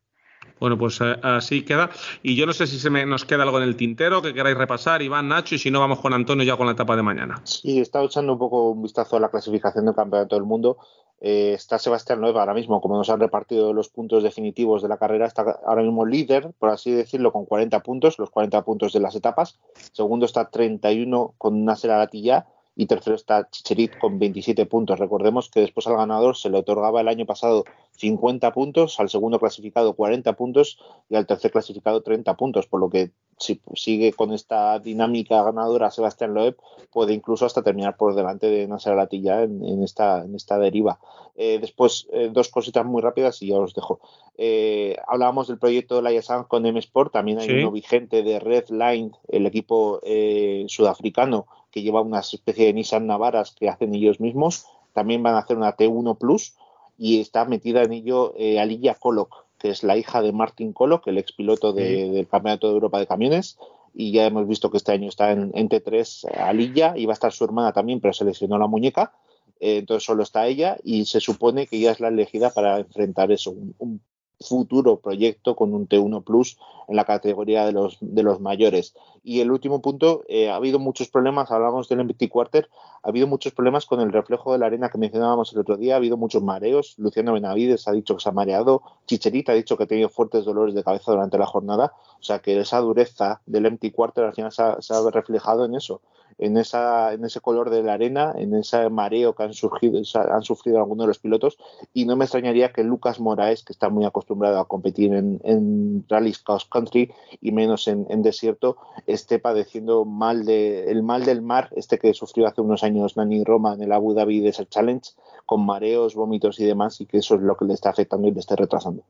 Bueno, 0.59 0.77
pues 0.77 1.01
eh, 1.01 1.17
así 1.23 1.65
queda. 1.65 1.89
Y 2.23 2.37
yo 2.37 2.45
no 2.45 2.53
sé 2.53 2.67
si 2.67 2.79
se 2.79 2.91
me, 2.91 3.07
nos 3.07 3.25
queda 3.25 3.45
algo 3.45 3.57
en 3.57 3.65
el 3.65 3.77
tintero 3.77 4.21
que 4.21 4.35
queráis 4.35 4.59
repasar, 4.59 5.01
Iván, 5.01 5.27
Nacho, 5.29 5.55
y 5.55 5.59
si 5.59 5.71
no, 5.71 5.81
vamos 5.81 6.01
con 6.01 6.13
Antonio 6.13 6.45
ya 6.45 6.57
con 6.59 6.67
la 6.67 6.73
etapa 6.75 6.97
de 6.97 7.03
mañana. 7.03 7.41
Sí, 7.45 7.79
he 7.79 7.81
estado 7.81 8.05
echando 8.05 8.35
un 8.35 8.39
poco 8.39 8.71
un 8.71 8.83
vistazo 8.83 9.17
a 9.17 9.21
la 9.21 9.31
clasificación 9.31 9.87
del 9.87 9.95
campeonato 9.95 10.37
del 10.37 10.45
mundo. 10.45 10.77
Eh, 11.23 11.53
está 11.55 11.79
Sebastián 11.79 12.21
Loeb 12.21 12.37
ahora 12.39 12.53
mismo, 12.55 12.81
como 12.83 12.97
nos 12.99 13.09
han 13.09 13.21
repartido 13.21 13.73
los 13.73 13.89
puntos 13.89 14.23
definitivos 14.23 14.83
de 14.83 14.89
la 14.89 14.99
carrera, 14.99 15.27
está 15.27 15.43
ahora 15.67 15.83
mismo 15.83 16.05
líder, 16.07 16.53
por 16.59 16.69
así 16.71 16.91
decirlo, 16.93 17.33
con 17.33 17.47
40 17.47 17.81
puntos, 17.81 18.19
los 18.19 18.31
40 18.31 18.63
puntos 18.63 18.93
de 18.93 19.01
las 19.01 19.15
etapas. 19.17 19.59
Segundo 19.93 20.27
está 20.27 20.51
31 20.51 21.35
con 21.39 21.65
Nasser 21.65 21.91
Alatilla 21.91 22.47
y 22.77 22.87
tercero 22.87 23.17
está 23.17 23.49
Chicherit 23.51 23.99
con 23.99 24.19
27 24.19 24.65
puntos. 24.67 24.99
Recordemos 24.99 25.51
que 25.51 25.61
después 25.61 25.87
al 25.87 25.97
ganador 25.97 26.37
se 26.37 26.51
le 26.51 26.59
otorgaba 26.59 27.01
el 27.01 27.09
año 27.09 27.27
pasado 27.27 27.65
50 27.93 28.53
puntos, 28.53 28.99
al 29.01 29.11
segundo 29.11 29.39
clasificado 29.39 29.95
40 29.95 30.33
puntos 30.35 30.79
y 31.09 31.17
al 31.17 31.27
tercer 31.27 31.51
clasificado 31.51 32.01
30 32.03 32.37
puntos, 32.37 32.67
por 32.67 32.81
lo 32.81 32.89
que 32.89 33.11
si 33.39 33.61
sigue 33.75 34.13
con 34.13 34.33
esta 34.33 34.79
dinámica 34.79 35.43
ganadora 35.43 35.91
Sebastián 35.91 36.35
Loeb, 36.35 36.57
puede 36.93 37.15
incluso 37.15 37.47
hasta 37.47 37.63
terminar 37.63 37.97
por 37.97 38.15
delante 38.15 38.49
de 38.49 38.67
Nasser 38.67 38.93
Alatilla 38.93 39.43
en, 39.43 39.65
en 39.65 39.83
esta, 39.83 40.23
en 40.25 40.35
esta 40.35 40.59
deriva. 40.59 40.99
Eh, 41.37 41.59
después, 41.61 42.07
eh, 42.13 42.29
dos 42.33 42.49
cositas 42.51 42.85
muy 42.85 43.01
rápidas 43.03 43.41
y 43.43 43.49
ya 43.49 43.59
os 43.59 43.75
dejo. 43.75 44.01
Eh, 44.37 44.97
hablábamos 45.07 45.49
del 45.49 45.59
proyecto 45.59 45.97
de 45.97 46.03
la 46.03 46.45
con 46.49 46.67
M 46.67 46.79
Sport, 46.79 47.13
también 47.13 47.39
hay 47.39 47.47
Sí. 47.49 47.55
uno 47.55 47.71
vigente 47.71 48.23
de 48.23 48.39
Red 48.41 48.69
Line, 48.69 49.13
el 49.29 49.47
equipo 49.47 50.01
eh, 50.03 50.65
sudafricano 50.69 51.47
que 51.71 51.83
lleva 51.83 52.01
una 52.01 52.21
especie 52.21 52.67
de 52.67 52.73
Nissan 52.73 53.07
Navaras 53.07 53.53
que 53.53 53.69
hacen 53.69 53.95
ellos 53.95 54.21
mismos. 54.21 54.67
También 54.93 55.23
van 55.23 55.35
a 55.35 55.39
hacer 55.39 55.57
una 55.57 55.77
T1 55.77 56.19
Plus 56.19 56.55
y 56.99 57.21
está 57.21 57.45
metida 57.45 57.83
en 57.83 57.93
ello 57.93 58.35
eh, 58.37 58.61
Alilla 58.61 58.95
Kolok, 58.95 59.47
que 59.59 59.71
es 59.71 59.83
la 59.83 59.97
hija 59.97 60.23
de 60.23 60.33
Martin 60.33 60.73
Kolok, 60.73 61.07
el 61.07 61.19
expiloto 61.19 61.73
de, 61.73 62.11
del 62.11 62.29
Campeonato 62.29 62.69
de 62.69 62.75
Europa 62.75 62.99
de 62.99 63.07
Camiones. 63.07 63.59
Y 63.95 64.13
ya 64.13 64.27
hemos 64.27 64.47
visto 64.47 64.71
que 64.71 64.77
este 64.77 64.93
año 64.93 65.09
está 65.09 65.33
en, 65.33 65.51
en 65.55 65.69
T3 65.69 66.37
Alilla 66.39 66.95
y 66.97 67.07
va 67.07 67.13
a 67.13 67.15
estar 67.15 67.33
su 67.33 67.45
hermana 67.45 67.73
también, 67.73 68.01
pero 68.01 68.13
se 68.13 68.25
lesionó 68.25 68.59
la 68.59 68.67
muñeca. 68.67 69.13
Eh, 69.61 69.79
entonces 69.79 70.05
solo 70.05 70.23
está 70.23 70.47
ella 70.47 70.79
y 70.83 71.05
se 71.05 71.21
supone 71.21 71.67
que 71.67 71.77
ella 71.77 71.93
es 71.93 72.01
la 72.01 72.09
elegida 72.09 72.51
para 72.51 72.79
enfrentar 72.79 73.31
eso, 73.31 73.51
un, 73.51 73.75
un 73.79 74.01
futuro 74.41 75.01
proyecto 75.01 75.55
con 75.55 75.75
un 75.75 75.87
T1 75.87 76.25
Plus 76.25 76.59
en 76.89 76.97
la 76.97 77.05
categoría 77.05 77.67
de 77.67 77.73
los, 77.73 77.99
de 78.01 78.23
los 78.23 78.41
mayores. 78.41 78.95
Y 79.23 79.41
el 79.41 79.51
último 79.51 79.83
punto, 79.83 80.25
eh, 80.29 80.51
ha 80.51 80.57
habido 80.57 80.79
muchos 80.79 81.09
problemas, 81.09 81.51
hablamos 81.51 81.89
del 81.89 82.05
MT 82.05 82.29
Quarter, 82.31 82.71
ha 83.03 83.09
habido 83.09 83.27
muchos 83.27 83.53
problemas 83.53 83.85
con 83.85 84.01
el 84.01 84.13
reflejo 84.13 84.53
de 84.53 84.59
la 84.59 84.67
arena 84.67 84.89
que 84.89 84.99
mencionábamos 84.99 85.53
el 85.53 85.59
otro 85.61 85.77
día, 85.77 85.95
ha 85.95 85.97
habido 85.99 86.17
muchos 86.17 86.43
mareos, 86.43 86.95
Luciano 86.99 87.35
Benavides 87.35 87.87
ha 87.87 87.93
dicho 87.93 88.17
que 88.17 88.23
se 88.23 88.31
ha 88.31 88.33
mareado, 88.33 88.83
Chicherita 89.07 89.53
ha 89.53 89.55
dicho 89.55 89.77
que 89.77 89.85
ha 89.85 89.87
tenido 89.87 90.09
fuertes 90.09 90.45
dolores 90.45 90.75
de 90.75 90.83
cabeza 90.83 91.13
durante 91.13 91.39
la 91.39 91.47
jornada, 91.47 91.93
o 92.19 92.23
sea 92.23 92.39
que 92.39 92.59
esa 92.59 92.79
dureza 92.81 93.43
del 93.47 93.71
MT 93.71 93.93
Quarter 93.95 94.25
al 94.25 94.35
final 94.35 94.53
se 94.53 94.63
ha 94.63 95.11
reflejado 95.11 95.67
en 95.67 95.75
eso, 95.75 96.01
en, 96.41 96.57
esa, 96.57 97.13
en 97.13 97.25
ese 97.25 97.41
color 97.41 97.71
de 97.71 97.83
la 97.83 97.93
arena, 97.93 98.33
en 98.37 98.55
ese 98.55 98.89
mareo 98.89 99.35
que 99.35 99.43
han, 99.43 99.53
surgido, 99.53 100.01
han 100.15 100.43
sufrido 100.43 100.79
algunos 100.79 101.05
de 101.05 101.09
los 101.09 101.19
pilotos, 101.19 101.59
y 101.93 102.07
no 102.07 102.17
me 102.17 102.25
extrañaría 102.25 102.73
que 102.73 102.83
Lucas 102.83 103.21
Moraes, 103.21 103.63
que 103.63 103.73
está 103.73 103.91
muy 103.91 104.05
acostumbrado 104.05 104.59
a 104.59 104.67
competir 104.67 105.13
en, 105.13 105.41
en 105.45 106.05
rallies 106.09 106.39
cross 106.39 106.65
country 106.65 107.13
y 107.41 107.53
menos 107.53 107.87
en, 107.89 108.23
desierto, 108.23 108.77
esté 109.07 109.39
padeciendo 109.39 110.05
mal 110.05 110.45
de, 110.45 110.91
el 110.91 111.03
mal 111.03 111.25
del 111.25 111.43
mar, 111.43 111.69
este 111.77 111.99
que 111.99 112.15
sufrió 112.15 112.47
hace 112.47 112.63
unos 112.63 112.83
años 112.83 113.17
Nani 113.17 113.45
Roma 113.45 113.75
en 113.75 113.83
el 113.83 113.93
Abu 113.93 114.15
Dhabi 114.15 114.41
Desert 114.41 114.71
Challenge, 114.71 115.11
con 115.45 115.65
mareos, 115.65 116.15
vómitos 116.15 116.59
y 116.59 116.65
demás, 116.65 117.01
y 117.01 117.07
que 117.07 117.19
eso 117.19 117.35
es 117.35 117.43
lo 117.43 117.57
que 117.57 117.67
le 117.67 117.75
está 117.75 117.91
afectando 117.91 118.29
y 118.29 118.33
le 118.33 118.41
está 118.41 118.57
retrasando. 118.57 119.03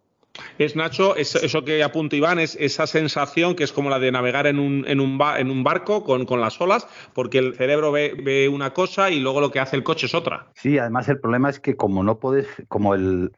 Es 0.58 0.76
Nacho, 0.76 1.16
es, 1.16 1.34
eso 1.34 1.64
que 1.64 1.82
apunta 1.82 2.16
Iván, 2.16 2.38
es 2.38 2.56
esa 2.60 2.86
sensación 2.86 3.54
que 3.56 3.64
es 3.64 3.72
como 3.72 3.90
la 3.90 3.98
de 3.98 4.12
navegar 4.12 4.46
en 4.46 4.58
un, 4.58 4.84
en 4.86 5.00
un, 5.00 5.18
ba- 5.18 5.40
en 5.40 5.50
un 5.50 5.64
barco 5.64 6.04
con, 6.04 6.24
las 6.40 6.60
olas, 6.60 6.86
porque 7.14 7.38
el 7.38 7.54
cerebro 7.56 7.92
ve, 7.92 8.48
una 8.52 8.72
cosa 8.72 9.10
y 9.10 9.20
luego 9.20 9.40
lo 9.40 9.50
que 9.50 9.60
hace 9.60 9.76
el 9.76 9.82
coche 9.82 10.06
es 10.06 10.14
otra. 10.14 10.46
Sí, 10.54 10.78
además 10.78 11.08
el 11.08 11.18
problema 11.20 11.50
es 11.50 11.60
que 11.60 11.76
como 11.76 12.02
no 12.04 12.18
puedes, 12.20 12.46
como 12.68 12.94
el, 12.94 13.32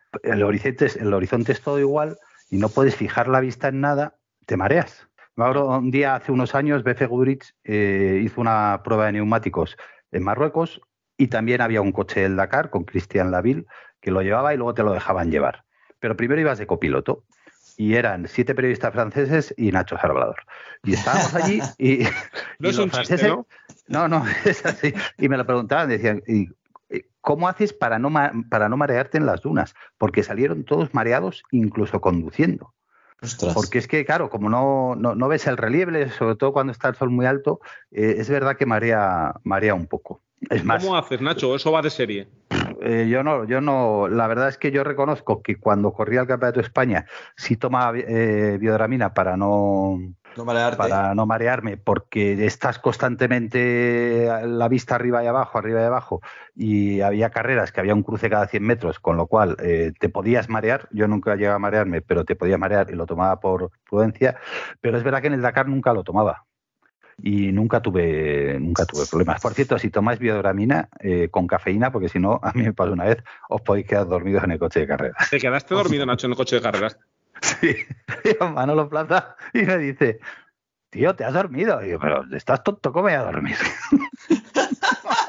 horizonte, 0.45 0.87
es- 0.87 0.97
el 0.97 1.13
horizonte 1.15 1.53
es 1.53 1.61
todo 1.63 1.79
igual 1.79 2.19
y 2.51 2.59
no 2.59 2.69
puedes 2.69 2.95
fijar 2.95 3.29
la 3.29 3.41
vista 3.41 3.69
en 3.69 3.81
nada, 3.81 4.17
te 4.47 4.57
mareas. 4.57 5.09
Acuerdo 5.37 5.69
un 5.79 5.91
día 5.91 6.15
hace 6.17 6.31
unos 6.31 6.55
años, 6.55 6.85
BF 6.85 7.07
Goodrich 7.07 7.55
eh, 7.65 8.21
hizo 8.23 8.41
una 8.41 8.83
prueba 8.85 9.07
de 9.07 9.13
neumáticos 9.13 9.77
en 10.11 10.23
Marruecos 10.25 10.81
y 11.17 11.29
también 11.29 11.63
había 11.63 11.81
un 11.81 11.93
coche 11.93 12.21
del 12.21 12.37
Dakar 12.37 12.69
con 12.69 12.85
Christian 12.85 13.31
Laville 13.31 13.65
que 14.01 14.11
lo 14.11 14.21
llevaba 14.21 14.53
y 14.53 14.59
luego 14.59 14.75
te 14.75 14.83
lo 14.83 14.93
dejaban 14.93 15.31
llevar. 15.31 15.65
Pero 16.03 16.17
primero 16.17 16.41
ibas 16.41 16.59
de 16.59 16.67
copiloto 16.67 17.23
y 17.77 17.95
eran 17.95 18.27
siete 18.27 18.55
periodistas 18.57 18.93
franceses 18.93 19.55
y 19.57 19.71
Nacho 19.71 19.97
Salvador. 19.97 20.41
Y 20.83 20.95
estábamos 20.95 21.33
allí 21.37 21.63
y, 21.79 21.99
No 22.59 22.69
y 22.69 22.71
es 22.71 22.77
los 22.77 22.79
un 22.87 22.91
chiste, 22.91 23.17
franceses- 23.17 23.29
¿no? 23.29 23.47
no, 23.87 24.09
no, 24.09 24.25
es 24.45 24.67
así. 24.67 24.93
Y 25.17 25.29
me 25.29 25.37
lo 25.37 25.47
preguntaban, 25.47 25.89
decían, 25.89 26.21
¿y 26.27 26.49
eh, 26.91 27.07
cómo 27.21 27.49
haces 27.49 27.73
para 27.73 28.01
no, 28.01 28.11
ma- 28.11 28.33
para 28.51 28.69
no 28.69 28.77
marearte 28.77 29.17
en 29.17 29.27
las 29.27 29.43
dunas? 29.43 29.75
Porque 29.97 30.25
salieron 30.25 30.65
todos 30.65 30.93
mareados, 30.93 31.45
incluso 31.53 32.01
conduciendo. 32.01 32.75
Ostras. 33.23 33.55
Porque 33.55 33.79
es 33.79 33.87
que, 33.87 34.05
claro, 34.05 34.29
como 34.29 34.51
no, 34.51 34.97
no, 34.97 35.15
no 35.15 35.29
ves 35.29 35.47
el 35.47 35.57
relieve, 35.57 36.11
sobre 36.11 36.35
todo 36.35 36.53
cuando 36.53 36.73
está 36.73 36.89
el 36.89 36.97
sol 36.97 37.11
muy 37.11 37.27
alto, 37.27 37.61
eh, 37.93 38.17
es 38.19 38.29
verdad 38.29 38.57
que 38.57 38.67
marea, 38.67 39.35
marea 39.45 39.75
un 39.75 39.87
poco. 39.87 40.21
Es 40.51 40.65
más, 40.65 40.83
¿Cómo 40.83 40.97
haces, 40.97 41.21
Nacho? 41.21 41.55
Eso 41.55 41.71
va 41.71 41.81
de 41.81 41.91
serie. 41.91 42.27
Eh, 42.85 43.09
yo 43.09 43.23
no, 43.23 43.45
yo 43.45 43.61
no, 43.61 44.09
la 44.09 44.27
verdad 44.27 44.49
es 44.49 44.59
que 44.59 44.71
yo 44.71 44.85
reconozco 44.85 45.43
que 45.43 45.57
cuando 45.57 45.93
corría 45.93 46.21
el 46.21 46.27
Campeonato 46.27 46.61
de 46.61 46.67
España 46.67 47.07
sí 47.37 47.57
tomaba 47.57 47.97
eh, 47.97 48.59
biodramina 48.61 49.15
para 49.15 49.37
no, 49.37 49.99
No 50.37 50.47
para 50.77 51.15
no 51.15 51.27
marearme, 51.27 51.77
porque 51.77 52.47
estás 52.47 52.79
constantemente 52.79 54.29
la 54.47 54.69
vista 54.69 54.95
arriba 54.95 55.23
y 55.23 55.27
abajo, 55.27 55.59
arriba 55.59 55.83
y 55.83 55.85
abajo, 55.85 56.21
y 56.55 57.01
había 57.01 57.31
carreras 57.31 57.73
que 57.73 57.81
había 57.81 57.95
un 57.95 58.03
cruce 58.03 58.31
cada 58.31 58.47
100 58.47 58.63
metros, 58.63 58.99
con 58.99 59.17
lo 59.17 59.27
cual 59.27 59.57
eh, 59.61 59.93
te 59.99 60.09
podías 60.09 60.49
marear. 60.49 60.89
Yo 60.91 61.07
nunca 61.07 61.35
llegué 61.35 61.49
a 61.49 61.59
marearme, 61.59 62.01
pero 62.01 62.25
te 62.25 62.37
podías 62.37 62.59
marear 62.59 62.91
y 62.91 62.95
lo 62.95 63.07
tomaba 63.07 63.41
por 63.41 63.71
prudencia. 63.89 64.37
Pero 64.81 64.97
es 64.97 65.05
verdad 65.05 65.21
que 65.21 65.27
en 65.29 65.35
el 65.35 65.43
Dakar 65.43 65.69
nunca 65.69 65.93
lo 65.93 66.03
tomaba. 66.03 66.47
Y 67.21 67.53
nunca 67.53 67.81
tuve, 67.81 68.59
nunca 68.61 68.85
tuve 68.87 69.07
problemas. 69.07 69.41
Por 69.41 69.55
cierto, 69.55 69.79
si 69.79 69.91
tomáis 69.91 70.19
biodramina 70.19 70.89
eh, 71.01 71.29
con 71.31 71.47
cafeína, 71.47 71.91
porque 71.91 72.09
si 72.09 72.19
no, 72.19 72.41
a 72.43 72.53
mí 72.53 72.63
me 72.63 72.73
pasó 72.73 72.93
una 72.93 73.05
vez, 73.05 73.23
os 73.49 73.61
podéis 73.63 73.87
quedar 73.87 74.07
dormidos 74.07 74.45
en 74.45 74.53
el 74.53 74.59
coche 74.59 74.81
de 74.81 74.87
carreras. 74.87 75.31
Te 75.31 75.39
quedaste 75.39 75.75
dormido, 75.75 76.07
Nacho, 76.07 76.27
en 76.27 76.33
el 76.33 76.37
coche 76.37 76.57
de 76.57 76.63
carreras. 76.63 76.99
Sí, 77.43 77.75
Manolo 78.41 78.89
Plaza 78.89 79.35
y 79.53 79.63
me 79.63 79.77
dice, 79.79 80.21
tío, 80.91 81.17
¿te 81.17 81.25
has 81.25 81.35
dormido? 81.35 81.85
Y 81.85 81.91
yo, 81.91 81.99
pero 81.99 82.25
estás 82.33 82.63
tonto, 82.63 82.93
¿cómo 82.93 83.05
voy 83.05 83.15
a 83.15 83.23
dormir? 83.23 83.57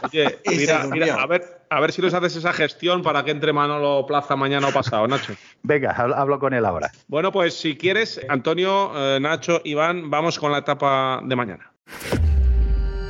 Oye, 0.03 0.39
mira, 0.47 0.85
mira, 0.87 1.15
a 1.15 1.25
ver, 1.25 1.65
a 1.69 1.79
ver 1.79 1.91
si 1.91 2.01
nos 2.01 2.13
haces 2.13 2.35
esa 2.35 2.53
gestión 2.53 3.01
para 3.01 3.23
que 3.23 3.31
entre 3.31 3.53
Manolo 3.53 4.05
Plaza 4.05 4.35
mañana 4.35 4.67
o 4.67 4.71
pasado, 4.71 5.07
Nacho. 5.07 5.33
Venga, 5.63 5.91
hablo, 5.91 6.15
hablo 6.15 6.39
con 6.39 6.53
él 6.53 6.65
ahora. 6.65 6.91
Bueno, 7.07 7.31
pues 7.31 7.53
si 7.55 7.77
quieres, 7.77 8.21
Antonio, 8.29 8.91
eh, 8.95 9.19
Nacho, 9.19 9.61
Iván, 9.63 10.09
vamos 10.09 10.37
con 10.37 10.51
la 10.51 10.59
etapa 10.59 11.21
de 11.23 11.35
mañana. 11.35 11.72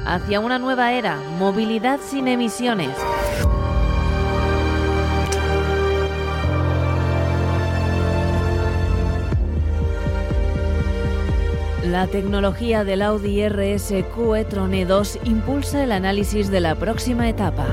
Hacia 0.06 0.42
una 0.42 0.60
nueva 0.60 0.92
era, 0.92 1.16
movilidad 1.40 1.98
sin 2.02 2.28
emisiones. 2.28 2.90
La 11.86 12.08
tecnología 12.08 12.84
del 12.84 13.02
Audi 13.02 13.48
RSQ 13.48 14.36
e-tron 14.36 14.74
E2 14.74 15.20
impulsa 15.24 15.84
el 15.84 15.94
análisis 15.94 16.52
de 16.52 16.60
la 16.60 16.76
próxima 16.76 17.30
etapa. 17.30 17.66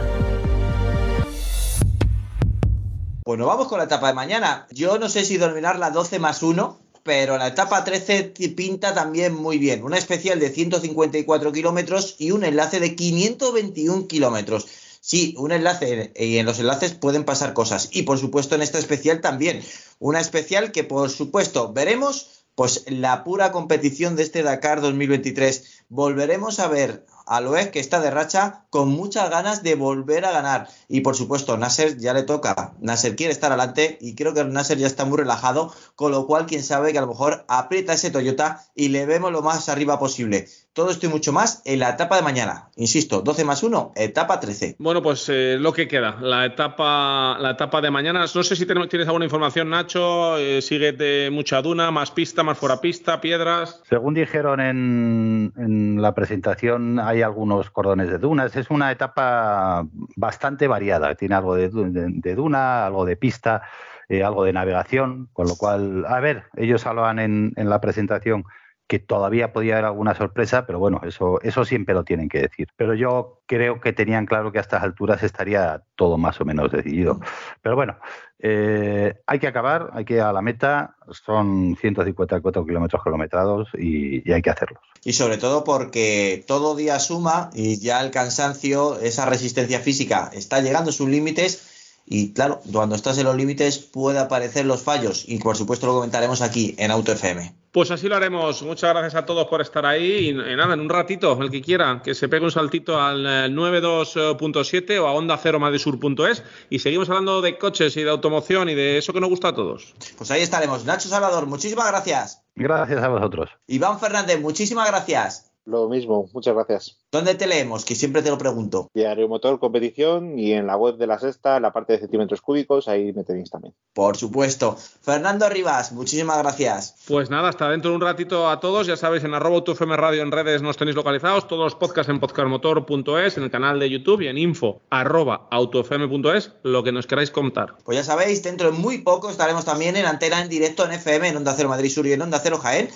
Bueno, 3.25 3.47
vamos 3.47 3.67
con 3.67 3.79
la 3.79 3.85
etapa 3.85 4.07
de 4.07 4.15
mañana. 4.15 4.69
Yo 4.71 4.99
no 4.99 5.09
sé 5.09 5.25
si 5.25 5.37
dominar 5.37 5.81
la 5.81 5.91
12 5.91 6.21
más 6.21 6.45
1, 6.45 6.79
pero 7.03 7.39
la 7.39 7.49
etapa 7.49 7.85
13 7.85 8.23
ti- 8.25 8.49
pinta 8.49 8.95
también 8.95 9.35
muy 9.35 9.59
bien. 9.59 9.83
Una 9.85 9.99
especial 9.99 10.39
de 10.41 10.51
154 10.51 11.53
kilómetros 11.53 12.17
y 12.19 12.31
un 12.33 12.45
enlace 12.45 12.81
de 12.81 12.95
521 12.97 14.07
kilómetros. 14.07 14.67
Sí, 15.01 15.35
un 15.39 15.51
enlace 15.53 16.13
y 16.15 16.37
en 16.39 16.47
los 16.47 16.59
enlaces 16.59 16.93
pueden 16.93 17.25
pasar 17.25 17.55
cosas. 17.55 17.89
Y 17.93 18.03
por 18.03 18.19
supuesto 18.19 18.55
en 18.55 18.63
esta 18.63 18.79
especial 18.79 19.21
también. 19.21 19.63
Una 19.99 20.21
especial 20.21 20.73
que 20.73 20.85
por 20.85 21.09
supuesto 21.11 21.73
veremos 21.73 22.29
pues 22.55 22.85
la 22.89 23.25
pura 23.25 23.53
competición 23.53 24.17
de 24.17 24.23
este 24.25 24.43
Dakar 24.43 24.83
2023. 24.83 25.85
Volveremos 25.89 26.59
a 26.61 26.69
ver 26.69 27.07
a 27.31 27.41
Loeb 27.41 27.71
que 27.71 27.79
está 27.79 28.01
de 28.01 28.11
racha 28.11 28.65
con 28.71 28.89
muchas 28.89 29.31
ganas 29.31 29.63
de 29.63 29.77
volver 29.77 30.25
a 30.25 30.33
ganar. 30.33 30.69
Y 30.89 31.03
por 31.03 31.15
supuesto, 31.15 31.57
Nasser 31.57 31.97
ya 31.97 32.13
le 32.13 32.25
toca. 32.25 32.75
Nasser 32.81 33.15
quiere 33.15 33.33
estar 33.33 33.53
adelante 33.53 33.99
y 34.01 34.17
creo 34.17 34.35
que 34.35 34.43
Nasser 34.43 34.79
ya 34.79 34.89
está 34.89 35.05
muy 35.05 35.19
relajado, 35.19 35.73
con 35.95 36.11
lo 36.11 36.27
cual 36.27 36.47
quién 36.47 36.65
sabe 36.65 36.91
que 36.91 36.99
a 36.99 37.03
lo 37.03 37.07
mejor 37.07 37.45
aprieta 37.47 37.93
ese 37.93 38.11
Toyota 38.11 38.67
y 38.75 38.89
le 38.89 39.07
vemos 39.07 39.31
lo 39.31 39.43
más 39.43 39.69
arriba 39.69 40.01
posible. 40.01 40.49
Todo 40.73 40.91
esto 40.91 41.07
y 41.07 41.09
mucho 41.09 41.33
más 41.33 41.63
en 41.65 41.81
la 41.81 41.91
etapa 41.91 42.15
de 42.15 42.23
mañana. 42.23 42.69
Insisto, 42.77 43.23
12 43.23 43.45
más 43.45 43.65
1, 43.65 43.93
etapa 43.97 44.39
13. 44.39 44.77
Bueno, 44.79 45.03
pues 45.03 45.29
eh, 45.29 45.57
lo 45.59 45.73
que 45.73 45.89
queda, 45.89 46.17
la 46.21 46.47
etapa, 46.47 47.37
la 47.41 47.51
etapa 47.51 47.81
de 47.81 47.91
mañana. 47.91 48.21
No 48.21 48.43
sé 48.45 48.55
si 48.55 48.67
tenemos- 48.67 48.89
tienes 48.89 49.09
alguna 49.09 49.25
información, 49.25 49.69
Nacho. 49.69 50.39
Eh, 50.39 50.63
síguete 50.63 51.29
mucha 51.31 51.61
duna, 51.61 51.91
más 51.91 52.13
pista, 52.13 52.45
más 52.45 52.57
fuera 52.57 52.81
pista, 52.81 53.21
piedras. 53.21 53.83
Según 53.89 54.15
dijeron 54.15 54.61
en, 54.61 55.53
en 55.57 56.01
la 56.01 56.15
presentación, 56.15 57.01
hay 57.01 57.23
algunos 57.23 57.69
cordones 57.71 58.09
de 58.09 58.19
dunas. 58.19 58.55
Es 58.55 58.71
una 58.71 58.93
etapa 58.93 59.85
bastante 60.15 60.69
variada. 60.69 61.17
Tiene 61.17 61.35
algo 61.35 61.57
de, 61.57 61.69
de- 61.69 62.07
de 62.11 62.35
duna, 62.37 62.87
algo 62.87 63.05
de 63.05 63.17
pista, 63.17 63.63
eh, 64.09 64.23
algo 64.23 64.45
de 64.45 64.53
navegación. 64.53 65.29
Con 65.33 65.49
lo 65.49 65.57
cual, 65.57 66.05
a 66.07 66.21
ver, 66.21 66.45
ellos 66.57 66.87
hablaban 66.87 67.19
en, 67.19 67.53
en 67.57 67.69
la 67.69 67.81
presentación 67.81 68.45
que 68.91 68.99
todavía 68.99 69.53
podía 69.53 69.75
haber 69.75 69.85
alguna 69.85 70.17
sorpresa, 70.17 70.67
pero 70.67 70.81
bueno, 70.81 71.01
eso, 71.05 71.41
eso 71.43 71.65
siempre 71.65 71.95
lo 71.95 72.03
tienen 72.03 72.29
que 72.29 72.41
decir. 72.41 72.67
Pero 72.77 72.95
yo 72.95 73.41
creo 73.47 73.81
que 73.81 73.93
tenían 73.93 74.27
claro 74.27 74.51
que 74.51 74.59
a 74.59 74.63
estas 74.63 74.83
alturas 74.83 75.23
estaría 75.23 75.85
todo 75.95 76.19
más 76.19 76.41
o 76.41 76.45
menos 76.45 76.73
decidido. 76.73 77.21
Pero 77.63 77.77
bueno, 77.77 77.99
eh, 78.41 79.15
hay 79.29 79.39
que 79.39 79.47
acabar, 79.47 79.91
hay 79.93 80.05
que 80.05 80.15
ir 80.15 80.23
a 80.23 80.33
la 80.33 80.43
meta, 80.43 80.97
son 81.09 81.77
154 81.81 82.67
kilómetros 82.67 83.05
kilometrados 83.05 83.69
y, 83.79 84.29
y 84.29 84.33
hay 84.33 84.43
que 84.43 84.51
hacerlos. 84.51 84.83
Y 85.05 85.13
sobre 85.13 85.39
todo 85.39 85.63
porque 85.63 86.45
todo 86.49 86.75
día 86.75 86.99
suma 86.99 87.51
y 87.55 87.79
ya 87.79 88.01
el 88.01 88.11
cansancio, 88.11 88.99
esa 88.99 89.25
resistencia 89.25 89.79
física 89.79 90.33
está 90.35 90.61
llegando 90.61 90.91
a 90.91 90.93
sus 90.93 91.09
límites 91.09 91.70
y 92.13 92.33
claro, 92.33 92.61
cuando 92.73 92.97
estás 92.97 93.19
en 93.19 93.25
los 93.25 93.37
límites 93.37 93.79
puede 93.79 94.19
aparecer 94.19 94.67
los 94.67 94.83
fallos 94.83 95.25
y 95.29 95.39
por 95.39 95.57
supuesto 95.57 95.87
lo 95.87 95.95
comentaremos 95.95 96.43
aquí 96.43 96.75
en 96.77 96.91
Auto 96.91 97.13
FM. 97.13 97.55
Pues 97.71 97.93
así 97.93 98.09
lo 98.09 98.17
haremos. 98.17 98.63
Muchas 98.63 98.91
gracias 98.91 99.15
a 99.15 99.25
todos 99.25 99.47
por 99.47 99.61
estar 99.61 99.87
ahí. 99.87 100.03
Y 100.03 100.29
eh, 100.31 100.57
nada, 100.57 100.75
en 100.75 100.81
un 100.81 100.89
ratito, 100.89 101.41
el 101.41 101.53
que 101.53 101.63
quiera, 101.63 102.03
que 102.03 102.17
se 102.17 102.29
pegue 102.29 102.45
un 102.45 102.51
saltito 102.51 103.01
al 103.01 103.25
eh, 103.25 103.49
92.7 103.49 104.99
o 104.99 105.07
a 105.07 105.13
onda 105.13 105.39
cero 105.41 105.61
madisur.es 105.61 106.43
y 106.69 106.81
seguimos 106.81 107.09
hablando 107.11 107.41
de 107.43 107.57
coches 107.57 107.97
y 107.97 108.03
de 108.03 108.11
automoción 108.11 108.69
y 108.69 108.75
de 108.75 108.99
eso 108.99 109.13
que 109.13 109.21
nos 109.21 109.31
gusta 109.31 109.49
a 109.49 109.55
todos. 109.55 109.95
Pues 110.19 110.33
ahí 110.33 110.43
estaremos. 110.43 110.85
Nacho 110.85 111.09
Salvador, 111.09 111.47
muchísimas 111.47 111.87
gracias. 111.87 112.43
Gracias 112.57 113.01
a 113.05 113.09
vosotros. 113.09 113.51
Iván 113.69 114.01
Fernández, 114.01 114.41
muchísimas 114.41 114.89
gracias. 114.89 115.50
Lo 115.67 115.89
mismo, 115.89 116.29
muchas 116.33 116.55
gracias. 116.55 116.99
¿Dónde 117.13 117.35
te 117.35 117.47
leemos? 117.47 117.85
Que 117.85 117.95
siempre 117.95 118.23
te 118.23 118.31
lo 118.31 118.39
pregunto. 118.39 118.89
Diario 118.95 119.29
Motor 119.29 119.61
Competición 119.61 120.39
y 120.39 120.53
en 120.53 120.67
la 120.67 120.77
web 120.77 120.97
de 120.97 121.07
la 121.07 121.19
sexta, 121.19 121.57
en 121.57 121.63
la 121.63 121.73
parte 121.73 121.93
de 121.93 121.99
centímetros 121.99 122.41
cúbicos, 122.41 122.89
ahí 122.89 123.13
me 123.13 123.25
tenéis 123.25 123.51
también. 123.51 123.75
Por 123.93 124.17
supuesto. 124.17 124.77
Fernando 124.77 125.49
Rivas, 125.49 125.93
muchísimas 125.93 126.39
gracias. 126.39 126.97
Pues 127.07 127.31
nada, 127.31 127.49
hasta 127.49 127.69
dentro 127.69 127.91
de 127.91 127.97
un 127.97 128.03
ratito 128.03 128.49
a 128.49 128.59
todos. 128.61 128.87
Ya 128.87 128.97
sabéis, 128.97 129.25
en 129.25 129.35
arroba 129.35 129.59
UTFM 129.59 129.97
Radio 129.97 130.23
en 130.23 130.33
redes 130.33 130.63
nos 130.63 130.77
tenéis 130.77 130.97
localizados. 130.97 131.47
Todos 131.47 131.65
los 131.65 131.75
podcasts 131.75 132.11
en 132.11 132.21
podcastmotor.es, 132.21 133.37
en 133.37 133.45
el 133.45 133.51
canal 133.51 133.79
de 133.79 133.91
YouTube 133.91 134.23
y 134.23 134.29
en 134.29 134.39
info 134.39 134.81
arroba 134.91 135.49
autofm.es, 135.51 136.53
lo 136.63 136.83
que 136.83 136.93
nos 136.93 137.07
queráis 137.07 137.31
contar. 137.31 137.77
Pues 137.85 137.99
ya 137.99 138.05
sabéis, 138.05 138.43
dentro 138.43 138.71
de 138.71 138.79
muy 138.79 138.99
poco 138.99 139.31
estaremos 139.31 139.65
también 139.65 139.97
en 139.97 140.07
antena 140.07 140.41
en 140.41 140.49
directo 140.49 140.85
en 140.85 140.93
FM, 140.93 141.29
en 141.29 141.37
Onda 141.37 141.55
Cero 141.55 141.69
Madrid 141.69 141.91
Sur 141.91 142.07
y 142.07 142.13
en 142.13 142.23
Onda 142.23 142.41
Cero 142.43 142.59
Jaén. 142.59 142.89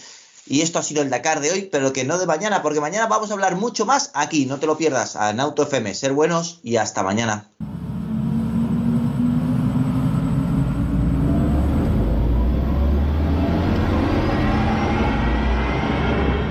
Y 0.47 0.61
esto 0.61 0.79
ha 0.79 0.83
sido 0.83 1.03
el 1.03 1.11
Dakar 1.11 1.41
de 1.41 1.51
hoy, 1.51 1.69
pero 1.73 1.93
que 1.93 2.05
no 2.05 2.19
de 2.19 2.27
mañana, 2.27 2.63
porque 2.63 2.81
mañana 2.81 3.07
vamos 3.07 3.31
a 3.31 3.35
hablar 3.35 3.57
mucho 3.57 3.87
más 3.87 4.11
aquí, 4.15 4.45
no 4.45 4.59
te 4.59 4.67
lo 4.67 4.77
pierdas, 4.77 5.17
en 5.17 5.41
Auto 5.41 5.63
FM. 5.63 5.95
Ser 5.95 6.13
buenos 6.13 6.61
y 6.63 6.77
hasta 6.77 7.03
mañana. 7.03 7.51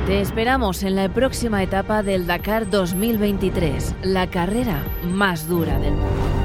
Te 0.08 0.22
esperamos 0.22 0.84
en 0.84 0.96
la 0.96 1.12
próxima 1.14 1.64
etapa 1.64 2.04
del 2.04 2.28
Dakar 2.28 2.70
2023, 2.70 3.96
la 4.04 4.30
carrera 4.30 4.84
más 5.04 5.48
dura 5.48 5.80
del 5.80 5.94
mundo. 5.94 6.44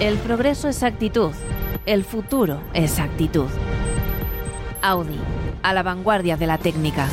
El 0.00 0.18
progreso 0.18 0.68
es 0.68 0.82
actitud. 0.82 1.32
El 1.86 2.02
futuro 2.02 2.58
es 2.74 2.98
actitud. 2.98 3.46
Audi, 4.82 5.20
a 5.62 5.72
la 5.72 5.84
vanguardia 5.84 6.36
de 6.36 6.48
la 6.48 6.58
técnica. 6.58 7.08